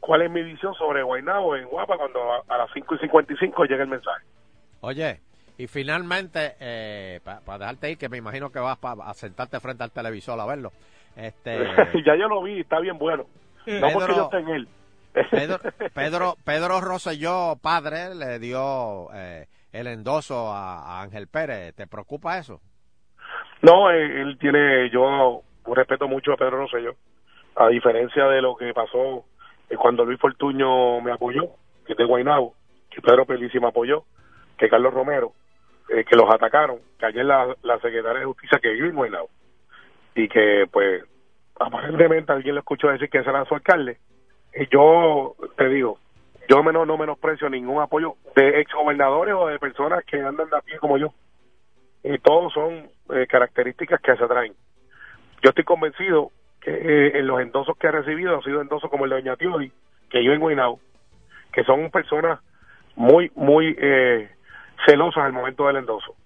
[0.00, 3.64] cuál es mi visión sobre Guaynabo en Guapa cuando a, a las 5 y 55
[3.66, 4.24] llegue el mensaje.
[4.80, 5.20] Oye,
[5.58, 9.84] y finalmente, eh, para dejarte ir, que me imagino que vas pa- a sentarte frente
[9.84, 10.72] al televisor a verlo.
[11.16, 11.58] Este,
[12.06, 13.26] ya yo lo vi, está bien bueno.
[13.66, 14.68] No porque yo esté en él.
[15.30, 15.58] Pedro,
[15.94, 21.74] Pedro, Pedro Rosselló, padre, le dio eh, el endoso a, Ángel Pérez.
[21.74, 22.60] ¿Te preocupa eso?
[23.62, 26.94] No, él tiene, yo respeto mucho a Pedro Rosselló,
[27.56, 29.24] a diferencia de lo que pasó
[29.68, 31.50] eh, cuando Luis Fortuño me apoyó,
[31.86, 32.54] que es de Guaynabo,
[32.90, 34.04] que Pedro Pelici apoyó,
[34.56, 35.32] que Carlos Romero,
[35.88, 39.30] eh, que los atacaron, que ayer la, la secretaria de Justicia que vive en Guaynabo,
[40.14, 41.04] y que pues
[41.58, 43.98] aparentemente alguien lo escuchó decir que ese era su alcalde.
[44.58, 45.98] Y yo te digo,
[46.48, 50.60] yo menos, no menosprecio ningún apoyo de exgobernadores o de personas que andan de a
[50.60, 51.12] pie como yo.
[52.02, 54.54] Y todos son eh, características que se traen.
[55.42, 59.04] Yo estoy convencido que eh, en los endosos que ha recibido han sido endosos como
[59.04, 59.70] el de Doña Tiodi,
[60.10, 60.80] que yo en Guaynabo,
[61.52, 62.40] que son personas
[62.96, 64.28] muy, muy eh,
[64.86, 66.16] celosas al momento del endoso.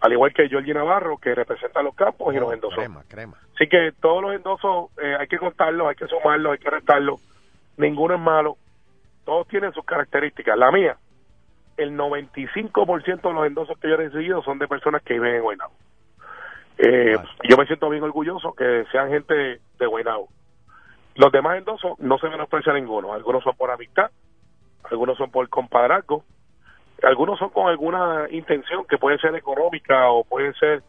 [0.00, 2.78] Al igual que Georgie Navarro, que representa los campos y los endosos.
[2.78, 3.38] Crema, crema.
[3.54, 7.20] Así que todos los endosos eh, hay que contarlos, hay que sumarlos, hay que restarlos.
[7.78, 8.56] Ninguno es malo.
[9.24, 10.56] Todos tienen sus características.
[10.58, 10.96] La mía,
[11.76, 15.42] el 95% de los endosos que yo he recibido son de personas que viven en
[15.42, 15.72] Guaynabo.
[16.78, 17.16] Eh,
[17.48, 20.28] Yo me siento bien orgulloso que sean gente de, de Guaynabo.
[21.14, 23.12] Los demás endosos no se menosprecia ninguno.
[23.12, 24.10] Algunos son por amistad,
[24.84, 26.24] algunos son por compadrazgo,
[27.02, 30.82] algunos son con alguna intención que puede ser económica o puede ser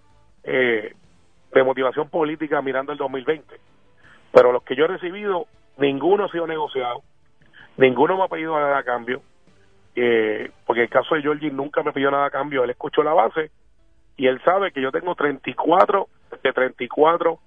[0.43, 0.93] eh,
[1.51, 3.59] de motivación política mirando el 2020.
[4.31, 5.47] Pero los que yo he recibido,
[5.80, 7.01] ninguno ha sido negociado,
[7.77, 9.21] ninguno me ha pedido nada a cambio,
[9.95, 13.13] eh, porque el caso de Georgie nunca me pidió nada a cambio, él escuchó la
[13.13, 13.51] base
[14.17, 16.07] y él sabe que yo tengo 34
[16.43, 17.39] de 34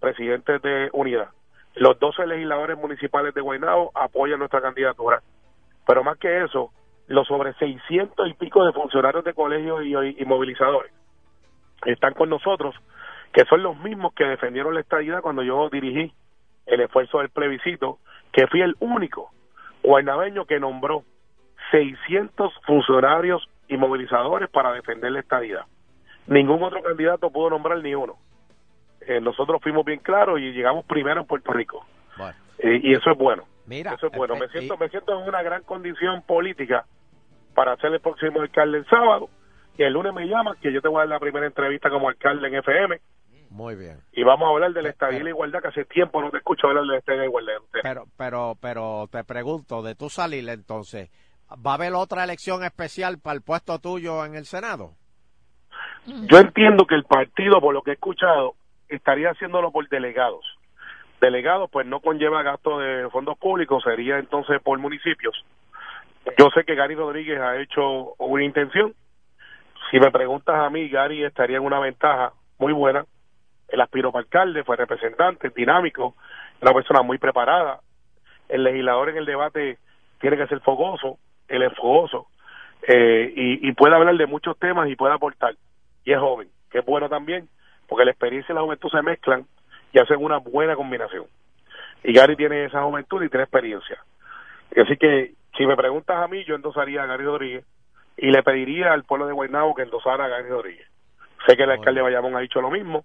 [0.00, 1.28] presidentes de unidad.
[1.74, 5.22] Los 12 legisladores municipales de Guaynabo apoyan nuestra candidatura.
[5.86, 6.70] Pero más que eso,
[7.06, 10.92] los sobre 600 y pico de funcionarios de colegios y, y movilizadores
[11.86, 12.74] están con nosotros,
[13.32, 16.12] que son los mismos que defendieron la estadidad cuando yo dirigí
[16.68, 17.98] el esfuerzo del plebiscito,
[18.32, 19.30] que fui el único
[19.82, 21.04] guaynabeño que nombró
[21.70, 25.64] 600 funcionarios y movilizadores para defender la estadidad.
[26.26, 28.16] Ningún otro candidato pudo nombrar ni uno.
[29.00, 31.86] Eh, nosotros fuimos bien claros y llegamos primero en Puerto Rico.
[32.16, 32.36] Bueno.
[32.58, 33.44] Eh, y eso es bueno.
[33.66, 34.36] Mira, eso es bueno.
[34.36, 36.84] Me eh, siento, me siento en una gran condición política
[37.54, 39.28] para ser el próximo alcalde el sábado.
[39.76, 42.08] Y el lunes me llaman que yo te voy a dar la primera entrevista como
[42.08, 43.00] alcalde en FM.
[43.50, 43.98] Muy bien.
[44.12, 46.68] Y vamos a hablar de la y la igualdad, que hace tiempo no te escucho
[46.68, 47.54] hablar de la y la igualdad.
[47.82, 51.10] Pero, pero, pero te pregunto, de tú salir entonces,
[51.50, 54.92] ¿va a haber otra elección especial para el puesto tuyo en el Senado?
[56.06, 58.54] Yo entiendo que el partido, por lo que he escuchado,
[58.88, 60.44] estaría haciéndolo por delegados.
[61.20, 65.44] Delegados, pues no conlleva gasto de fondos públicos, sería entonces por municipios.
[66.38, 68.94] Yo sé que Gary Rodríguez ha hecho una intención.
[69.90, 73.04] Si me preguntas a mí, Gary estaría en una ventaja muy buena.
[73.68, 76.14] El aspiro para alcalde, fue representante, dinámico,
[76.62, 77.80] una persona muy preparada.
[78.48, 79.78] El legislador en el debate
[80.20, 82.28] tiene que ser fogoso, él es fogoso,
[82.86, 85.54] eh, y, y puede hablar de muchos temas y puede aportar.
[86.04, 87.48] Y es joven, que es bueno también,
[87.86, 89.46] porque la experiencia y la juventud se mezclan
[89.92, 91.26] y hacen una buena combinación.
[92.04, 93.98] Y Gary tiene esa juventud y tiene experiencia.
[94.76, 97.64] Así que, si me preguntas a mí, yo endosaría a Gary Rodríguez
[98.16, 100.86] y le pediría al pueblo de Guaynabo que endosara a Gary Rodríguez.
[101.46, 103.04] Sé que el alcalde de Bayamón ha dicho lo mismo,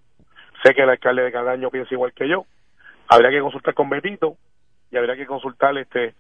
[0.64, 2.46] sé que el alcalde de Cadaño piensa igual que yo.
[3.10, 4.38] Habría que consultar con Betito
[4.92, 6.16] y habría que consultar este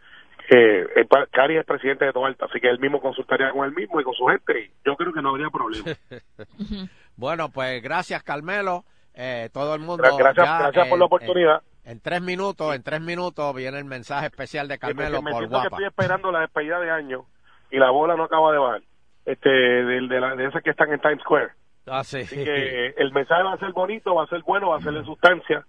[0.50, 4.02] eh, el Cari es presidente de Toalta, así que él mismo consultaría con él mismo
[4.02, 5.86] y con su gente y yo creo que no habría problema.
[7.16, 8.84] Bueno, pues gracias, Carmelo.
[9.14, 10.04] Eh, todo el mundo.
[10.04, 11.62] Gra- gracias- ya, gracias por la oportunidad.
[11.86, 15.58] En, tres minutos, en tres minutos viene el mensaje especial de Carmelo me por siento
[15.62, 15.76] que guapa.
[15.76, 17.26] estoy esperando la despedida de año
[17.70, 18.82] y la bola no acaba de bajar.
[19.26, 21.50] Este, de, de, la- de esas que están en Times Square.
[21.88, 22.22] Ah, sí.
[22.22, 24.94] Así que el mensaje va a ser bonito, va a ser bueno, va a ser
[24.94, 25.66] de sustancia.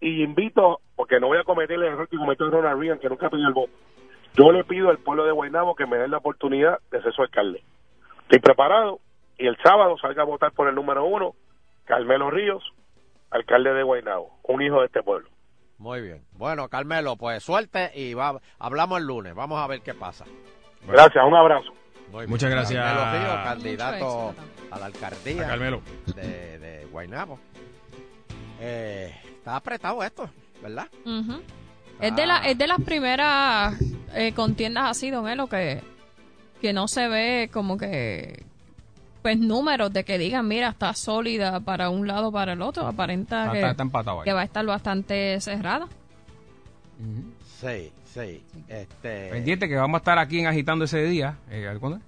[0.00, 3.30] Y invito, porque no voy a cometer el error que cometió Ronald Reagan, que nunca
[3.30, 3.72] pidió el voto.
[4.34, 7.22] Yo le pido al pueblo de Guaynabo que me den la oportunidad de ser su
[7.22, 7.62] alcalde.
[8.22, 9.00] Estoy preparado
[9.38, 11.34] y el sábado salga a votar por el número uno,
[11.84, 12.62] Carmelo Ríos,
[13.30, 15.28] alcalde de Guaynabo, un hijo de este pueblo.
[15.78, 16.22] Muy bien.
[16.32, 19.34] Bueno, Carmelo, pues suerte y va, hablamos el lunes.
[19.34, 20.24] Vamos a ver qué pasa.
[20.86, 21.72] Gracias, un abrazo.
[22.12, 22.30] Muy bien.
[22.30, 22.84] Muchas gracias.
[22.84, 24.34] Carmelo Mucho candidato
[24.70, 25.82] a la alcaldía A Carmelo.
[26.14, 27.38] de, de Guaynabo.
[28.60, 30.30] Eh, está apretado esto,
[30.62, 30.86] ¿verdad?
[32.00, 33.74] Es de la, es de las primeras
[34.14, 35.82] eh, contiendas así, don Elo, que,
[36.60, 38.44] que no se ve como que
[39.22, 42.86] pues números de que digan, mira, está sólida para un lado o para el otro.
[42.86, 44.24] Aparenta Está- que, está- está empatado ahí.
[44.24, 45.88] que va a estar bastante cerrada.
[47.60, 48.42] Sí, sí.
[48.68, 51.38] Este, Pendiente que vamos a estar aquí en agitando ese día.
[51.50, 52.00] Eh, ¿Cuándo?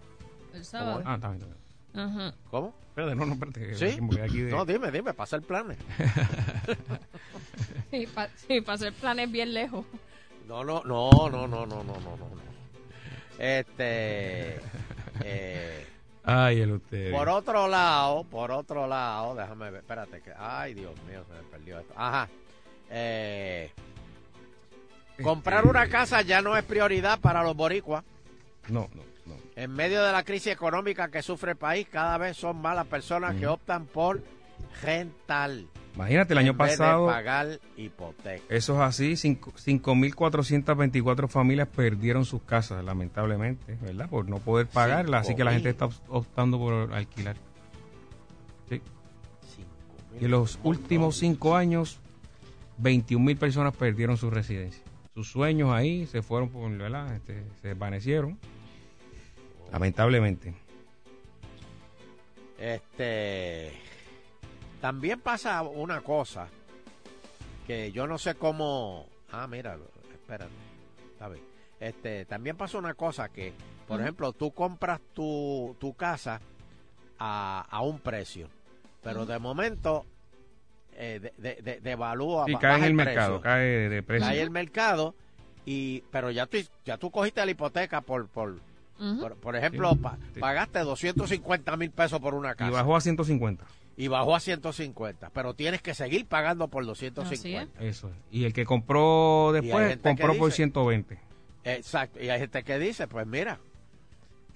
[0.52, 1.02] El sábado.
[1.04, 1.42] Ah, está bien.
[1.42, 1.54] está
[1.94, 2.08] bien.
[2.08, 2.34] Ajá.
[2.50, 2.74] ¿Cómo?
[2.90, 3.74] Espérate, no, no, espérate.
[3.74, 3.98] ¿Sí?
[4.00, 5.74] porque aquí de- No, dime, dime, pasa el plan.
[7.92, 8.06] Y
[8.60, 9.84] para hacer planes bien lejos.
[10.46, 12.16] No, no, no, no, no, no, no, no, no.
[12.16, 12.28] no.
[13.38, 14.56] Este.
[15.24, 15.86] eh,
[16.24, 17.10] Ay, el usted.
[17.12, 20.32] por otro lado, por otro lado, déjame ver, espérate que.
[20.36, 21.94] Ay, Dios mío, se me perdió esto.
[21.96, 22.28] Ajá.
[22.90, 23.70] Eh,
[25.22, 28.04] comprar una casa ya no es prioridad para los boricuas.
[28.68, 29.34] No, no, no.
[29.56, 32.86] En medio de la crisis económica que sufre el país, cada vez son más las
[32.86, 34.22] personas que optan por
[34.82, 35.50] rentar.
[35.94, 38.44] Imagínate, el año en vez de pasado, pagar hipoteca.
[38.48, 44.08] eso es así, cinco- 5.424 familias perdieron sus casas, lamentablemente, ¿verdad?
[44.08, 47.34] Por no poder pagarlas, así que la gente está op- optando por alquilar.
[48.68, 48.80] Sí.
[50.20, 51.98] Y en los últimos cinco años,
[52.80, 54.82] 21.000 personas perdieron su residencia.
[55.18, 57.12] Sus sueños ahí se fueron, por, ¿verdad?
[57.12, 58.38] Este, se desvanecieron,
[59.72, 60.54] lamentablemente.
[62.56, 63.72] Este.
[64.80, 66.46] También pasa una cosa
[67.66, 69.06] que yo no sé cómo.
[69.32, 69.76] Ah, mira,
[70.12, 70.52] espérate.
[71.14, 71.44] Está bien.
[71.80, 73.52] Este, también pasa una cosa que,
[73.88, 76.40] por ejemplo, tú compras tu, tu casa
[77.18, 78.48] a, a un precio,
[79.02, 80.06] pero de momento
[81.00, 82.44] eh, de, de, de- devalúa.
[82.46, 84.26] Sí, ba- cae en el mercado, cae de precio.
[84.26, 85.14] Cae el mercado,
[85.64, 88.58] y, pero ya tú, ya tú cogiste la hipoteca por, por,
[89.20, 90.40] por, por ejemplo, Sí, pa- sí.
[90.40, 93.64] pagaste 250 mil pesos por una casa Y bajó a 150.
[93.96, 97.14] y bajó a 150, pero tienes que seguir pagando por Así es.
[97.14, 97.84] 250.
[97.84, 98.14] Eso es.
[98.32, 101.18] Y el que compró después, compró por dice- 120.
[101.64, 103.58] Exacto, y hay gente que dice, pues mira,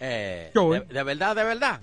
[0.00, 0.84] eh, Yo, de, eh.
[0.88, 1.80] de verdad, de verdad,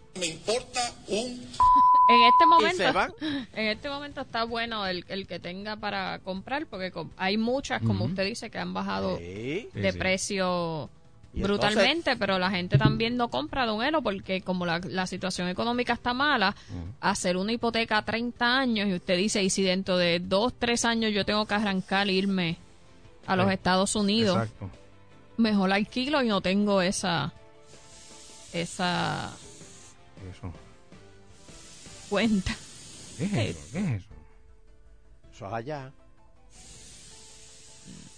[2.10, 3.12] En este se momento, van.
[3.54, 8.06] en este momento está bueno el, el que tenga para comprar, porque hay muchas, como
[8.06, 9.70] usted dice, que han bajado Sí.
[9.74, 9.98] De sí.
[9.98, 10.90] precio
[11.32, 15.94] brutalmente, pero la gente también no compra, don Elo, porque como la, la situación económica
[15.94, 16.56] está mala,
[17.00, 20.86] hacer una hipoteca a 30 años, y usted dice, y si dentro de 2, 3
[20.86, 22.58] años yo tengo que arrancar e irme
[23.28, 23.54] a los Sí.
[23.54, 24.72] Estados Unidos, Exacto.
[25.38, 27.32] mejor alquilo y no tengo esa
[28.52, 29.32] esa
[30.32, 30.52] Eso.
[32.10, 32.56] Cuenta.
[33.18, 33.60] ¿Qué es eso?
[33.72, 34.10] ¿Qué es eso?
[35.34, 35.92] Eso es allá.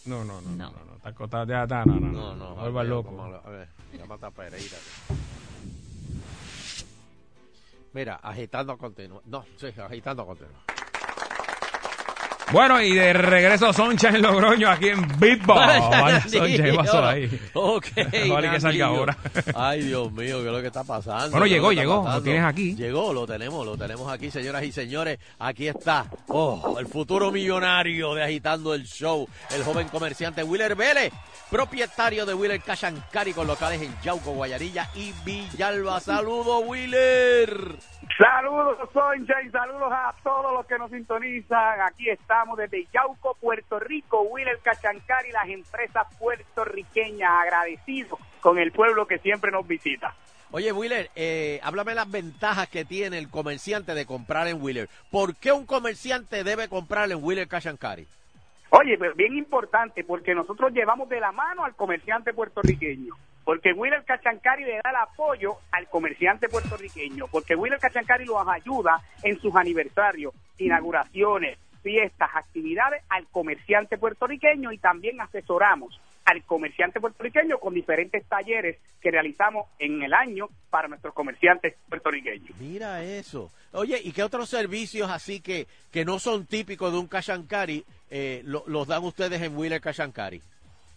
[0.05, 0.49] No, no, no.
[0.51, 0.71] No.
[0.71, 0.95] No, no.
[0.95, 2.35] Está, está- ya, está, no, no, No, no.
[2.35, 3.09] no, no vuelvas Dios, loco.
[3.15, 4.77] como lo- a ver, llámate a Pereira.
[7.93, 9.21] Mira, agitando continúa.
[9.25, 10.70] No, sí, agitando continúa.
[12.51, 15.07] Bueno, y de regreso Soncha en Logroño aquí en.
[15.45, 17.39] Vaya, Soncha, ¿qué pasó ahí?
[17.53, 17.85] Ok.
[18.29, 19.17] Ojalá que salga ahora.
[19.55, 21.31] Ay, Dios mío, ¿qué es lo que está pasando?
[21.31, 22.09] Bueno, ¿Qué es llegó, llegó.
[22.09, 22.75] Lo tienes aquí.
[22.75, 25.17] Llegó, lo tenemos, lo tenemos aquí, señoras y señores.
[25.39, 26.05] Aquí está.
[26.27, 29.27] Oh, el futuro millonario de Agitando el Show.
[29.55, 31.13] El joven comerciante Willer Vélez,
[31.49, 36.01] propietario de Willer Cachancari con locales en Yauco, Guayarilla y Villalba.
[36.01, 37.77] Saludos, Willer.
[38.17, 41.81] Saludos, Soncha, y saludos a todos los que nos sintonizan.
[41.81, 44.21] Aquí estamos desde Yauco, Puerto Rico.
[44.21, 50.13] Willer Cachancari y las empresas puertorriqueñas agradecidos con el pueblo que siempre nos visita.
[50.51, 54.89] Oye, Willer, eh, háblame las ventajas que tiene el comerciante de comprar en Willer.
[55.09, 58.05] ¿Por qué un comerciante debe comprar en Willer Cachancari?
[58.71, 63.13] Oye, pues bien importante, porque nosotros llevamos de la mano al comerciante puertorriqueño.
[63.43, 67.27] Porque Willer Cachancari le da el apoyo al comerciante puertorriqueño.
[67.27, 74.77] Porque Willer Cachancari los ayuda en sus aniversarios, inauguraciones, fiestas, actividades al comerciante puertorriqueño y
[74.77, 81.15] también asesoramos al comerciante puertorriqueño con diferentes talleres que realizamos en el año para nuestros
[81.15, 82.55] comerciantes puertorriqueños.
[82.59, 83.51] Mira eso.
[83.71, 88.41] Oye, ¿y qué otros servicios así que, que no son típicos de un Cachancari eh,
[88.45, 90.41] lo- los dan ustedes en Willer Cachancari?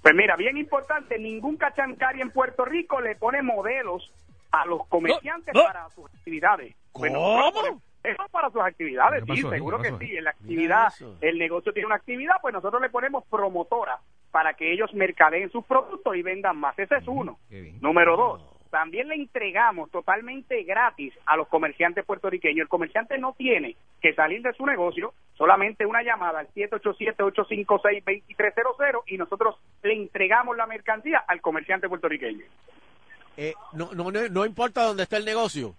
[0.04, 4.12] Pues mira, bien importante, ningún cachancari en Puerto Rico le pone modelos
[4.52, 5.66] a los comerciantes No, no.
[5.66, 6.76] para sus actividades.
[6.92, 7.80] Pues ¿Cómo?
[8.02, 10.16] Eso para sus actividades, ¿Qué sí, seguro ¿Qué que sí.
[10.18, 10.92] En la actividad,
[11.22, 13.98] el negocio tiene una actividad, pues nosotros le ponemos promotora
[14.30, 16.78] para que ellos mercadeen sus productos y vendan más.
[16.78, 17.38] Ese es uno.
[17.80, 18.42] Número dos,
[18.74, 22.64] también le entregamos totalmente gratis a los comerciantes puertorriqueños.
[22.64, 29.16] El comerciante no tiene que salir de su negocio, solamente una llamada al 787-856-2300 y
[29.16, 29.54] nosotros
[29.84, 32.44] le entregamos la mercancía al comerciante puertorriqueño.
[33.36, 35.76] Eh, no, no, no, no importa dónde esté el negocio.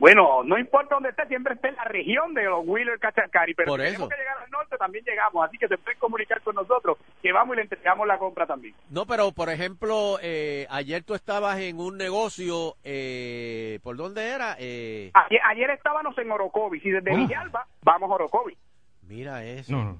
[0.00, 3.68] Bueno, no importa dónde esté, siempre esté en la región de los Wheeler Cachancari, pero
[3.70, 3.92] Por si eso.
[3.92, 7.30] tenemos que llegar al norte también llegamos, así que se pueden comunicar con nosotros, que
[7.32, 8.74] vamos y le entregamos la compra también.
[8.88, 14.56] No, pero por ejemplo, eh, ayer tú estabas en un negocio, eh, ¿por dónde era?
[14.58, 17.16] Eh, Ayer, ayer estábamos en Orocovis y desde Oh.
[17.16, 18.56] Villalba vamos a Orocovis.
[19.06, 19.72] mira eso.
[19.72, 19.98] No, no.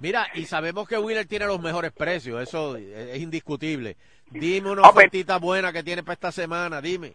[0.00, 3.96] Mira, y sabemos que Wheeler tiene los mejores precios, eso es es indiscutible.
[4.30, 7.12] Dime una Ah, pues- ofertita buena que tiene para esta semana, dime.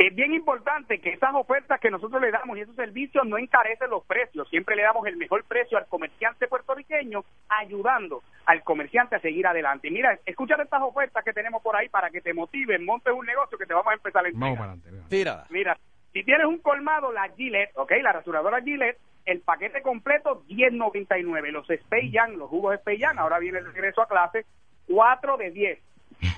[0.00, 3.90] Es bien importante que esas ofertas que nosotros le damos y esos servicios no encarecen
[3.90, 4.48] los precios.
[4.48, 9.90] Siempre le damos el mejor precio al comerciante puertorriqueño, ayudando al comerciante a seguir adelante.
[9.90, 13.58] Mira, escúchate estas ofertas que tenemos por ahí para que te motiven, montes un negocio
[13.58, 14.56] que te vamos a empezar a entregar.
[14.56, 15.08] Vamos para adelante.
[15.10, 15.46] Tírala.
[15.50, 15.78] Mira,
[16.14, 21.50] si tienes un colmado, la Gillette, ok, la rasuradora Gillette, el paquete completo, 10.99.
[21.50, 24.46] Los Speyyan, los jugos Speyyan, ahora viene el regreso a clase,
[24.88, 25.78] 4 de 10,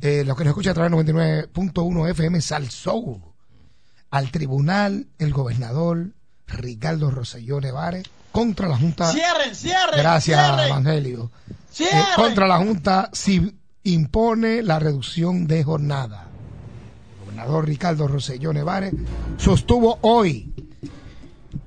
[0.00, 3.34] Eh, los que nos escuchan a través de 99.1 FM Salsou.
[4.10, 6.12] Al tribunal, el gobernador
[6.46, 9.12] Ricardo Rosselló Nevares contra la Junta.
[9.12, 10.66] Cierren, cierren, Gracias, cierren.
[10.68, 11.30] Evangelio.
[11.72, 11.98] Cierren.
[11.98, 16.28] Eh, contra la Junta si impone la reducción de jornada.
[17.12, 18.94] El gobernador Ricardo Rosselló Nevares
[19.38, 20.52] sostuvo hoy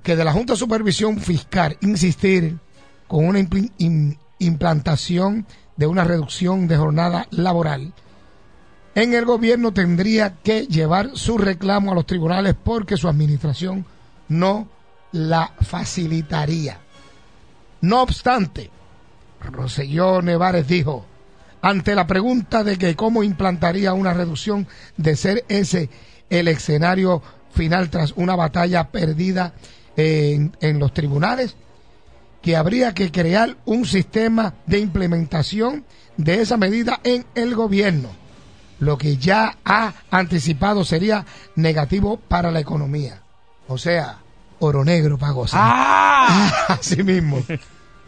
[0.04, 2.58] que de la Junta de Supervisión Fiscal insistir
[3.08, 5.46] con una impl- im- implantación
[5.78, 7.94] de una reducción de jornada laboral,
[8.96, 13.86] en el gobierno tendría que llevar su reclamo a los tribunales porque su administración
[14.28, 14.68] no
[15.12, 16.80] la facilitaría.
[17.82, 18.70] No obstante,
[19.42, 21.06] Roselló Nevares dijo,
[21.62, 24.68] ante la pregunta de que cómo implantaría una reducción
[24.98, 25.90] de ser ese
[26.30, 27.22] el escenario
[27.52, 29.54] final tras una batalla perdida
[29.96, 31.56] en, en los tribunales,
[32.42, 35.86] que habría que crear un sistema de implementación
[36.18, 38.10] de esa medida en el gobierno,
[38.80, 41.26] lo que ya ha anticipado sería
[41.56, 43.22] negativo para la economía.
[43.68, 44.20] O sea,
[44.60, 46.52] oro negro para gozar.
[46.68, 47.44] Así mismo.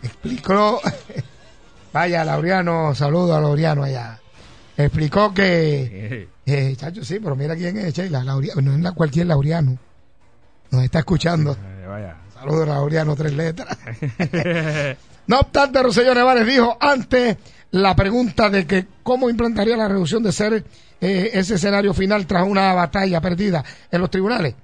[0.02, 0.82] Explicó,
[1.94, 4.21] vaya, Laureano, saludo a Laureano allá.
[4.78, 9.78] Explicó que, eh, chacho, sí, pero mira quién es, Sheila, no es la- cualquier Laureano.
[10.72, 11.52] Nos está escuchando.
[11.54, 12.16] Eh, vaya.
[12.34, 13.78] Saludos, Laureano, tres letras.
[15.28, 17.38] No obstante, Rosselló Nevares dijo ante
[17.72, 20.66] la pregunta de que cómo implantaría la reducción de ser
[21.00, 24.56] eh, ese escenario final tras una batalla perdida en los tribunales,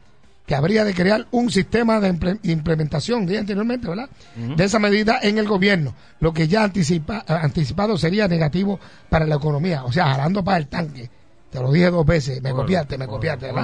[0.47, 4.09] que habría de crear un sistema de imple- implementación, dije anteriormente, ¿verdad?
[4.55, 8.79] De esa medida en el gobierno, lo que ya anticipa, eh, anticipado sería negativo
[9.09, 11.09] para la economía, o sea, jalando para el tanque.
[11.51, 13.61] Te lo dije dos veces, me Bueno, copiaste, me bueno, copiaste, ¿verdad?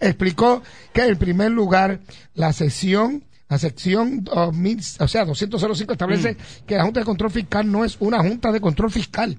[0.00, 0.62] explicó
[0.92, 2.00] que en primer lugar
[2.34, 7.70] la sección la sección 2000, o sea 205 establece que la Junta de Control Fiscal
[7.70, 9.36] no es una Junta de Control Fiscal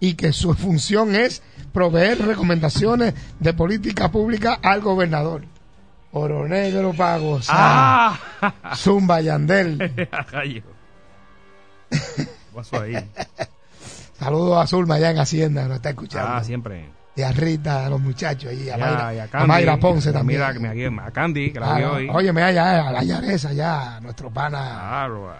[0.00, 1.40] y que su función es
[1.72, 5.44] proveer recomendaciones de política pública al gobernador.
[6.16, 7.56] Oro negro para gozar.
[7.58, 8.18] Ah.
[8.76, 9.78] Zumba Yandel.
[10.30, 10.62] Rayo.
[11.90, 12.94] ¿Qué pasó ahí?
[14.18, 16.28] Saludos a Zulma allá en Hacienda, nos está escuchando.
[16.32, 16.88] Ah, siempre.
[17.16, 19.76] Y a Rita, a los muchachos ahí, a, Ya, Mayra, y a a Candy, Mayra
[19.76, 20.40] Ponce a también.
[20.40, 22.08] Mira, que me- a Candy, que la Ah, no, hoy.
[22.12, 24.58] Óyeme allá, a la Yaresa, allá, nuestro pana.
[24.80, 25.36] Claro, a-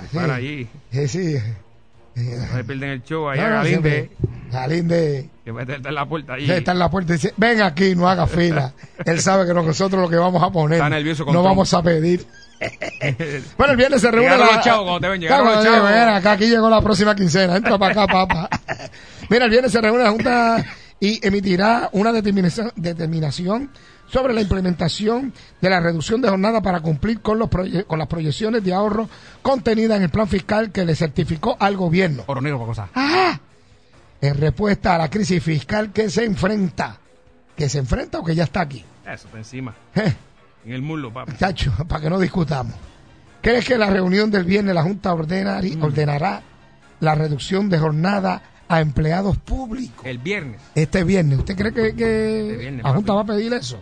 [0.00, 0.06] sí.
[0.16, 0.68] están allí.
[0.90, 1.36] Sí, sí.
[2.14, 4.10] No se pierden el show ahí No, a Galinde.
[4.50, 6.50] Galinde Que meterte en la puerta allí.
[6.50, 8.72] está en la puerta y dice, ven aquí, no haga fila.
[9.06, 11.50] Él sabe que nosotros lo que vamos a poner, Está nervioso con no Trump.
[11.52, 12.26] vamos a pedir.
[13.58, 14.52] Bueno, el viernes se reúne Llegaron la...
[14.56, 15.90] los chavos, cuando te ven, llegaron Claro, los chavos.
[15.90, 18.48] ven acá, aquí llegó la próxima quincena, entra para acá, papá.
[19.30, 20.64] Mira, el viernes se reúne la Junta
[21.00, 23.70] y emitirá una determinación, determinación
[24.12, 28.08] sobre la implementación de la reducción de jornada para cumplir con, los proye- con las
[28.08, 29.08] proyecciones de ahorro
[29.40, 32.24] contenidas en el plan fiscal que le certificó al gobierno.
[32.26, 32.90] Oro negro cosas.
[32.94, 33.40] ¡Ah!
[34.20, 36.98] En respuesta a la crisis fiscal que se enfrenta.
[37.56, 38.84] ¿Que se enfrenta o que ya está aquí?
[39.04, 39.74] Eso, está encima.
[39.94, 40.14] Eh,
[40.66, 41.32] En el muslo, papi.
[41.38, 42.74] Chacho, para que no discutamos.
[43.40, 45.82] ¿Crees que la reunión del viernes la Junta Mm.
[45.82, 46.42] ordenará
[47.00, 50.04] la reducción de jornada a empleados públicos?
[50.06, 50.60] El viernes.
[50.76, 51.38] Este viernes.
[51.40, 53.80] ¿Usted cree que, que Este viernes, la Junta va a pedir eso?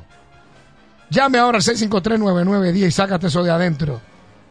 [1.10, 4.00] Llame ahora al 653-9910 y sácate eso de adentro.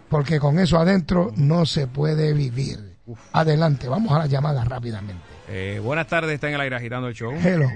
[0.10, 2.98] Porque con eso adentro no se puede vivir.
[3.32, 5.24] Adelante, vamos a la llamada rápidamente.
[5.48, 7.32] Eh, buenas tardes, está en el aire agitando el show.
[7.32, 7.68] Hello.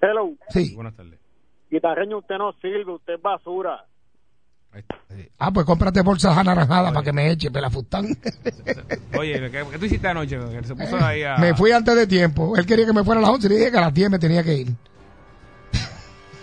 [0.00, 0.32] Hello.
[0.50, 0.74] Sí.
[0.74, 1.18] Buenas tardes.
[1.70, 3.84] Guitarreño, usted no sirve, usted es basura.
[5.38, 8.06] Ah, pues cómprate bolsas anaranjadas para que me eche pelafustán.
[9.18, 10.38] Oye, ¿qué, qué tú hiciste anoche?
[10.38, 11.38] Que se puso ahí a...
[11.38, 12.56] Me fui antes de tiempo.
[12.56, 14.10] Él quería que me fuera a las 11 y le dije que a las 10
[14.10, 14.68] me tenía que ir.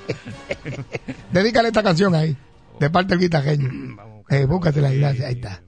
[1.32, 2.36] Dedícale esta canción ahí,
[2.80, 3.70] de parte del guitarreño.
[4.30, 5.62] Eh, búscatela ahí, gracias, ahí está.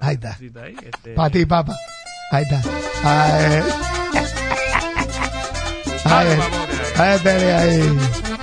[0.00, 0.38] Ahí está.
[1.14, 1.76] Para ti, papá.
[2.30, 2.62] Ahí está.
[3.02, 3.62] Ahí.
[6.04, 6.38] Ahí.
[6.96, 8.37] Ahí, ahí.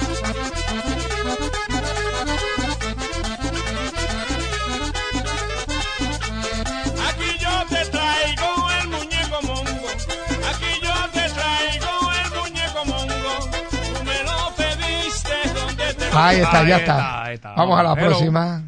[16.18, 16.94] Ahí está, ya está.
[16.98, 17.54] está, ahí está.
[17.56, 18.08] Vamos a la Hello.
[18.08, 18.62] próxima.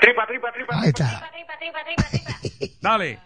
[0.00, 0.80] Tripa, tripa, tripa.
[0.80, 1.30] Ahí está.
[2.80, 3.18] Dale.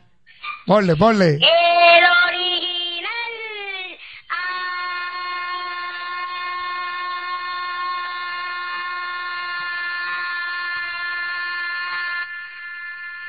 [0.67, 1.35] Ponle, ponle.
[1.35, 3.11] El original.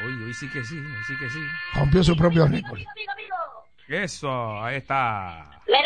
[0.03, 1.39] Hoy, hoy sí que sí, hoy sí que sí.
[1.73, 2.79] Rompió su propio récord.
[3.88, 5.43] Eso, ahí está.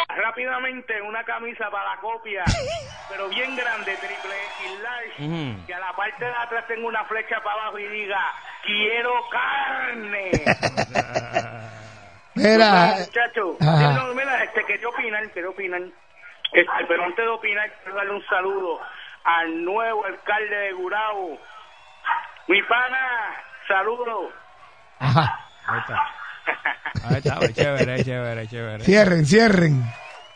[0.08, 2.43] Rápidamente, una camisa para la copia,
[3.10, 5.66] pero bien grande, triple X large, Ujú.
[5.66, 8.22] que a la parte de atrás tenga una flecha para abajo y diga,
[8.66, 10.32] quiero carne.
[12.36, 12.95] Mira.
[13.00, 13.93] muchacho, Ajá.
[13.93, 15.82] no, mira, este, quería opinar, quería opinar.
[16.54, 18.80] Este, pero antes de opinar, quiero darle un saludo
[19.26, 21.38] al nuevo alcalde de Gurabo.
[22.47, 23.36] Mi pana,
[23.68, 24.32] saludo.
[25.00, 25.39] Ajá.
[25.68, 26.08] Ahí está.
[27.04, 28.84] Ahí está, pues, chévere, chévere, chévere.
[28.84, 29.84] Cierren, cierren.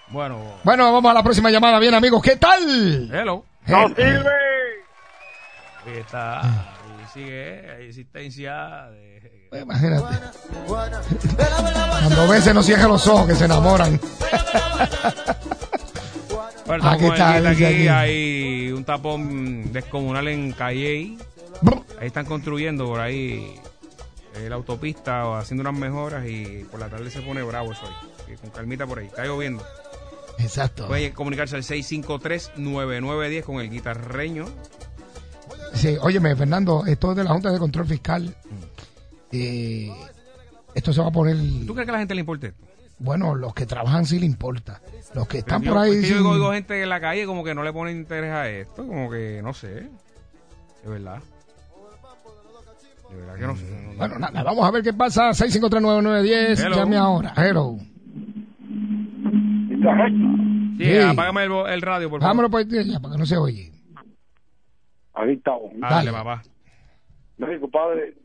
[0.09, 1.79] Bueno, Bueno, vamos a la próxima llamada.
[1.79, 3.09] Bien, amigos, ¿qué tal?
[3.13, 3.45] hello.
[3.67, 4.29] No sirve.
[5.85, 6.41] Ahí está.
[6.41, 9.49] Ahí sigue, hay existencia de...
[9.61, 10.03] Imagínate.
[10.65, 13.99] Cuando veces no cierran los ojos que se enamoran.
[16.65, 17.87] Bueno, Aquí estamos está, aquí, aquí aquí.
[17.89, 21.17] hay un tapón descomunal en Calle.
[21.99, 23.59] Ahí están construyendo por ahí
[24.35, 27.81] eh, la autopista o haciendo unas mejoras y por la tarde se pone bravo eso
[27.85, 28.35] ahí.
[28.37, 29.05] Con calmita por ahí.
[29.07, 29.63] Está lloviendo.
[30.39, 30.87] Exacto.
[30.87, 34.45] Puede comunicarse al 653-9910 con el guitarreño.
[35.73, 38.35] Sí, óyeme, Fernando, esto es de la Junta de Control Fiscal.
[39.31, 39.91] Eh,
[40.75, 41.35] esto se va a poner.
[41.65, 42.65] ¿Tú crees que a la gente le importa esto?
[42.99, 44.81] Bueno, los que trabajan sí le importa.
[45.13, 45.91] Los que están por ahí.
[45.91, 47.91] es que yo sin- oigo, oigo gente en la calle como que no le pone
[47.91, 49.67] interés a esto, como que no sé.
[50.83, 51.21] De verdad.
[53.13, 53.65] De verdad que no sé.
[53.87, 55.29] no- Bueno, nada, vamos a ver qué pasa.
[55.33, 56.75] 6539910, Hello.
[56.75, 57.33] llame ahora.
[57.37, 57.77] Hello.
[60.77, 60.97] Sí, Sí.
[60.97, 62.29] apágame el, el radio, por favor.
[62.35, 63.71] Vámonos por ahí ya, para que no se oye.
[65.13, 65.71] Ahí estamos.
[65.81, 66.41] Ah, Dale, papá.
[67.37, 68.15] Mire, compadre,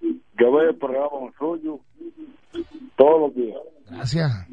[0.00, 1.80] yo veo el programa con suyo
[2.96, 3.58] todos los días.
[3.90, 4.48] Gracias.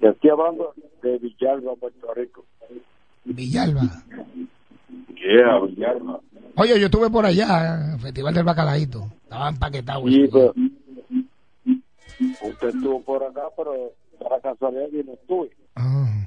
[0.00, 2.44] Y estoy hablando de Villalba, Puerto Rico.
[3.24, 3.82] Villalba.
[5.14, 6.20] Yeah, Villalba.
[6.58, 9.06] Oye, yo estuve por allá, el Festival del Bacalaíto.
[9.22, 10.02] Estaba empaquetado.
[10.08, 10.54] Sí, pero
[12.42, 15.50] usted estuvo por acá, pero para casualidad yo no estuve.
[15.76, 16.26] Ah.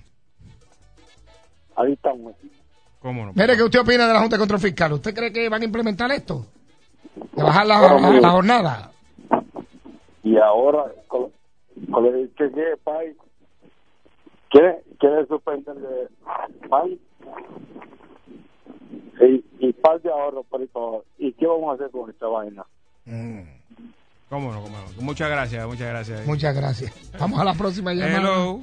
[1.75, 2.33] Ahí estamos.
[2.99, 3.33] ¿Cómo no?
[3.35, 4.93] Mire, ¿qué usted opina de la Junta de Control Fiscal?
[4.93, 6.45] ¿Usted cree que van a implementar esto?
[7.35, 8.21] ¿De bajar la, Bueno, la- mire.
[8.21, 8.91] la jornada?
[10.23, 11.31] Y ahora, con,
[11.91, 13.15] con el que que país,
[14.49, 16.99] quiere, quiere suspender de país
[19.99, 21.05] de ahorros por abajo.
[21.17, 22.65] ¿Y qué vamos a hacer con esta vaina?
[24.29, 24.61] ¿Cómo no?
[24.61, 25.01] ¿Cómo no?
[25.01, 26.25] Muchas gracias, muchas gracias.
[26.25, 27.11] Muchas gracias.
[27.19, 28.17] Vamos a la próxima llamada.
[28.17, 28.61] Hello.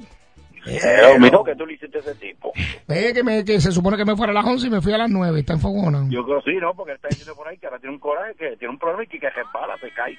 [0.65, 2.51] Pero, mijo, que tú le hiciste a ese tipo.
[2.87, 4.93] Ve que, me, que se supone que me fuera a las 11 y me fui
[4.93, 5.39] a las 9.
[5.39, 6.05] Está en fogona.
[6.09, 6.73] Yo creo sí, ¿no?
[6.73, 9.03] Porque él está diciendo por ahí que ahora tiene un coraje, que tiene un problema
[9.03, 10.17] y que, que resbala, se cae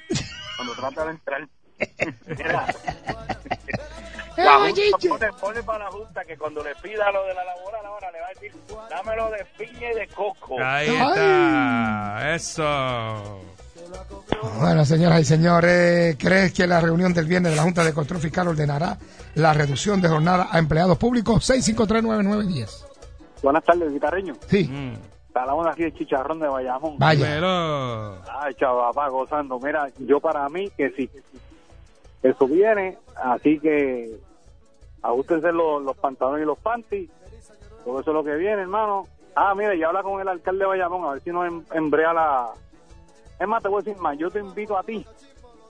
[0.56, 1.48] cuando trata de entrar.
[4.36, 7.86] La junta, pone, pone para la Junta que cuando le pida lo de la laboral
[7.86, 8.52] ahora le va a decir,
[8.88, 10.56] dámelo de piña y de coco.
[10.62, 12.34] Ahí está.
[12.34, 13.40] Eso.
[14.58, 18.20] Bueno, señoras y señores, ¿crees que la reunión del viernes de la Junta de Control
[18.20, 18.96] Fiscal ordenará
[19.34, 21.48] la reducción de jornada a empleados públicos?
[21.50, 22.86] 6539910.
[23.42, 24.34] Buenas tardes, guitarreño.
[24.48, 24.70] Sí.
[25.34, 26.98] Hablamos aquí de chicharrón de Bayamón.
[26.98, 27.26] Vaya.
[28.40, 29.58] Ay, chaval, gozando.
[29.58, 31.10] Mira, yo para mí que sí.
[32.22, 34.10] Eso viene, así que
[35.02, 37.10] ajustense los, los pantalones y los panties.
[37.84, 39.06] Todo eso es lo que viene, hermano.
[39.34, 42.12] Ah, mira, y habla con el alcalde de Bayamón, a ver si nos em- embrea
[42.12, 42.48] la...
[43.38, 45.06] Es más, te voy a decir más, yo te invito a ti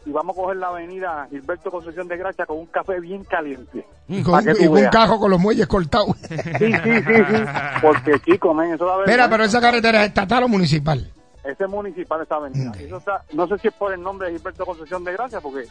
[0.07, 3.87] y vamos a coger la avenida Gilberto Concepción de Gracia con un café bien caliente.
[4.09, 6.17] Y con, y un cajo con los muelles cortados.
[6.19, 7.45] Sí, sí, sí, sí.
[7.83, 9.31] Porque, chico, men, eso da Mira, vergüenza.
[9.31, 11.13] pero esa carretera es estatal o municipal.
[11.45, 12.73] Ese es municipal esa avenida.
[12.79, 15.67] Eso está, no sé si es por el nombre de Gilberto Concepción de Gracia, porque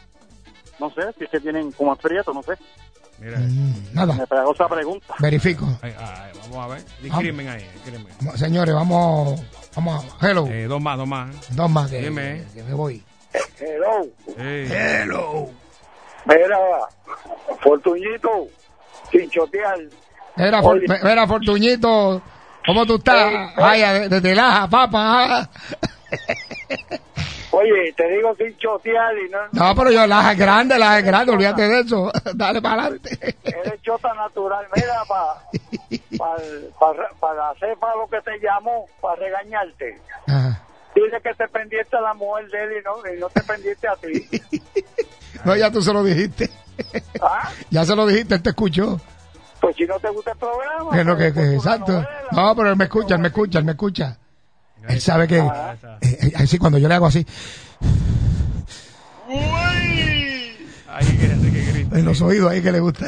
[0.80, 2.54] no sé si es que tienen como es prieto, no sé.
[3.20, 5.14] Mira, Mm, nada, Me pegó esa pregunta.
[5.20, 5.68] verifico.
[5.82, 6.84] ay, ay, vamos a ver.
[7.02, 8.08] Discrimen ahí, discrimen.
[8.38, 9.42] Señores, vamos,
[9.76, 10.26] vamos a...
[10.30, 10.48] Hello.
[10.48, 11.56] Eh, dos más, dos más.
[11.56, 12.46] Dos más que, Dime.
[12.54, 13.04] que me voy.
[13.60, 14.04] Hello.
[14.26, 14.34] Sí.
[14.74, 15.50] Hello.
[16.26, 16.58] Mira,
[17.62, 18.48] Fortuñito,
[19.12, 19.80] sin chotear.
[20.38, 22.22] Mira, For- mira, Fortuñito,
[22.66, 23.32] ¿cómo tú estás?
[23.34, 23.48] Ey.
[23.58, 25.50] Vaya, desde Laja, papá.
[27.52, 31.06] Oye, te digo sin chotear y no, No, pero yo, Laja es grande, Laja es
[31.06, 32.12] grande, olvídate de eso.
[32.36, 33.36] Dale para adelante.
[33.44, 34.68] eres chota natural.
[34.76, 35.34] Mira, para
[36.18, 36.36] pa,
[36.80, 40.00] pa, para hacer para lo que te llamó, para regañarte.
[40.28, 40.62] Ajá.
[40.94, 43.88] Dile que te pendiente a la mujer de él y no, y no te pendiente
[43.88, 44.62] a ti.
[45.46, 46.50] No, ya tú se lo dijiste.
[47.22, 47.50] ¿Ah?
[47.70, 49.00] Ya se lo dijiste, él te escuchó.
[49.62, 50.92] Pues si no te gusta el programa.
[50.92, 52.06] Que no, que, pues, que, pues, exacto.
[52.32, 54.18] No, pero él me escucha, él me escucha, él me escucha.
[54.90, 55.76] Él sabe que, Ah.
[56.02, 57.26] eh, eh, así cuando yo le hago así,
[61.92, 63.06] en los oídos ahí que le gusta.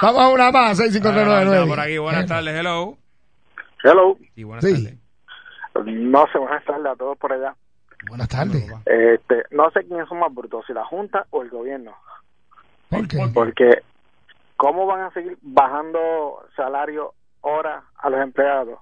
[0.00, 1.66] Vamos a una más, Ah, 6599.
[1.66, 2.96] por aquí, buenas tardes, hello.
[3.82, 4.16] Hello.
[4.36, 4.72] Y buenas Sí.
[4.72, 4.98] tardes.
[5.86, 7.54] No sé, buenas tardes a todos por allá.
[8.08, 8.64] Buenas tardes.
[8.86, 11.92] Este, no sé quiénes son más brutos, si la Junta o el gobierno.
[12.88, 13.18] ¿Por qué?
[13.34, 13.82] Porque,
[14.56, 18.78] ¿cómo van a seguir bajando salario, hora a los empleados?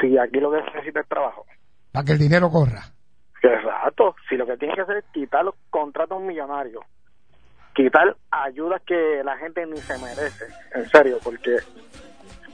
[0.00, 1.46] Si aquí lo que se necesita es trabajo.
[1.92, 2.82] Para que el dinero corra.
[3.42, 4.14] Exacto.
[4.28, 6.84] Si lo que tienen que hacer es quitar los contratos millonarios,
[7.74, 11.56] quitar ayudas que la gente ni se merece, en serio, porque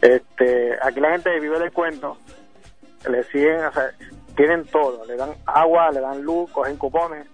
[0.01, 2.19] este aquí la gente vive del cuento,
[3.09, 3.91] le siguen, o sea,
[4.37, 7.27] tienen todo, le dan agua, le dan luz, cogen cupones,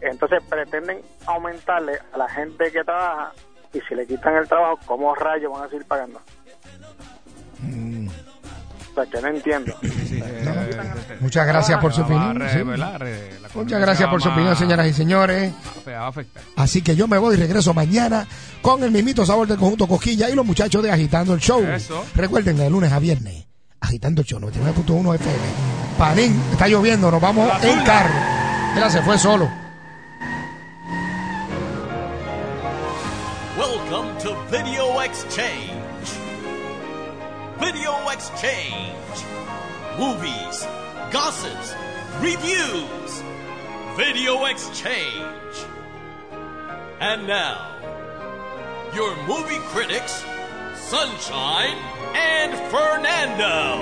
[0.00, 3.32] entonces pretenden aumentarle a la gente que trabaja
[3.72, 6.20] y si le quitan el trabajo, ¿cómo rayos van a seguir pagando?
[8.94, 9.74] Sea, que no entiendo.
[11.20, 12.36] Muchas gracias por su opinión.
[12.38, 12.62] re- sí.
[12.62, 12.98] ¿verdad?
[12.98, 15.52] Re- la Muchas gracias por su opinión, señoras y señores.
[15.88, 16.42] va a afectar.
[16.56, 18.26] Así que yo me voy y regreso mañana
[18.62, 21.62] con el mismito sabor del conjunto Cosquilla y los muchachos de Agitando el Show.
[21.64, 22.04] Eso.
[22.14, 23.46] Recuerden, de lunes a viernes,
[23.80, 25.38] Agitando el Show 99.1 FM.
[25.98, 28.14] Panín, está lloviendo, nos vamos en carro.
[28.74, 29.48] Mira, se fue solo.
[33.56, 35.83] Welcome to Video Exchange.
[37.64, 39.16] Video Exchange.
[39.98, 40.66] Movies,
[41.10, 41.74] gossips,
[42.20, 43.22] reviews.
[43.96, 45.54] Video Exchange.
[47.00, 47.80] And now,
[48.94, 50.22] your movie critics,
[50.76, 51.78] Sunshine
[52.14, 53.80] and Fernando.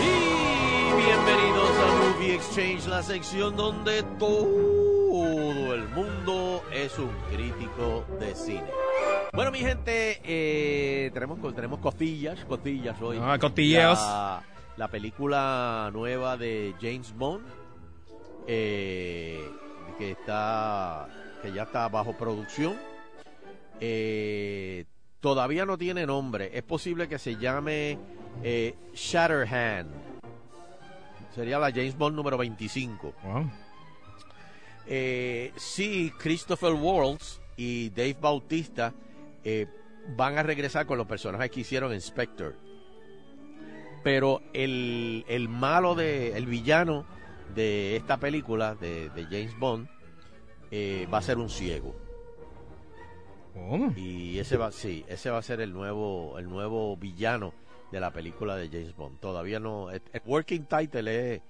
[0.00, 2.01] Y bienvenidos a
[2.34, 8.64] Exchange, la sección donde todo el mundo es un crítico de cine.
[9.34, 13.18] Bueno, mi gente, eh, tenemos, tenemos costillas, costillas hoy.
[13.20, 13.98] Ah, costilleos.
[13.98, 14.42] La,
[14.78, 17.44] la película nueva de James Bond,
[18.46, 19.46] eh,
[19.98, 21.08] que está,
[21.42, 22.76] que ya está bajo producción.
[23.78, 24.86] Eh,
[25.20, 26.50] todavía no tiene nombre.
[26.54, 27.98] Es posible que se llame
[28.94, 30.11] Shatterhand.
[31.34, 33.14] Sería la James Bond número 25.
[34.86, 38.92] Eh, sí, Christopher Waltz y Dave Bautista
[39.44, 39.66] eh,
[40.16, 42.52] van a regresar con los personajes que hicieron en Spectre.
[44.02, 47.06] Pero el, el malo de, el villano
[47.54, 49.88] de esta película de, de James Bond
[50.70, 51.94] eh, va a ser un ciego.
[53.96, 57.52] Y ese va, sí, ese va a ser el nuevo, el nuevo villano
[57.92, 59.20] de la película de James Bond.
[59.20, 61.42] Todavía no, el, working title es,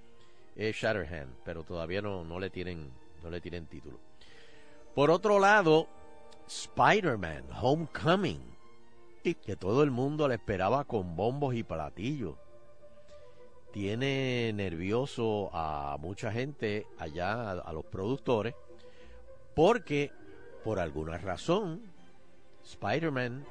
[0.57, 2.91] es Shatterhand, pero todavía no, no le tienen,
[3.23, 3.97] no le tienen título.
[4.93, 5.87] Por otro lado,
[6.45, 8.41] Spider-Man Homecoming,
[9.23, 12.35] que todo el mundo le esperaba con bombos y platillos.
[13.71, 18.53] Tiene nervioso a mucha gente allá, a, a los productores,
[19.55, 20.11] porque
[20.63, 21.81] por alguna razón
[22.63, 23.45] Spider-Man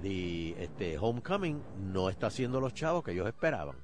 [0.00, 3.76] de este Homecoming no está haciendo los chavos que ellos esperaban.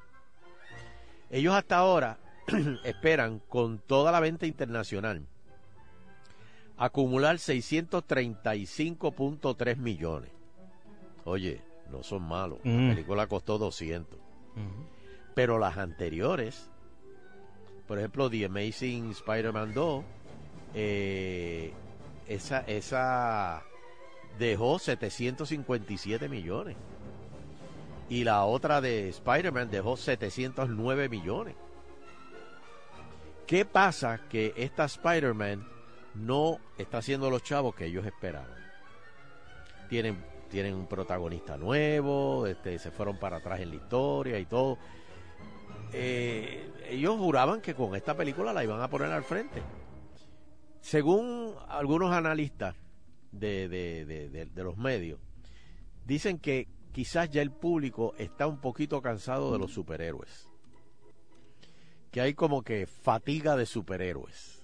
[1.30, 2.18] Ellos hasta ahora
[2.84, 5.26] esperan con toda la venta internacional
[6.76, 10.30] acumular 635.3 millones.
[11.24, 12.58] Oye, no son malos.
[12.64, 12.88] Mm.
[12.88, 14.18] La película costó 200.
[15.34, 16.70] Pero las anteriores,
[17.88, 20.04] por ejemplo, The Amazing Spider-Man 2,
[20.74, 21.72] eh,
[22.28, 23.64] esa, esa
[24.38, 26.76] dejó 757 millones.
[28.08, 31.54] Y la otra de Spider-Man dejó 709 millones.
[33.46, 35.66] ¿Qué pasa que esta Spider-Man
[36.14, 38.48] no está haciendo los chavos que ellos esperaban?
[39.88, 44.78] Tienen, tienen un protagonista nuevo, este, se fueron para atrás en la historia y todo.
[45.92, 49.62] Eh, ellos juraban que con esta película la iban a poner al frente.
[50.80, 52.74] Según algunos analistas
[53.38, 55.18] de, de, de, de- los medios,
[56.06, 60.48] dicen que quizás ya el público está un poquito cansado de los superhéroes.
[62.10, 64.60] Que hay como que fatiga de superhéroes.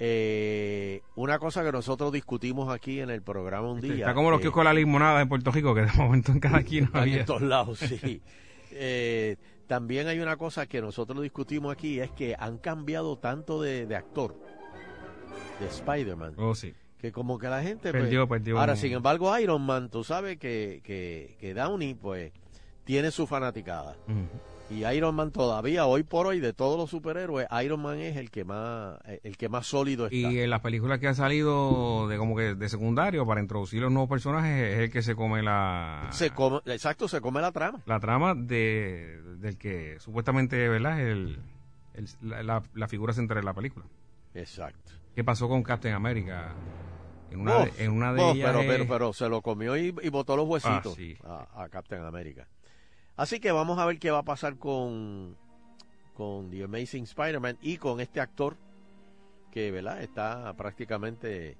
[0.00, 3.94] Eh, una cosa que nosotros discutimos aquí en el programa un día.
[3.96, 6.38] Está como los eh, kioscos de la limonada en Puerto Rico, que de momento en
[6.40, 7.20] cada esquina había.
[7.20, 8.22] en todos lados, sí.
[8.70, 13.86] Eh, también hay una cosa que nosotros discutimos aquí, es que han cambiado tanto de,
[13.86, 14.38] de actor,
[15.58, 16.74] de Spider-Man, Oh, sí.
[16.98, 17.90] Que como que la gente...
[17.90, 18.58] pues, Perdió, perdió.
[18.58, 22.32] Ahora, sin embargo, Iron Man, tú sabes que, que, que Downey, pues,
[22.84, 23.96] tiene su fanaticada.
[24.70, 28.30] Y Iron Man todavía, hoy por hoy, de todos los superhéroes, Iron Man es el
[28.30, 30.16] que más, el que más sólido está.
[30.16, 33.90] Y en las películas que han salido de como que de secundario para introducir los
[33.90, 37.80] nuevos personajes es el que se come la Se come, exacto, se come la trama.
[37.86, 41.38] la trama de del que supuestamente verdad es el,
[41.94, 43.86] el- la, la- la figura central de la película.
[44.34, 44.92] Exacto.
[45.18, 46.52] ¿Qué pasó con Captain America?
[47.32, 49.42] En una, Uf, de, en una de uf, ellas pero, es- pero, pero se lo
[49.42, 51.16] comió y, y botó los huesitos Ah, sí.
[51.24, 52.46] a, a Captain America.
[53.16, 55.34] Así que vamos a ver qué va a pasar con,
[56.14, 58.56] con The Amazing Spider-Man y con este actor
[59.50, 60.00] que, ¿verdad?
[60.04, 61.56] Está prácticamente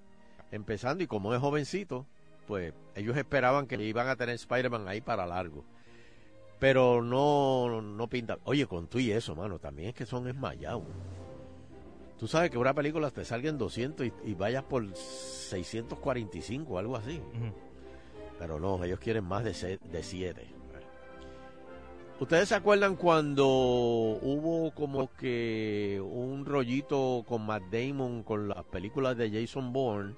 [0.53, 2.07] empezando y como es jovencito,
[2.47, 5.65] pues ellos esperaban que iban a tener Spider-Man ahí para largo.
[6.61, 8.39] Pero no, no pinta.
[8.45, 10.85] Oye, con tú y eso, mano, también es que son esmayados.
[12.19, 16.79] Tú sabes que una película te salga en 200 y, y vayas por 645 o
[16.79, 17.21] algo así.
[18.39, 20.47] Pero no, ellos quieren más de, se- de 7.
[22.21, 29.17] ¿Ustedes se acuerdan cuando hubo como que un rollito con Matt Damon con las películas
[29.17, 30.15] de Jason Bourne?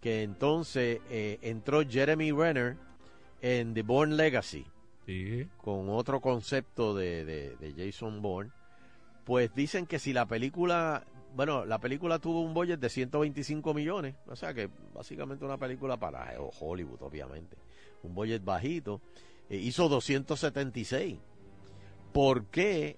[0.00, 2.76] Que entonces eh, entró Jeremy Renner
[3.40, 4.66] en The Bourne Legacy
[5.06, 5.46] Sí.
[5.58, 8.50] con otro concepto de, de- de Jason Bourne,
[9.24, 11.04] pues dicen que si la película,
[11.34, 15.96] bueno, la película tuvo un budget de 125 millones, o sea que básicamente una película
[15.96, 17.56] para eh, Hollywood, obviamente,
[18.02, 19.00] un budget bajito,
[19.50, 21.18] eh, hizo 276.
[22.12, 22.96] ¿Por qué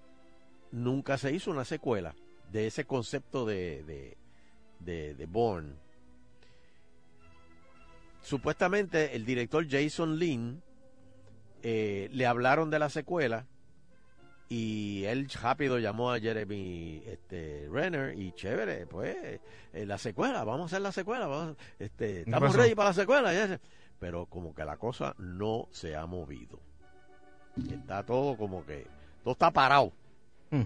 [0.71, 2.15] nunca se hizo una secuela
[2.53, 4.17] de ese concepto de, de,
[4.81, 5.75] de, de Bourne?
[8.23, 10.63] Supuestamente el director Jason Lynn
[11.63, 13.47] eh, le hablaron de la secuela
[14.49, 19.17] y él rápido llamó a Jeremy este, Renner y chévere, pues
[19.73, 23.61] eh, la secuela, vamos a hacer la secuela, vamos, este, estamos ready para la secuela.
[23.99, 26.61] Pero como que la cosa no se ha movido.
[27.71, 28.87] Está todo como que,
[29.25, 29.93] todo está parado.
[30.51, 30.63] Mm.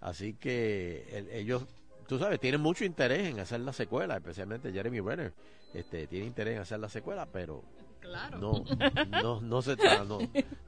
[0.00, 1.64] Así que el- ellos,
[2.08, 5.32] tú sabes, tienen mucho interés en hacer la secuela, especialmente Jeremy Renner.
[5.72, 7.62] Este, tiene interés en hacer la secuela, pero
[8.00, 8.38] Claro.
[8.38, 8.64] no,
[9.22, 10.18] no, no se está, no,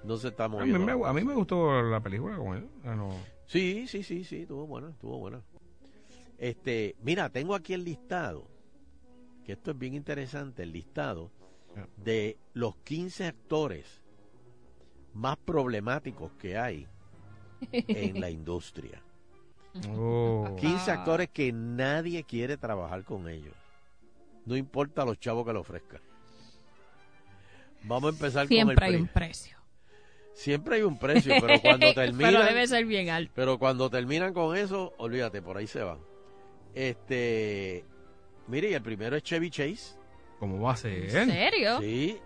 [0.04, 0.98] no se está A mí, moviendo.
[0.98, 2.68] me, a mí me gustó la película con él.
[2.84, 3.10] Ah, no.
[3.46, 5.42] Sí, sí, sí, sí, estuvo buena, estuvo buena.
[6.38, 8.46] Este, mira, tengo aquí el listado,
[9.44, 11.30] que esto es bien interesante, el listado
[11.96, 14.00] de los 15 actores
[15.14, 16.86] más problemáticos que hay
[17.72, 19.02] en la industria.
[19.96, 20.56] Oh.
[20.58, 23.54] 15 actores que nadie quiere trabajar con ellos.
[24.46, 26.00] No importa los chavos que le ofrezcan.
[27.84, 29.56] Vamos a empezar Siempre con el hay un precio.
[30.34, 33.32] Siempre hay un precio, pero cuando terminan Pero debe ser bien alto.
[33.34, 35.98] pero cuando terminan con eso, olvídate, por ahí se van.
[36.74, 37.84] Este,
[38.46, 39.98] mire, y el primero es Chevy Chase.
[40.38, 41.04] ¿Cómo va a ser?
[41.14, 41.80] ¿En serio?
[41.80, 42.18] Sí.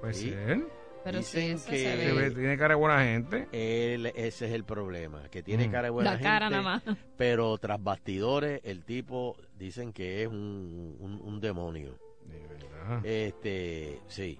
[0.00, 0.30] Puede sí.
[0.30, 0.60] ser.
[1.04, 2.30] Pero sí, Dicen eso que se Se ve- ve.
[2.32, 3.48] tiene cara de buena gente.
[3.52, 5.70] él, ese es el problema, que tiene Mm.
[5.70, 6.98] cara de buena La cara gente, nada más.
[7.16, 11.98] pero tras bastidores el tipo dicen que es un, un- un demonio.
[12.26, 13.06] De verdad.
[13.06, 14.38] Este, sí,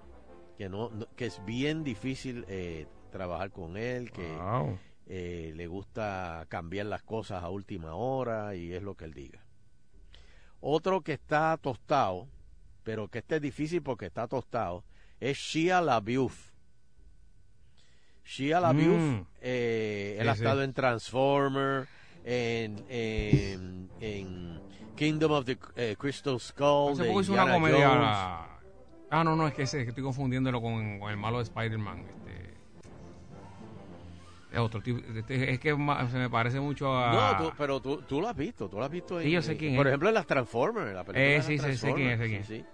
[0.61, 4.77] que no, no- que es bien difícil eh, trabajar con él, que Wow.
[5.07, 9.43] eh, le gusta cambiar las cosas a última hora y es lo que él diga.
[10.59, 12.27] Otro que está tostado,
[12.83, 14.83] pero que este es difícil porque está tostado,
[15.19, 16.51] es Shia LaBeouf.
[18.23, 19.25] Shia LaBeouf, Mm.
[19.41, 20.41] eh, él Sí, ha sí.
[20.41, 21.87] estado en Transformer,
[22.23, 24.61] en, en, en
[24.95, 25.57] Kingdom of the
[25.97, 28.50] Crystal Skull, Hace de poco hizo una comedia.
[29.13, 31.99] Ah, no, no, es que ese, que estoy confundiéndolo con, con el malo de Spider-Man.
[31.99, 32.51] Este...
[34.53, 34.99] Es otro tipo.
[35.17, 37.11] este- es que se me parece mucho a.
[37.37, 39.19] No, tú- pero tú, tú lo has visto, tú lo has visto.
[39.19, 39.91] Sí, en- yo sé quién Por es.
[39.91, 42.43] ejemplo, en las Transformers, en la película Eh, sí, sí, sé quién es, sé quién
[42.43, 42.65] Transformers, sí, sí.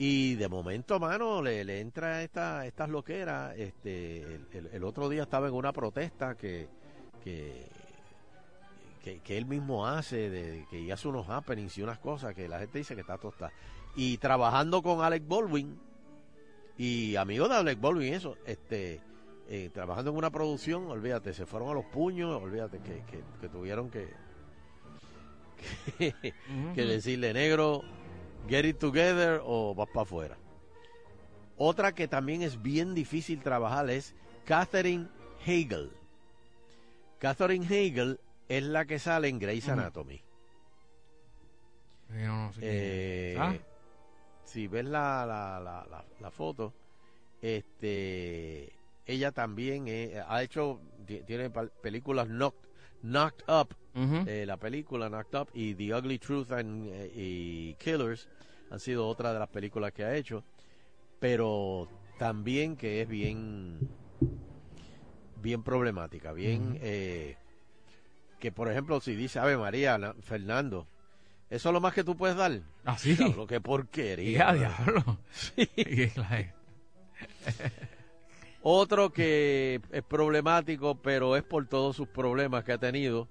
[0.00, 3.54] Y de momento, mano, le, le entra esta, estas loqueras.
[3.56, 6.68] Este, el, el- el otro día estaba en una protesta que,
[7.24, 7.66] que,
[9.02, 12.58] que, que él mismo hace, de, que hace unos happenings y unas cosas que la
[12.60, 13.52] gente dice que está tostada.
[13.96, 15.78] Y trabajando con Alec Baldwin,
[16.76, 19.00] y amigo de Alec Baldwin, eso, este,
[19.48, 23.48] eh, trabajando en una producción, olvídate, se fueron a los puños, olvídate que, que, que
[23.48, 24.08] tuvieron que,
[25.98, 26.14] que,
[26.74, 27.82] que decirle negro,
[28.48, 30.38] Get It Together o vas para afuera.
[31.56, 35.08] Otra que también es bien difícil trabajar es Catherine
[35.42, 35.90] Hagel.
[37.18, 39.68] Catherine Hagel es la que sale en Grey's.
[39.68, 40.22] Anatomy.
[42.10, 43.38] No, no sé quién Eh, es.
[43.40, 43.54] Ah,
[44.48, 46.72] Si ves la, la, la, la, la foto,
[47.42, 48.72] este,
[49.04, 52.66] ella también eh, ha hecho, ti- tiene películas Knocked,
[53.02, 53.74] Knocked Up,
[54.26, 58.26] eh, la película Knocked Up y The Ugly Truth and, eh, y Killers
[58.70, 60.42] han sido otras de las películas que ha hecho,
[61.20, 61.86] pero
[62.18, 63.86] también que es bien,
[65.42, 67.36] bien problemática, bien, eh,
[68.40, 70.86] que por ejemplo si dice Ave María, na- Fernando,
[71.50, 72.60] eso es lo más que tú puedes dar.
[72.84, 73.14] Ah, sí.
[73.14, 74.38] Diablo, qué porquería.
[74.38, 75.18] Ya, diablo.
[75.56, 76.46] Y claro.
[78.62, 83.28] Otro que es problemático, pero es por todos sus problemas que ha tenido,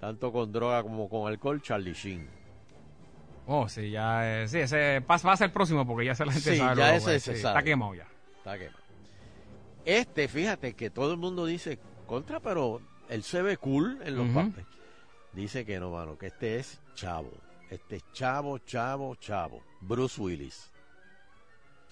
[0.00, 2.28] tanto con droga como con alcohol, Charlie Sheen.
[3.46, 4.42] Oh, sí, ya.
[4.42, 6.76] eh, sí, ese va a ser el próximo porque ya se la gente Sí, sabe.
[6.80, 7.54] ya lo- ese pues, se sí, sabe.
[7.58, 8.08] Está quemado ya.
[8.38, 8.78] Está quemado.
[9.84, 11.78] Este, fíjate que todo el mundo dice
[12.08, 14.34] contra, pero él se ve cool en los Ujú.
[14.34, 14.66] papeles.
[15.32, 17.30] Dice que no, mano, que este es chavo.
[17.70, 19.62] Este es chavo, chavo, chavo.
[19.80, 20.70] Bruce Willis.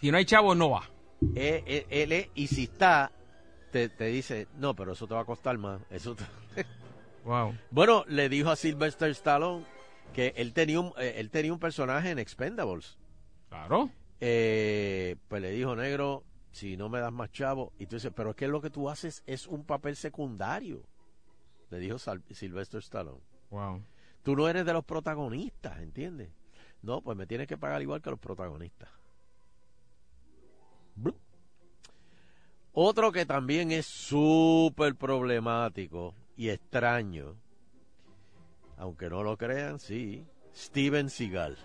[0.00, 0.88] Si no hay chavo, no va.
[1.34, 3.10] Eh, eh, él es, y si está,
[3.70, 5.80] te, te dice, no, pero eso te va a costar más.
[5.90, 6.24] Eso te-
[7.24, 7.54] Wow.
[7.70, 9.64] Bueno, le dijo a Sylvester Stallone
[10.12, 12.98] que él tenía un, eh, él tenía un personaje en Expendables.
[13.48, 13.88] Claro.
[14.20, 16.22] Eh, pues le dijo, negro,
[16.52, 17.72] si no me das más chavo.
[17.78, 20.82] Y tú dices, pero es que lo que tú haces es un papel secundario.
[21.70, 23.22] Le dijo Sal- Sylvester Stallone.
[23.50, 23.82] Wow.
[24.24, 26.30] Tú no eres de los protagonistas, ¿entiendes?
[26.82, 28.88] No, pues me tienes que pagar igual que los protagonistas.
[30.96, 31.16] Blup.
[32.72, 37.36] Otro que también es súper problemático y extraño,
[38.78, 41.56] aunque no lo crean, sí, Steven Seagal.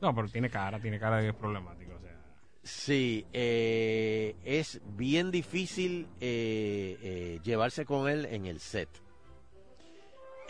[0.00, 1.94] No, pero tiene cara, tiene cara de que es problemático.
[1.94, 2.16] O sea.
[2.62, 8.88] Sí, eh, es bien difícil eh, eh, llevarse con él en el set.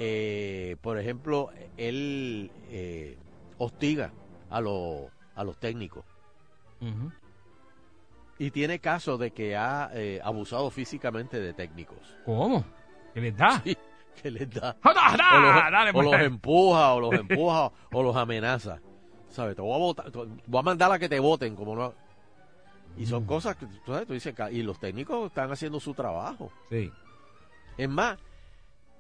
[0.03, 3.19] Eh, por ejemplo, él eh,
[3.59, 4.13] hostiga
[4.49, 5.03] a, los
[5.35, 6.05] a los técnicos
[8.39, 11.99] y tiene casos de que ha eh, abusado físicamente de técnicos.
[12.25, 12.65] ¿Cómo?
[13.13, 13.61] ¿Qué les da?
[13.63, 13.77] Sí,
[14.23, 14.75] que les da.
[14.83, 18.81] ¡Ah, da, o los, Dale, o los empuja, o los empuja, o los amenaza.
[19.29, 19.55] ¿Sabes?
[19.55, 21.93] Te voy a, votar- te voy a mandar a que te voten, como no.
[22.97, 26.51] Y son cosas que tú, sabes, tú dices, y los técnicos están haciendo su trabajo.
[26.71, 26.91] Sí.
[27.77, 28.19] Es más,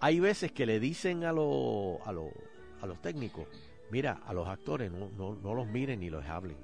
[0.01, 2.31] hay veces que le dicen a, los a, los
[2.81, 3.47] a los técnicos,
[3.90, 6.56] mira, a los actores no, no, no los miren ni los hablen.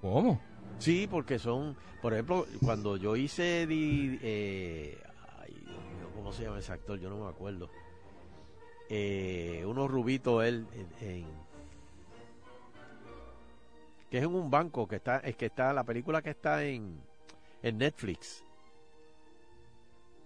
[0.00, 0.40] ¿Cómo?
[0.78, 5.00] Sí, porque son, por ejemplo, cuando yo hice, di- eh,
[5.40, 6.98] ay, Dios mío, ¿cómo se llama ese actor?
[6.98, 7.70] Yo no me acuerdo.
[8.88, 10.66] Eh, uno rubito él,
[11.00, 11.42] en, en-
[14.10, 17.00] que es en un banco que está, es que está la película que está en,
[17.62, 18.44] en Netflix.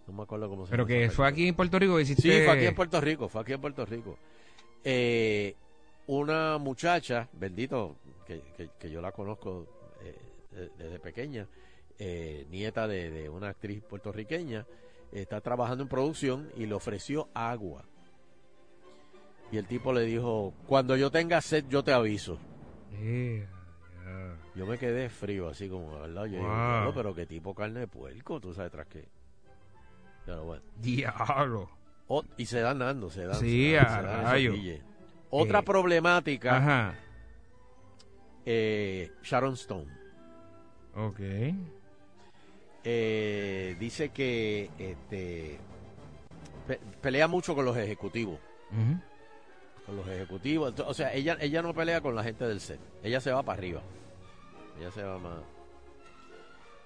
[0.07, 1.01] No me acuerdo cómo se Pero llama.
[1.01, 2.23] que fue aquí en Puerto Rico que hiciste...
[2.23, 4.19] Sí, fue aquí en Puerto Rico, fue aquí en Puerto Rico.
[4.85, 5.55] Eh,
[6.07, 7.97] una muchacha, bendito,
[8.27, 9.67] que, que- que yo la conozco
[10.03, 10.15] eh,
[10.53, 11.47] de- desde pequeña,
[11.99, 14.65] eh, nieta de, de una actriz puertorriqueña,
[15.11, 17.85] está trabajando en producción y le ofreció agua.
[19.51, 22.39] Y el tipo le dijo, cuando yo tenga sed, yo te aviso.
[22.93, 23.49] Yeah,
[24.05, 24.37] yeah.
[24.55, 26.25] Yo me quedé frío, así como, ¿verdad?
[26.27, 26.55] Yo digo, Wow.
[26.57, 29.05] "Diablo, pero qué tipo carne de puerco, tú sabes tras qué.
[30.27, 30.63] Pero bueno.
[30.83, 31.71] Diablo.
[32.09, 33.37] O- y se dan dando, se dan.
[33.41, 34.53] Sí, se dan, a se dan esos rayo.
[34.53, 34.83] guilles.
[35.31, 36.95] Otra Eh, problemática, Ajá.
[38.45, 39.87] eh, Sharon Stone.
[40.95, 41.21] Ok.
[42.85, 45.59] Eh, dice que este,
[46.69, 48.39] pe- pelea mucho con los ejecutivos.
[49.85, 50.75] Con los ejecutivos.
[50.81, 52.79] O sea, ella, ella no pelea con la gente del set.
[53.03, 53.83] Ella se va para arriba.
[54.79, 55.39] Ella se va más.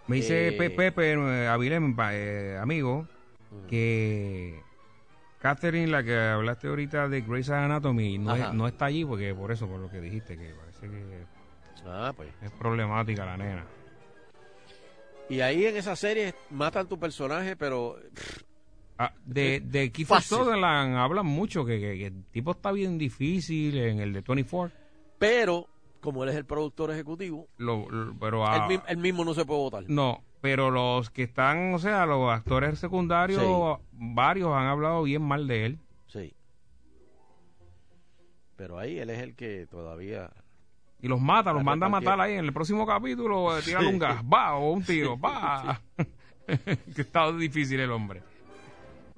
[0.07, 0.93] Me dice Pe- Pepe
[1.95, 3.07] pa- eh, amigo,
[3.69, 4.63] Que
[5.39, 9.51] Catherine, la que hablaste ahorita de Grey's Anatomy, no, es- no está allí porque por
[9.53, 11.25] eso, por lo que dijiste, que parece que
[11.87, 12.29] Ah, pues.
[12.43, 13.67] es problemática la nena.
[15.29, 17.97] Y ahí en esa serie matan tu personaje, pero
[18.99, 20.39] Ah, de, de Kiefer Fácil.
[20.39, 24.77] Sutherland hablan mucho, que, que- que el tipo está bien difícil en el de 24,
[25.19, 25.67] pero
[26.03, 29.61] como él es el productor ejecutivo, lo, lo- pero ah, él mismo no se puede
[29.61, 29.85] votar.
[29.89, 33.83] no, pero los que están, o sea, los actores secundarios, Sí.
[33.93, 35.79] varios han hablado bien mal de él.
[36.07, 36.35] Sí.
[38.57, 40.31] Pero ahí él es el que todavía
[41.03, 43.75] Y los mata, los manda a matar ahí en el próximo capítulo, eh, Sí.
[43.75, 45.81] un gas, va, o un tiro, va.
[46.95, 48.23] que está difícil el hombre.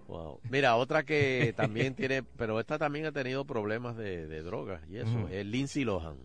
[0.07, 0.41] Wow.
[0.51, 4.99] Mira, otra que también tiene, pero esta también ha tenido problemas de, de drogas y
[4.99, 5.29] eso, Ujú.
[5.29, 6.19] es Lindsay Lohan.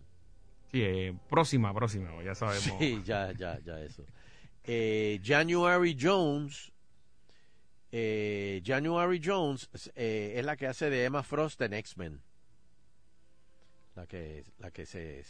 [0.70, 2.62] Sí, eh, próxima, próxima, ya sabemos.
[2.78, 4.04] Sí, ya, ya, ya eso.
[4.70, 6.70] Eh, January Jones,
[7.90, 12.20] eh, January Jones eh, es la que hace de Emma Frost en X-Men.
[13.94, 15.24] La que, la que se,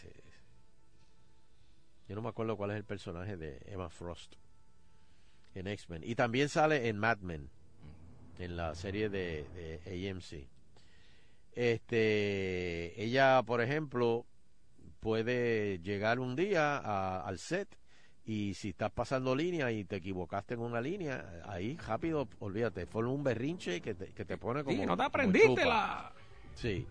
[2.09, 4.35] Yo no me acuerdo cuál es el personaje de Emma Frost
[5.55, 6.03] en X-Men.
[6.03, 7.49] Y también sale en Mad Men,
[8.41, 10.49] en la serie de, AMC.
[11.53, 14.27] Este, ella, por ejemplo,
[14.99, 17.78] puede llegar un día al set
[18.29, 23.07] y si estás pasando línea y te equivocaste en una línea, ahí rápido, olvídate, fue
[23.07, 24.77] un berrinche que te, que te pone como...
[24.77, 26.13] Sí, no te aprendiste la...
[26.55, 26.87] Sí.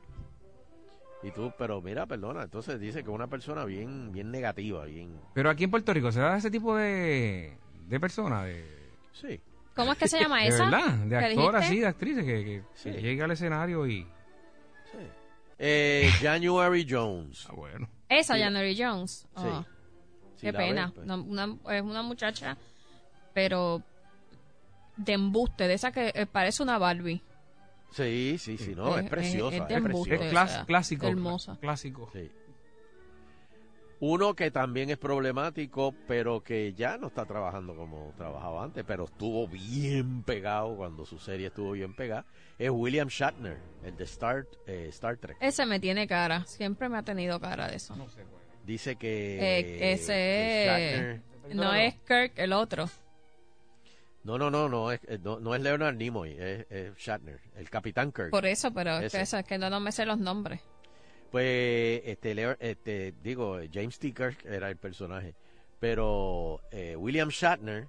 [1.22, 5.16] Y tú, pero mira, perdona, entonces dice que es una persona bien, bien negativa, bien...
[5.36, 7.56] Pero aquí en Puerto Rico se da ese tipo de,
[7.88, 8.66] de personas, de,
[9.14, 9.40] Sí.
[9.76, 10.64] ¿Cómo es que se llama de esa?
[10.66, 12.92] verdad, de ¿Qué actoras, sí, de actrices que, que, Sí.
[12.92, 14.08] que llega al escenario y...
[15.60, 17.48] Eh, January Jones.
[17.50, 17.88] Ah, bueno.
[18.10, 18.42] Esa, Sí.
[18.42, 19.28] January Jones.
[19.36, 19.48] Sí.
[20.38, 20.86] Si qué pena.
[20.86, 21.06] ves, pues.
[21.06, 21.16] Una-
[21.46, 22.58] una- es una muchacha,
[23.34, 23.82] pero
[24.96, 27.22] de embuste, de esa que eh, parece una Barbie.
[27.92, 29.56] Sí, sí, sí, no, Es- es, preciosa.
[29.56, 30.28] es Es, de embuste, preciosa.
[30.28, 31.08] o Clas- sea, clásico.
[31.08, 31.58] hermosa.
[31.60, 32.10] Clásico.
[32.14, 32.32] Sí.
[34.00, 39.06] Uno que también es problemático, pero que ya no está trabajando como trabajaba antes, pero
[39.06, 42.24] estuvo bien pegado cuando su serie estuvo bien pegada,
[42.60, 45.38] es William Shatner, el de Star, eh, Star Trek.
[45.40, 46.46] Ese me tiene cara.
[46.46, 47.96] Siempre me ha tenido cara de eso.
[48.68, 49.60] Dice que...
[49.60, 51.22] Eh, ese que es...
[51.48, 52.90] Shatner- No es Kirk, el otro.
[54.26, 57.70] No, no, no, no es, eh, no, no es Leonard Nimoy, es, es Shatner, el
[57.70, 58.30] Capitán Kirk.
[58.30, 60.60] Por eso, pero es que, eso, es que no, no me sé los nombres.
[61.32, 64.14] Pues, este, Leo- este, digo, James T.
[64.14, 65.34] Kirk era el personaje,
[65.80, 67.88] pero eh, William Shatner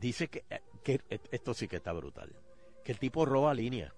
[0.00, 0.44] dice que,
[0.82, 0.98] que
[1.30, 2.34] esto sí que está brutal,
[2.82, 3.92] que el tipo roba línea.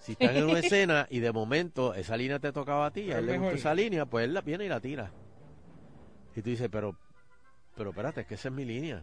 [0.00, 3.18] Si están en una escena y de momento esa línea te tocaba a ti, a
[3.18, 5.10] él le gusta esa línea, pues él la viene y la tira.
[6.36, 6.96] Y tú dices, pero,
[7.76, 9.02] pero espérate, es que esa es mi línea.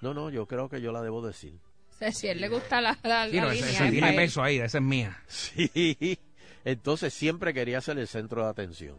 [0.00, 1.58] No, no, yo creo que yo la debo decir.
[1.90, 4.10] O sea, si a él le gusta la, la, Sí, la no, ese, línea, tiene
[4.10, 4.16] él.
[4.16, 5.20] peso ahí, esa es mía.
[5.26, 6.18] Sí.
[6.64, 8.96] Entonces siempre quería ser el centro de atención.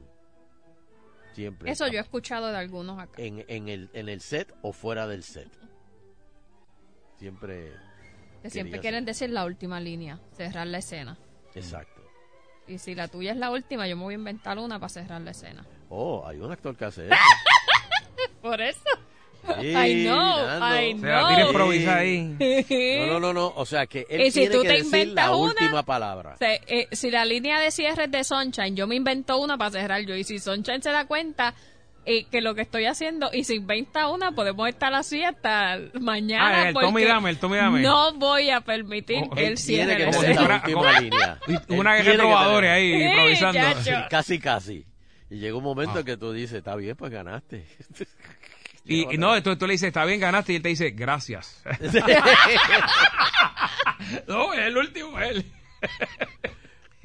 [1.34, 1.72] Siempre.
[1.72, 3.22] Eso yo he escuchado de algunos acá.
[3.22, 5.48] En, en, el, en el set o fuera del set.
[7.18, 7.72] Siempre.
[8.42, 11.18] Que siempre quieren decir la última línea, cerrar la escena.
[11.56, 12.02] Exacto.
[12.68, 15.22] Y si la tuya es la última, yo me voy a inventar una para cerrar
[15.22, 15.66] la escena.
[15.90, 17.16] Oh, hay un actor que hace eso.
[18.42, 18.80] Por eso.
[19.62, 20.82] Sí, I know, Nando.
[20.82, 21.48] I Se la tira know.
[21.48, 22.38] improvisa ahí.
[23.08, 23.54] No, no, no, no.
[23.56, 25.84] O sea que él Y si tiene tú que te decir inventas la una, última
[25.84, 26.36] palabra.
[26.42, 30.02] Eh, si la línea de cierre es de Sunshine, yo me invento una para cerrar
[30.02, 30.16] yo.
[30.16, 31.56] Y si Sunshine se da cuenta
[32.12, 36.64] eh, que lo que estoy haciendo y se inventa una, podemos estar así hasta mañana.
[36.64, 37.82] Ah, el porque dame, el dame.
[37.82, 40.48] No voy a permitir Oh, que Él cierre que tener escena.
[40.48, 41.40] la última línea.
[41.70, 43.82] Una guerra de tener- ahí Sí, improvisando.
[43.84, 44.86] Sí, casi, casi.
[45.30, 46.04] Y llega un momento Ah.
[46.04, 47.66] que tú dices, está bien, pues ganaste.
[48.86, 51.62] Y, y no, tú, tú le dices, está bien, ganaste, y él te dice, gracias.
[54.28, 55.46] no, es el último, él.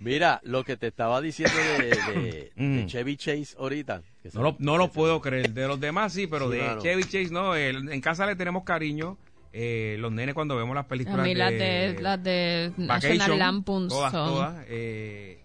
[0.05, 2.86] Mira, lo que te estaba diciendo de, de- de Mm.
[2.86, 4.02] Chevy Chase ahorita.
[4.22, 5.51] que No lo, no lo puedo creer.
[5.52, 6.78] De los demás sí, pero Sí, de.
[6.81, 7.55] Chevy Chase no.
[7.55, 9.16] El- en casa le tenemos cariño.
[9.52, 13.18] Eh, los nenes cuando vemos las A películas mí de, las de, las de Vacation,
[13.18, 14.28] National Lampoon todas, son...
[14.28, 15.39] todas, eh,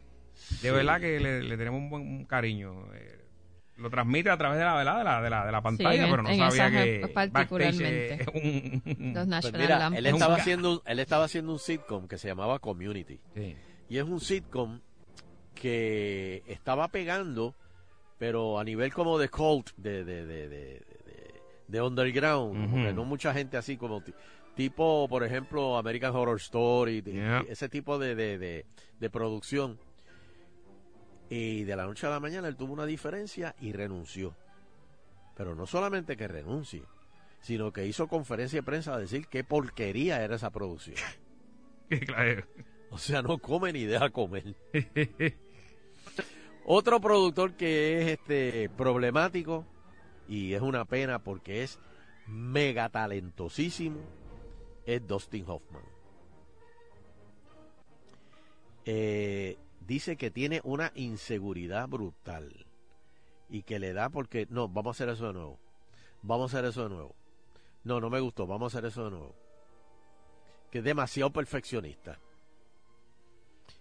[0.64, 2.86] de verdad que le, le tenemos un buen un cariño.
[2.96, 3.18] Eh,
[3.78, 4.98] lo transmite a través de la, ¿verdad?
[4.98, 8.26] de la, de la, de la pantalla, pero no en sabía que particularmente.
[8.34, 8.82] un...
[8.86, 9.98] Los Pues National mira, Lampoon.
[10.00, 13.20] él estaba, haciendo, él estaba haciendo un sitcom que se llamaba Community.
[13.36, 13.56] Sí.
[13.90, 14.80] Y es un sitcom
[15.56, 17.56] que estaba pegando,
[18.18, 22.76] pero a nivel como de cult, de, de, de, de, de- de underground, Ujú.
[22.84, 24.14] que no mucha gente así como ti-
[24.56, 27.44] tipo, por ejemplo, American Horror Story, Yeah.
[27.48, 28.66] ese tipo de
[29.12, 29.80] producción.
[31.30, 34.36] Y de la noche a la mañana él tuvo una diferencia y renunció.
[35.36, 36.84] Pero no solamente que renuncie,
[37.40, 40.96] sino que hizo conferencia de prensa a decir qué porquería era esa producción.
[42.06, 42.46] Claro.
[42.92, 44.56] O sea, no come ni deja comer.
[46.66, 49.66] Otro productor que es este problemático
[50.28, 51.80] y es una pena porque es
[52.28, 54.00] mega talentosísimo
[54.86, 55.84] es Dustin Hoffman.
[58.86, 62.66] Eh, dice que tiene una inseguridad brutal
[63.50, 65.60] y que le da porque no, vamos a hacer eso de nuevo.
[66.22, 67.16] Vamos a hacer eso de nuevo.
[67.84, 69.36] No, no me gustó, vamos a hacer eso de nuevo.
[70.72, 72.20] Que es demasiado perfeccionista.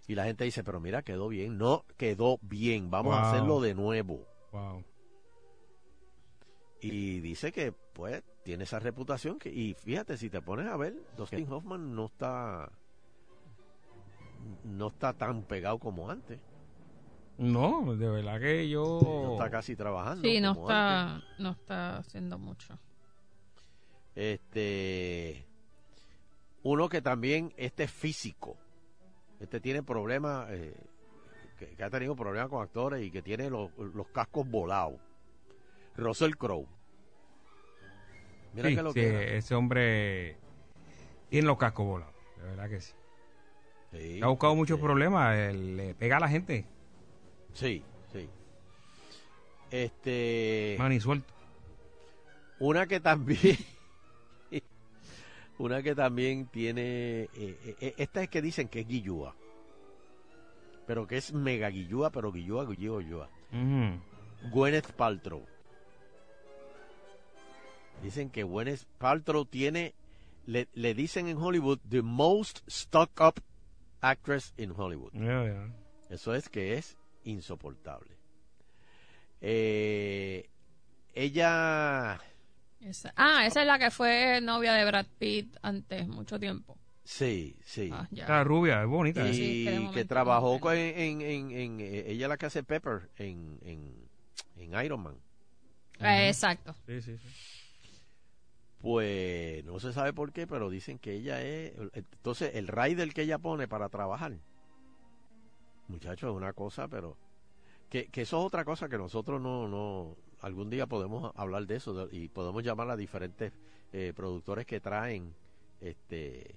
[0.09, 1.59] Y la gente dice, pero mira, quedó bien.
[1.59, 2.91] No, quedó bien.
[2.91, 4.27] Vamos a hacerlo de nuevo.
[4.53, 4.83] Wow.
[6.81, 9.39] Y dice que, pues, tiene esa reputación.
[9.39, 12.73] que Y fíjate, si te pones a ver, Dustin Hoffman no está.
[14.65, 16.41] No está tan pegado como antes.
[17.37, 19.01] No, de verdad que yo...
[19.03, 20.27] No está casi trabajando.
[20.27, 21.23] Sí, no como antes.
[21.23, 22.79] está, no está haciendo mucho.
[24.15, 25.47] Este.
[26.63, 28.57] Uno que también, este es físico.
[29.41, 30.75] Este tiene problemas, eh,
[31.59, 35.01] que, que ha tenido problemas con actores y que tiene los, los cascos volados.
[35.97, 36.67] Russell Crowe.
[38.55, 39.37] Mira Sí, que lo sí, que.
[39.37, 40.37] ese hombre
[41.29, 42.93] tiene los cascos volados, de verdad que sí.
[43.93, 46.67] Sí, ha buscado muchos problemas, eh, le pega a la gente.
[47.53, 47.83] Sí,
[48.13, 48.29] sí.
[49.71, 50.77] Este.
[50.79, 51.33] Mani suelto.
[52.59, 53.57] Una que también.
[55.59, 57.23] Una que también tiene.
[57.25, 59.35] eh, eh, eh, esta es que dicen que es guillúa.
[60.87, 63.29] Pero que es mega guillúa, pero guillúa, guillúa, guillúa.
[64.51, 65.45] Gwyneth Paltrow.
[68.03, 69.95] Dicen que Gwyneth Paltrow tiene.
[70.47, 73.41] Le, le dicen en Hollywood the most stuck up
[74.01, 75.13] actress in Hollywood.
[76.09, 78.17] Eso es que es insoportable.
[79.43, 80.49] Eh,
[81.15, 82.19] ella.
[82.81, 86.79] Esa- ah, esa es la que fue novia de Brad Pitt antes, mucho tiempo.
[87.05, 87.91] Sí, sí.
[87.93, 88.07] Ah.
[88.15, 89.27] Está rubia, es bonita.
[89.27, 89.31] y
[89.67, 89.79] ¿eh?
[89.79, 93.59] Sí, que trabajó con- en, en, en- eh, ella es la que hace Pepper en,
[93.63, 94.09] en,
[94.57, 95.17] en Iron Man.
[96.01, 96.75] Eh, exacto.
[96.87, 97.29] Sí, sí, sí.
[98.81, 101.73] Pues no se sabe por qué, pero dicen que ella es.
[101.95, 104.35] Entonces, el rider que ella pone para trabajar,
[105.89, 107.17] muchachos, es una cosa, pero.
[107.91, 109.67] Que, que eso es otra cosa que nosotros no.
[109.67, 113.53] no algún día podemos hablar de eso y podemos llamar a diferentes
[113.93, 115.35] eh, productores que traen
[115.81, 116.57] este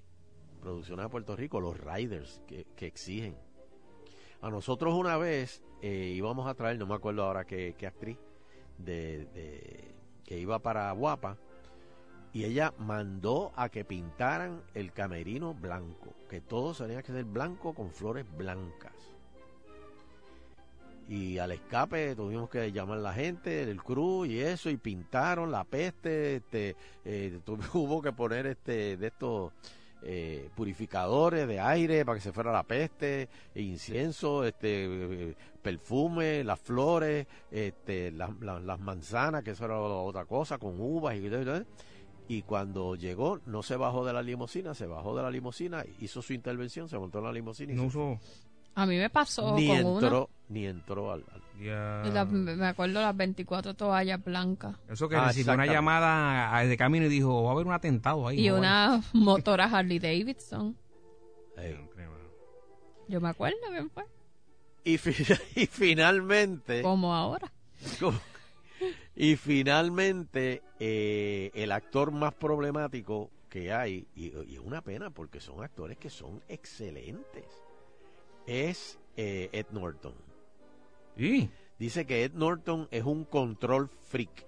[0.62, 3.36] producciones a Puerto Rico, los riders que, que exigen.
[4.41, 8.18] A nosotros una vez eh, íbamos a traer, no me acuerdo ahora qué, qué actriz,
[8.78, 11.38] de, de- que iba para Guapa,
[12.32, 17.74] y ella mandó a que pintaran el camerino blanco, que todo tenía que ser blanco
[17.74, 19.11] con flores blancas.
[21.12, 25.52] Y al escape tuvimos que llamar a la gente, el crew y eso, y pintaron
[25.52, 27.38] la peste, este, eh,
[27.74, 29.52] hubo que poner este de estos
[30.04, 37.28] eh, purificadores de aire para que se fuera la peste, incienso, este, perfume, las flores,
[37.52, 41.30] este, las, las- las manzanas, que eso era otra cosa, con uvas y
[42.28, 46.22] y cuando llegó no se bajó de la limusina, se bajó de la limusina, hizo
[46.22, 48.20] su intervención, se montó en la limusina y No se usó.
[48.76, 53.15] A mí me pasó ni con entró, ni entró al, al- la- me acuerdo las
[53.15, 54.76] 24 toallas blancas.
[54.89, 57.73] Eso que Ah, recibió una llamada a- de camino y dijo, va a haber un
[57.73, 58.39] atentado ahí.
[58.39, 58.61] Y joven".
[58.64, 60.76] una motora Harley Davidson.
[63.07, 64.06] Yo me acuerdo bien fue.
[64.84, 65.11] Y, fi-
[65.56, 67.52] y finalmente Como ahora.
[67.99, 68.19] como-
[69.15, 75.39] y finalmente eh, el actor más problemático que hay y, y es una pena porque
[75.41, 77.43] son actores que son excelentes
[78.47, 80.13] es eh, Ed Norton
[81.18, 81.49] Sí.
[81.77, 84.47] dice que Ed Norton es un control freak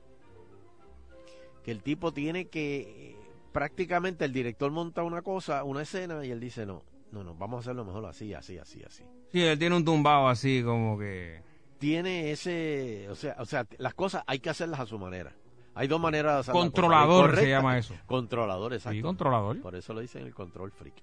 [1.64, 3.16] que el tipo tiene que
[3.52, 7.58] prácticamente el director monta una cosa una escena y él dice no no no vamos
[7.58, 11.42] a hacerlo mejor así así así así Sí, él tiene un tumbado así como que...
[11.80, 15.34] tiene ese, o sea, o sea, las cosas hay que hacerlas a su manera.
[15.74, 16.72] Hay dos maneras de hacer las cosas.
[16.72, 17.96] Controlador Correcta- se llama eso.
[18.06, 18.96] Controlador, exacto.
[18.96, 19.60] Sí, controlador.
[19.60, 20.94] Por eso lo dicen el control freak.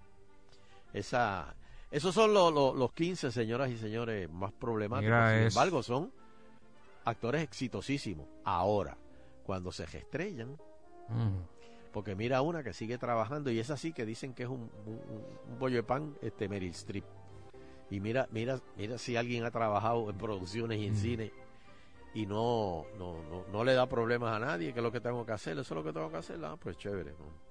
[0.93, 1.57] Esa,
[1.91, 5.11] esos son los, los, los 15, señoras y señores, más problemáticos.
[5.15, 6.13] Mira Sin embargo, son
[7.05, 8.27] actores exitosísimos.
[8.45, 8.97] Ahora,
[9.45, 10.57] cuando se estrellan,
[11.09, 11.43] Mm.
[11.93, 15.01] porque mira una que sigue trabajando y es así que dicen que es un, un,
[15.49, 17.05] un bollo de pan, este Meryl Streep.
[17.91, 21.33] Y mira, mira, mira si alguien ha trabajado en producciones y en cine
[22.15, 25.27] y no, no, no, no le da problemas a nadie, que es lo que tengo
[25.27, 27.11] que hacer, eso es lo que tengo que hacer, ah, pues chévere.
[27.11, 27.50] ¿no?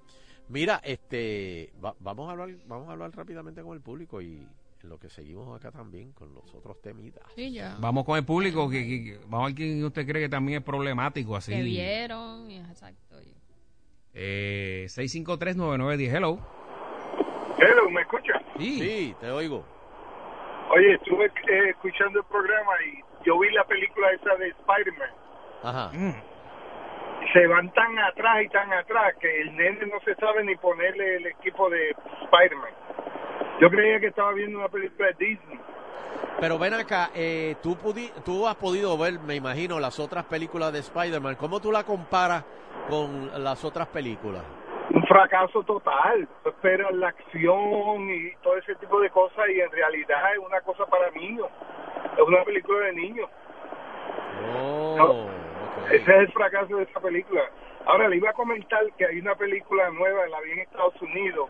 [0.50, 4.48] Mira, este, va- vamos a hablar, vamos a hablar rápidamente con el público y
[4.82, 7.24] en lo que seguimos acá también con los otros temitas.
[7.36, 7.78] Sí, ya.
[7.80, 10.60] Vamos con el público, que, que- que- vamos a ver quién usted cree que también
[10.60, 11.52] es problemático así.
[11.52, 12.50] Que vieron.
[12.50, 13.18] Exacto.
[14.14, 16.40] Eh, 653-9910, hello.
[17.60, 18.42] Hello, ¿me escuchas?
[18.58, 19.64] Sí, te oigo.
[20.76, 25.10] Oye, estuve eh, escuchando el programa y yo vi la película esa de Spider-Man.
[25.64, 25.92] Ajá.
[27.34, 31.18] Se van tan atrás y tan atrás que el nene no se sabe ni ponerle
[31.18, 32.72] el equipo de Spider-Man.
[33.60, 35.60] Yo creía que estaba viendo una película de Disney.
[36.40, 40.72] Pero ven acá, eh, tú, pudi- tú has podido ver, me imagino, las otras películas
[40.74, 41.36] de Spider-Man.
[41.36, 42.44] ¿Cómo tú la comparas
[42.90, 44.42] con las otras películas?
[44.92, 46.28] Un fracaso total.
[46.46, 50.86] Esperas la acción y todo ese tipo de cosas y en realidad es una cosa
[50.88, 51.48] para niños.
[52.16, 53.30] Es una película de niños.
[54.56, 55.28] Oh,
[55.92, 57.42] Ese es el fracaso de esa película.
[57.86, 61.50] Ahora le iba a comentar que hay una película nueva, la vi en Estados Unidos,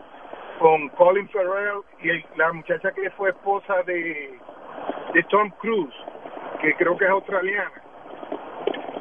[0.58, 4.38] con Colin Farrell y la muchacha que fue esposa de,
[5.14, 5.94] de Tom Cruise.
[6.60, 7.82] que creo que es australiana.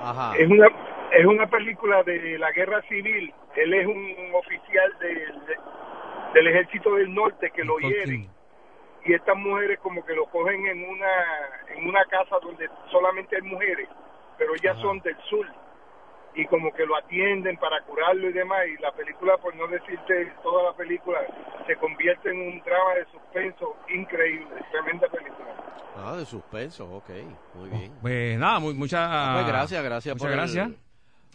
[0.01, 0.37] Ajá.
[0.37, 0.67] Es una
[1.11, 3.33] es una película de la guerra civil.
[3.55, 5.33] Él es un oficial del,
[6.33, 8.29] del ejército del norte que lo hieren
[9.05, 11.07] y estas mujeres como que lo cogen en una
[11.75, 13.87] en una casa donde solamente hay mujeres,
[14.39, 15.45] pero ellas son del sur
[16.33, 20.31] y como que lo atienden para curarlo y demás y la película por no decirte
[20.41, 21.19] toda la película
[21.67, 25.47] se convierte en un drama de suspenso increíble, tremenda película.
[25.97, 27.09] Ah, de suspenso, ok,
[27.55, 27.91] muy bien.
[28.01, 30.71] Pues nada, muy, muchas pues gracias, gracias Muchas por el- gracias.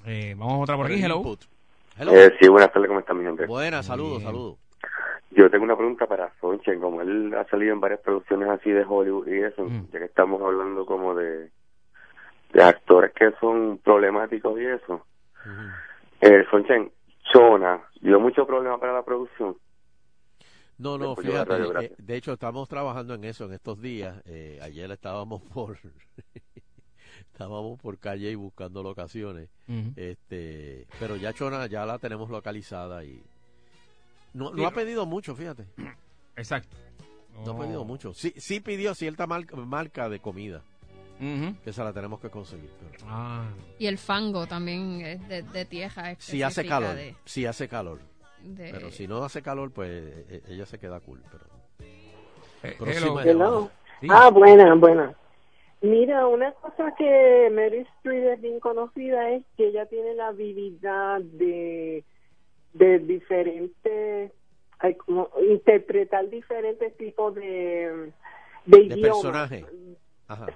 [0.06, 1.22] Eh, vamos a otra por por aquí, el hello.
[1.98, 2.12] Hello.
[2.12, 3.47] Eh, sí, buenas tardes, ¿cómo está mi nombre?
[3.47, 4.56] Buenas, saludos, saludos.
[5.31, 8.85] Yo tengo una pregunta para Sonchen, como él ha salido en varias producciones así de
[8.89, 11.51] Hollywood y eso, ya que estamos hablando como de,
[12.55, 15.05] de actores que son problemáticos y eso.
[16.20, 16.90] Eh, Sonchen,
[17.32, 19.56] Chona, dio mucho problema para la producción.
[20.78, 24.20] No, no, Después fíjate, eh, de hecho estamos trabajando en eso en estos días.
[24.26, 25.78] Eh, ayer estábamos por
[27.32, 29.48] estábamos por calle y buscando locaciones.
[29.97, 33.22] Este, pero ya Chona ya la tenemos localizada y
[34.32, 34.64] no, no Sí.
[34.64, 35.64] ha pedido mucho, fíjate.
[36.36, 36.76] Exacto.
[37.44, 38.14] No ha pedido mucho.
[38.14, 40.62] Sí, sí pidió cierta marca, marca de comida.
[41.19, 42.70] Que esa la tenemos que conseguir.
[42.78, 43.47] pero- Ah.
[43.78, 48.01] Y el fango también es de, de tierra Si hace calor, de- si hace calor.
[48.43, 49.91] de- Pero si no hace calor, pues
[50.28, 51.23] eh, ella se queda cool.
[51.31, 51.45] Pero...
[52.62, 52.77] Eh,
[53.24, 53.70] Hello.
[54.11, 55.15] Ah, buena, buena.
[55.82, 61.20] Mira, una cosa que Mary Street es bien conocida es que ella tiene la habilidad
[61.20, 62.05] de,
[62.73, 64.32] de diferentes,
[65.07, 68.12] como interpretar diferentes tipos de,
[68.65, 69.03] de, De idiomas.
[69.23, 69.66] personaje.
[70.28, 70.47] Ajá.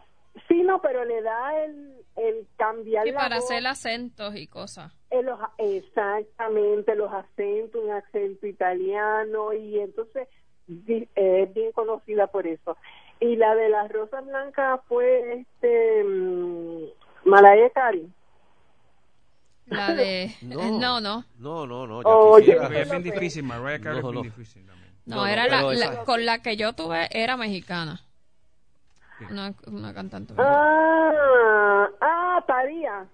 [0.49, 4.47] Sí, no, pero le da el, el cambiar Sí, la para voz, hacer acentos y
[4.47, 4.93] cosas.
[5.11, 10.27] eh, los- exactamente, los acentos, un acento italiano, y entonces
[10.67, 12.77] di- eh, es bien conocida por eso.
[13.21, 16.85] Y la de las rosas blancas fue este mm,
[17.25, 18.09] Malaya Cari.
[19.67, 20.31] La de...
[20.43, 20.61] No.
[20.63, 21.25] eh, No, no.
[21.39, 22.03] No, no, no.
[22.03, 22.63] Ya Oye, quisiera.
[22.63, 24.23] Porque es bien difícil, Mariah Carey No, es bien no.
[24.23, 24.89] difícil también.
[25.05, 28.01] No, No, no, era la, la- esa- con la que yo tuve era mexicana.
[29.31, 30.35] Una, una cantante.
[30.39, 33.07] Ah, ah, Taría.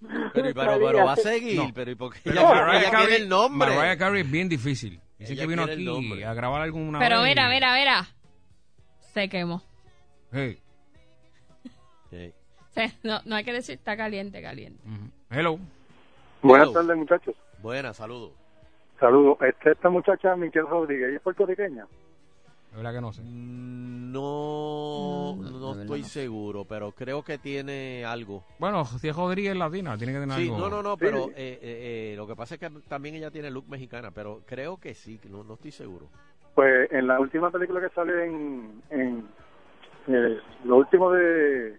[0.00, 1.04] Pero, pero, pero, Sabía.
[1.04, 1.56] va a seguir.
[1.56, 1.70] No.
[1.74, 2.20] Pero, ¿y por qué?
[2.24, 3.74] Pero Ella, Mariah ella quiere el nombre.
[3.76, 5.00] Mariah Carey es bien difícil.
[5.18, 6.24] Dice Ella que vino aquí nombre.
[6.24, 8.06] a grabar alguna Pero vez y- mira, mira, mira.
[9.12, 9.62] Se quemó.
[10.32, 10.58] Hey.
[12.10, 12.34] Sí,
[13.02, 14.82] no, no hay que decir está caliente, caliente.
[15.30, 15.58] Hello.
[16.42, 16.80] Buenas Hello.
[16.80, 17.34] tardes, muchachos.
[17.60, 18.32] Buenas, saludos.
[18.98, 19.38] Saludos.
[19.42, 21.86] Este, esta muchacha, Michelle Rodríguez, ¿ella es puertorriqueña?
[22.70, 23.22] De verdad que no sé.
[23.24, 24.20] No,
[25.36, 28.44] no estoy seguro, pero creo que tiene algo.
[28.58, 30.58] Bueno, si es Rodríguez latina, tiene que tener Sí, algo.
[30.58, 33.50] no, no, no, pero eh, eh, eh, lo que pasa es que también ella tiene
[33.50, 36.08] look mexicana, pero creo que sí, no, no estoy seguro.
[36.54, 39.28] Pues en la última película que sale en, en
[40.08, 41.78] eh, lo último de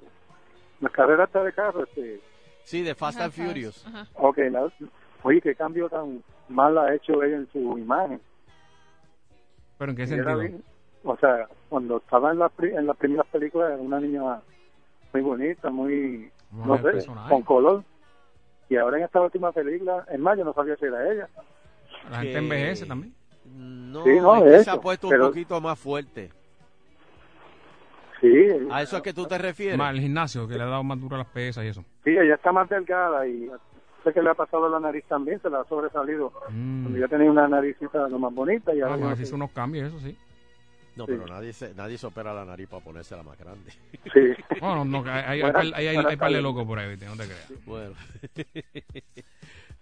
[0.79, 2.19] las carreras de carro, este,
[2.63, 3.85] Sí, de Fast Ajá, and Furious.
[3.85, 4.07] Ajá.
[4.13, 4.71] ok, la-
[5.23, 8.21] oye, qué cambio tan mal ha hecho ella en su imagen.
[9.77, 10.39] ¿Pero en qué sentido?
[10.39, 10.63] bien-
[11.03, 14.21] o sea, cuando estaba en, la, pri- en las primeras películas era una niña
[15.13, 17.29] muy bonita, muy, no sé, personaje.
[17.29, 17.83] con color.
[18.69, 21.27] Y ahora en esta última película, en mayo no sabía si era ella.
[22.09, 23.13] La gente envejece también.
[23.45, 26.31] No, Sí, no, es que se ha puesto pero- un poquito más fuerte.
[28.21, 28.29] Sí,
[28.69, 29.77] ¿A eso es que tú te refieres?
[29.77, 31.83] Más el gimnasio, que le ha dado más duro a las pesas y eso.
[32.03, 33.49] sí, ella está más delgada y
[34.03, 36.31] sé que le ha pasado la nariz también, se la ha sobresalido.
[36.49, 36.83] Mm.
[36.83, 39.27] Cuando ya tenía una naricita lo más bonita y Ah, ahora bueno, ya se no
[39.27, 40.15] hizo unos cambios, eso sí.
[40.95, 41.13] No, Sí.
[41.13, 43.71] pero nadie se, nadie se opera la nariz para ponérsela más grande.
[44.13, 44.19] Sí.
[44.59, 47.05] Bueno, no, hay, hay, par- hay, hay, buenas hay par de locos por ahí, ¿viste?
[47.05, 47.65] no te creas.
[47.65, 47.95] Bueno.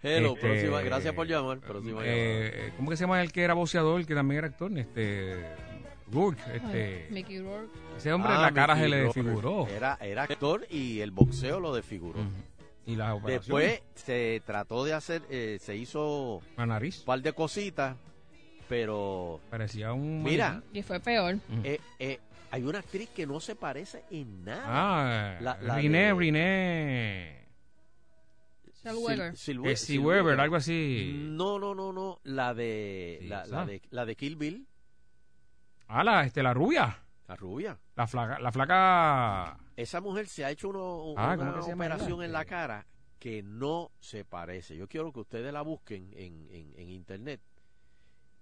[0.02, 1.60] Hello, Este, próxima, gracias por llamar.
[1.60, 2.14] Próxima llamada.
[2.16, 4.72] Eh, ¿Cómo que se llama el que era boxeador, que también era actor?
[4.78, 5.44] Este,
[6.12, 7.70] Rourke, este, Mickey Rourke.
[7.98, 9.68] ese hombre Ah, la cara Mickey se le desfiguró.
[9.68, 12.20] Era, era actor y el boxeo lo desfiguró.
[12.86, 13.60] Y la operación.
[13.60, 17.00] Después se trató de hacer, eh, se hizo La nariz.
[17.00, 17.96] un par de cositas,
[18.70, 20.24] pero Parecía un...
[20.24, 21.38] mira, Y fue peor.
[21.64, 22.20] eh, eh,
[22.52, 24.64] hay una actriz que no se parece en nada.
[24.68, 27.40] Ah, La- la Riné, de- Riné.
[28.86, 29.34] Weber.
[29.36, 31.14] Sil- Eh, Sil- Weber, algo así.
[31.30, 34.68] No, no, no, no, la de, Sí, la, de, la de Kill Bill,
[35.88, 36.98] Ah, la, este, la rubia.
[37.28, 37.78] la rubia.
[37.96, 39.58] La flaca, la flaca...
[39.76, 42.46] Esa mujer se ha hecho uno- Ah, una ¿cómo que se llama operación en la
[42.46, 42.86] cara
[43.20, 44.76] que no se parece.
[44.78, 47.42] Yo quiero que ustedes la busquen en, en, en internet.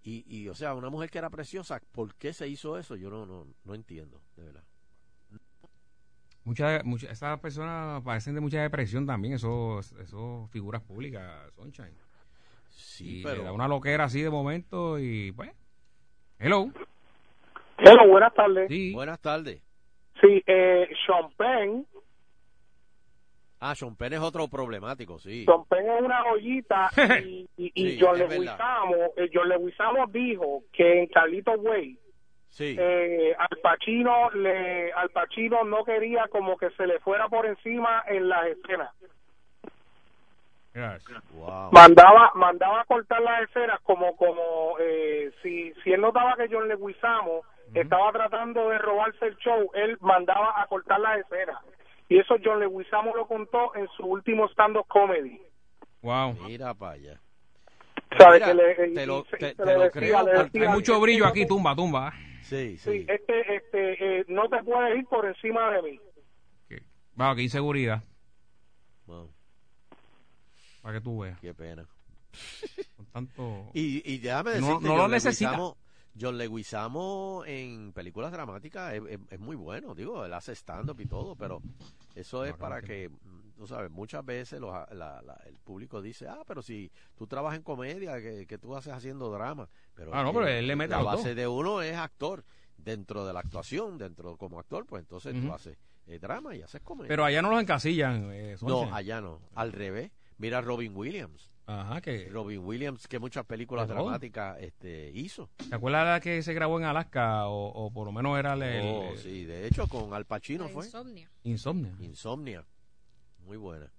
[0.04, 2.96] Y, y, o sea, una mujer que era preciosa, ¿por qué se hizo eso?
[2.96, 4.64] Yo no, no, no entiendo, de verdad.
[6.46, 11.94] Muchas, muchas, esas personas padecen de mucha depresión también, esos, esos figuras públicas, Sunshine.
[12.70, 15.52] Sí, y pero- le da una loquera así de momento y pues...
[16.40, 16.72] Hello.
[17.80, 18.68] Hello, buenas tardes.
[18.70, 18.94] Sí.
[18.94, 19.62] Buenas tardes.
[20.22, 21.86] Sí, eh, Sean Penn.
[23.60, 25.46] Ah, Sean Penn es otro problemático, sí.
[25.46, 26.90] Sean Penn es una joyita
[27.26, 31.98] y, y, y Sí, John Leguizamo, eh, John Leguizamo dijo que en Carlito Way
[32.50, 32.76] Sí.
[32.80, 38.04] eh, Al Pacino le Al Pacino no quería como que se le fuera por encima
[38.08, 38.92] en las escenas
[41.34, 41.72] Wow.
[41.72, 46.68] mandaba mandaba a cortar las escenas como como eh, si si él notaba que John
[46.68, 47.42] Leguizamo
[47.74, 51.58] estaba tratando de robarse el show él mandaba a cortar las escenas
[52.10, 55.42] y eso John Leguizamo lo contó en su último stand up comedy
[56.02, 56.34] Wow.
[56.46, 57.22] Mira para allá.
[58.18, 60.26] ¿Sabe Mira, que le- te lo, te- te lo decía- creo.
[60.26, 62.14] decía- Hay mucho brillo aquí, tumba, tumba.
[62.44, 66.00] Sí, sí este este eh, no te puedes ir por encima de mí
[67.16, 68.04] Wow, qué inseguridad.
[69.08, 69.32] Wow.
[70.84, 71.40] Para que tú veas.
[71.40, 71.86] Qué pena.
[72.96, 73.72] Con tanto...
[73.74, 75.52] Y, y déjame No- decirte, no lo John necesita.
[75.58, 75.78] Leguizamo-
[76.20, 81.06] John Leguizamo en películas dramáticas es, es- es muy bueno, digo, él hace stand-up y
[81.06, 81.62] todo, pero
[82.16, 83.10] eso es para que,
[83.56, 87.58] tú sabes, muchas veces los- la- la- el público dice, ah, pero si tú trabajas
[87.58, 89.68] en comedia, que, que tú haces haciendo drama.
[89.96, 92.44] Pero, Ah, no, pero él le mete La base de uno es actor.
[92.78, 95.54] Dentro de la actuación, dentro como actor, pues entonces tú Ujú.
[95.56, 97.10] haces eh, drama y haces comedia.
[97.10, 98.30] Pero allá no los encasillan.
[98.32, 99.42] Eh, No, allá no.
[99.56, 100.12] Al revés.
[100.38, 101.52] Mira Robin Williams.
[101.70, 102.30] Ajá, que...
[102.30, 105.50] Robin Williams, que muchas películas dramáticas este, hizo.
[105.70, 107.48] ¿Te acuerdas la que se grabó en Alaska?
[107.50, 108.64] O, o por lo menos era el...
[108.64, 110.86] el- Oh, sí, de hecho, con Al Pacino fue.
[110.86, 111.30] Insomnia.
[111.44, 111.94] Insomnia.
[112.00, 112.66] Insomnia.
[113.46, 113.92] Muy buena.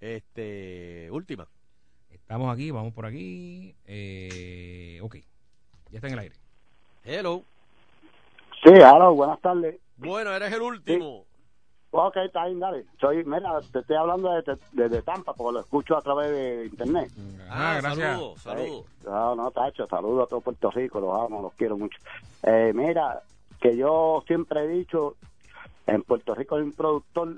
[0.00, 1.46] Este, última.
[2.10, 3.74] Estamos aquí, vamos por aquí.
[3.84, 5.16] Eh, ok,
[5.90, 6.34] ya está en el aire.
[7.04, 7.44] Hello.
[8.64, 9.78] Sí, hello, buenas tardes.
[9.96, 11.26] Bueno, eres el último.
[11.94, 12.86] Ok, está bien, dale.
[12.98, 16.64] Soy, mira, te estoy hablando desde de, de Tampa porque lo escucho a través de
[16.64, 17.12] internet.
[17.50, 18.08] Ah, gracias.
[18.16, 18.86] saludos, saludos.
[19.04, 21.98] No, no, Tacho, saludos a todo Puerto Rico, los amo, los quiero mucho.
[22.44, 23.20] Eh, mira,
[23.60, 25.16] que yo siempre he dicho,
[25.86, 27.36] en Puerto Rico hay un productor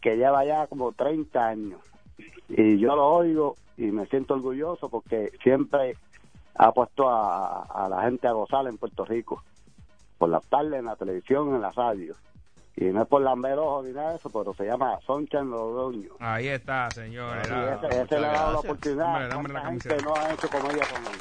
[0.00, 1.80] que lleva ya como 30 años
[2.48, 5.96] y yo lo oigo y me siento orgulloso porque siempre
[6.54, 9.42] ha puesto a, a la gente a gozar en Puerto Rico,
[10.18, 12.14] por las tardes, en la televisión, en la radio.
[12.80, 16.10] Y no es por lamber ojos ni nada de eso, pero se llama Sonchan Lodoño.
[16.20, 17.48] Ahí está, señores.
[17.50, 18.64] Ah, ese, ese le ha dado la gracias.
[18.64, 19.06] oportunidad.
[19.06, 21.18] Hombre, dame la ¿Cuánta gente no ha hecho comedia con él?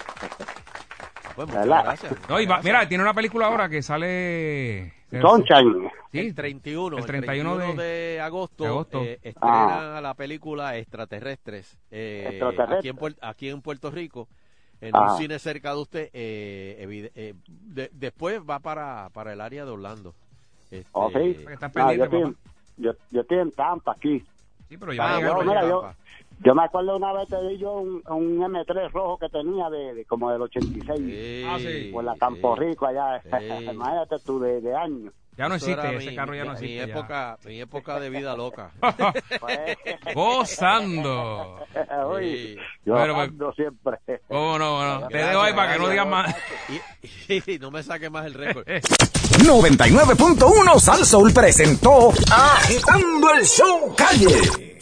[1.36, 1.84] Pues muchas ¿Verdad?
[1.84, 2.16] gracias.
[2.30, 4.94] No, y va- mira, tiene una película ahora que sale...
[5.10, 5.90] Sunshine.
[6.12, 9.04] Sí, el 31, el 31 el 31 de- de, agosto, de agosto.
[9.04, 12.80] eh, estrena la película Extraterrestres, eh, Extraterrestres.
[12.80, 14.28] Aquí, en Puer- aquí en Puerto Rico,
[14.82, 15.14] en Ah.
[15.14, 16.10] un cine cerca de usted.
[16.14, 20.14] eh, eh, de- después va para, para el área de Orlando.
[20.72, 21.38] Este, ¿Oh, sí?
[21.76, 22.36] Ah, yo, estoy, en-
[22.78, 24.24] yo, yo estoy en Tampa aquí.
[24.70, 25.90] Sí, pero ya yo, mira, yo,
[26.44, 29.94] yo me acuerdo una vez te di yo un, un M3 rojo que tenía de,
[29.94, 31.46] de como del 86.
[31.48, 31.90] Ah, sí.
[31.94, 33.22] Por la Campo Rico allá.
[33.22, 33.30] Sí.
[33.72, 35.14] Imagínate tú, de, de años.
[35.38, 36.74] Ya no existe, ese mi- carro ya no existe.
[36.86, 36.98] Mi ya.
[36.98, 38.72] época, mi época de vida loca.
[40.16, 41.60] Gozando.
[42.08, 42.58] Oye, Sí.
[42.86, 43.98] yo Pero, pues, ando siempre.
[44.28, 44.76] ¿Cómo no?
[44.78, 46.36] Bueno, te dejo ahí para que no digas más.
[47.30, 48.66] Y, y no me saque más el récord.
[49.40, 54.78] 99.1 Sal Soul presentó Agitando el Show Calle.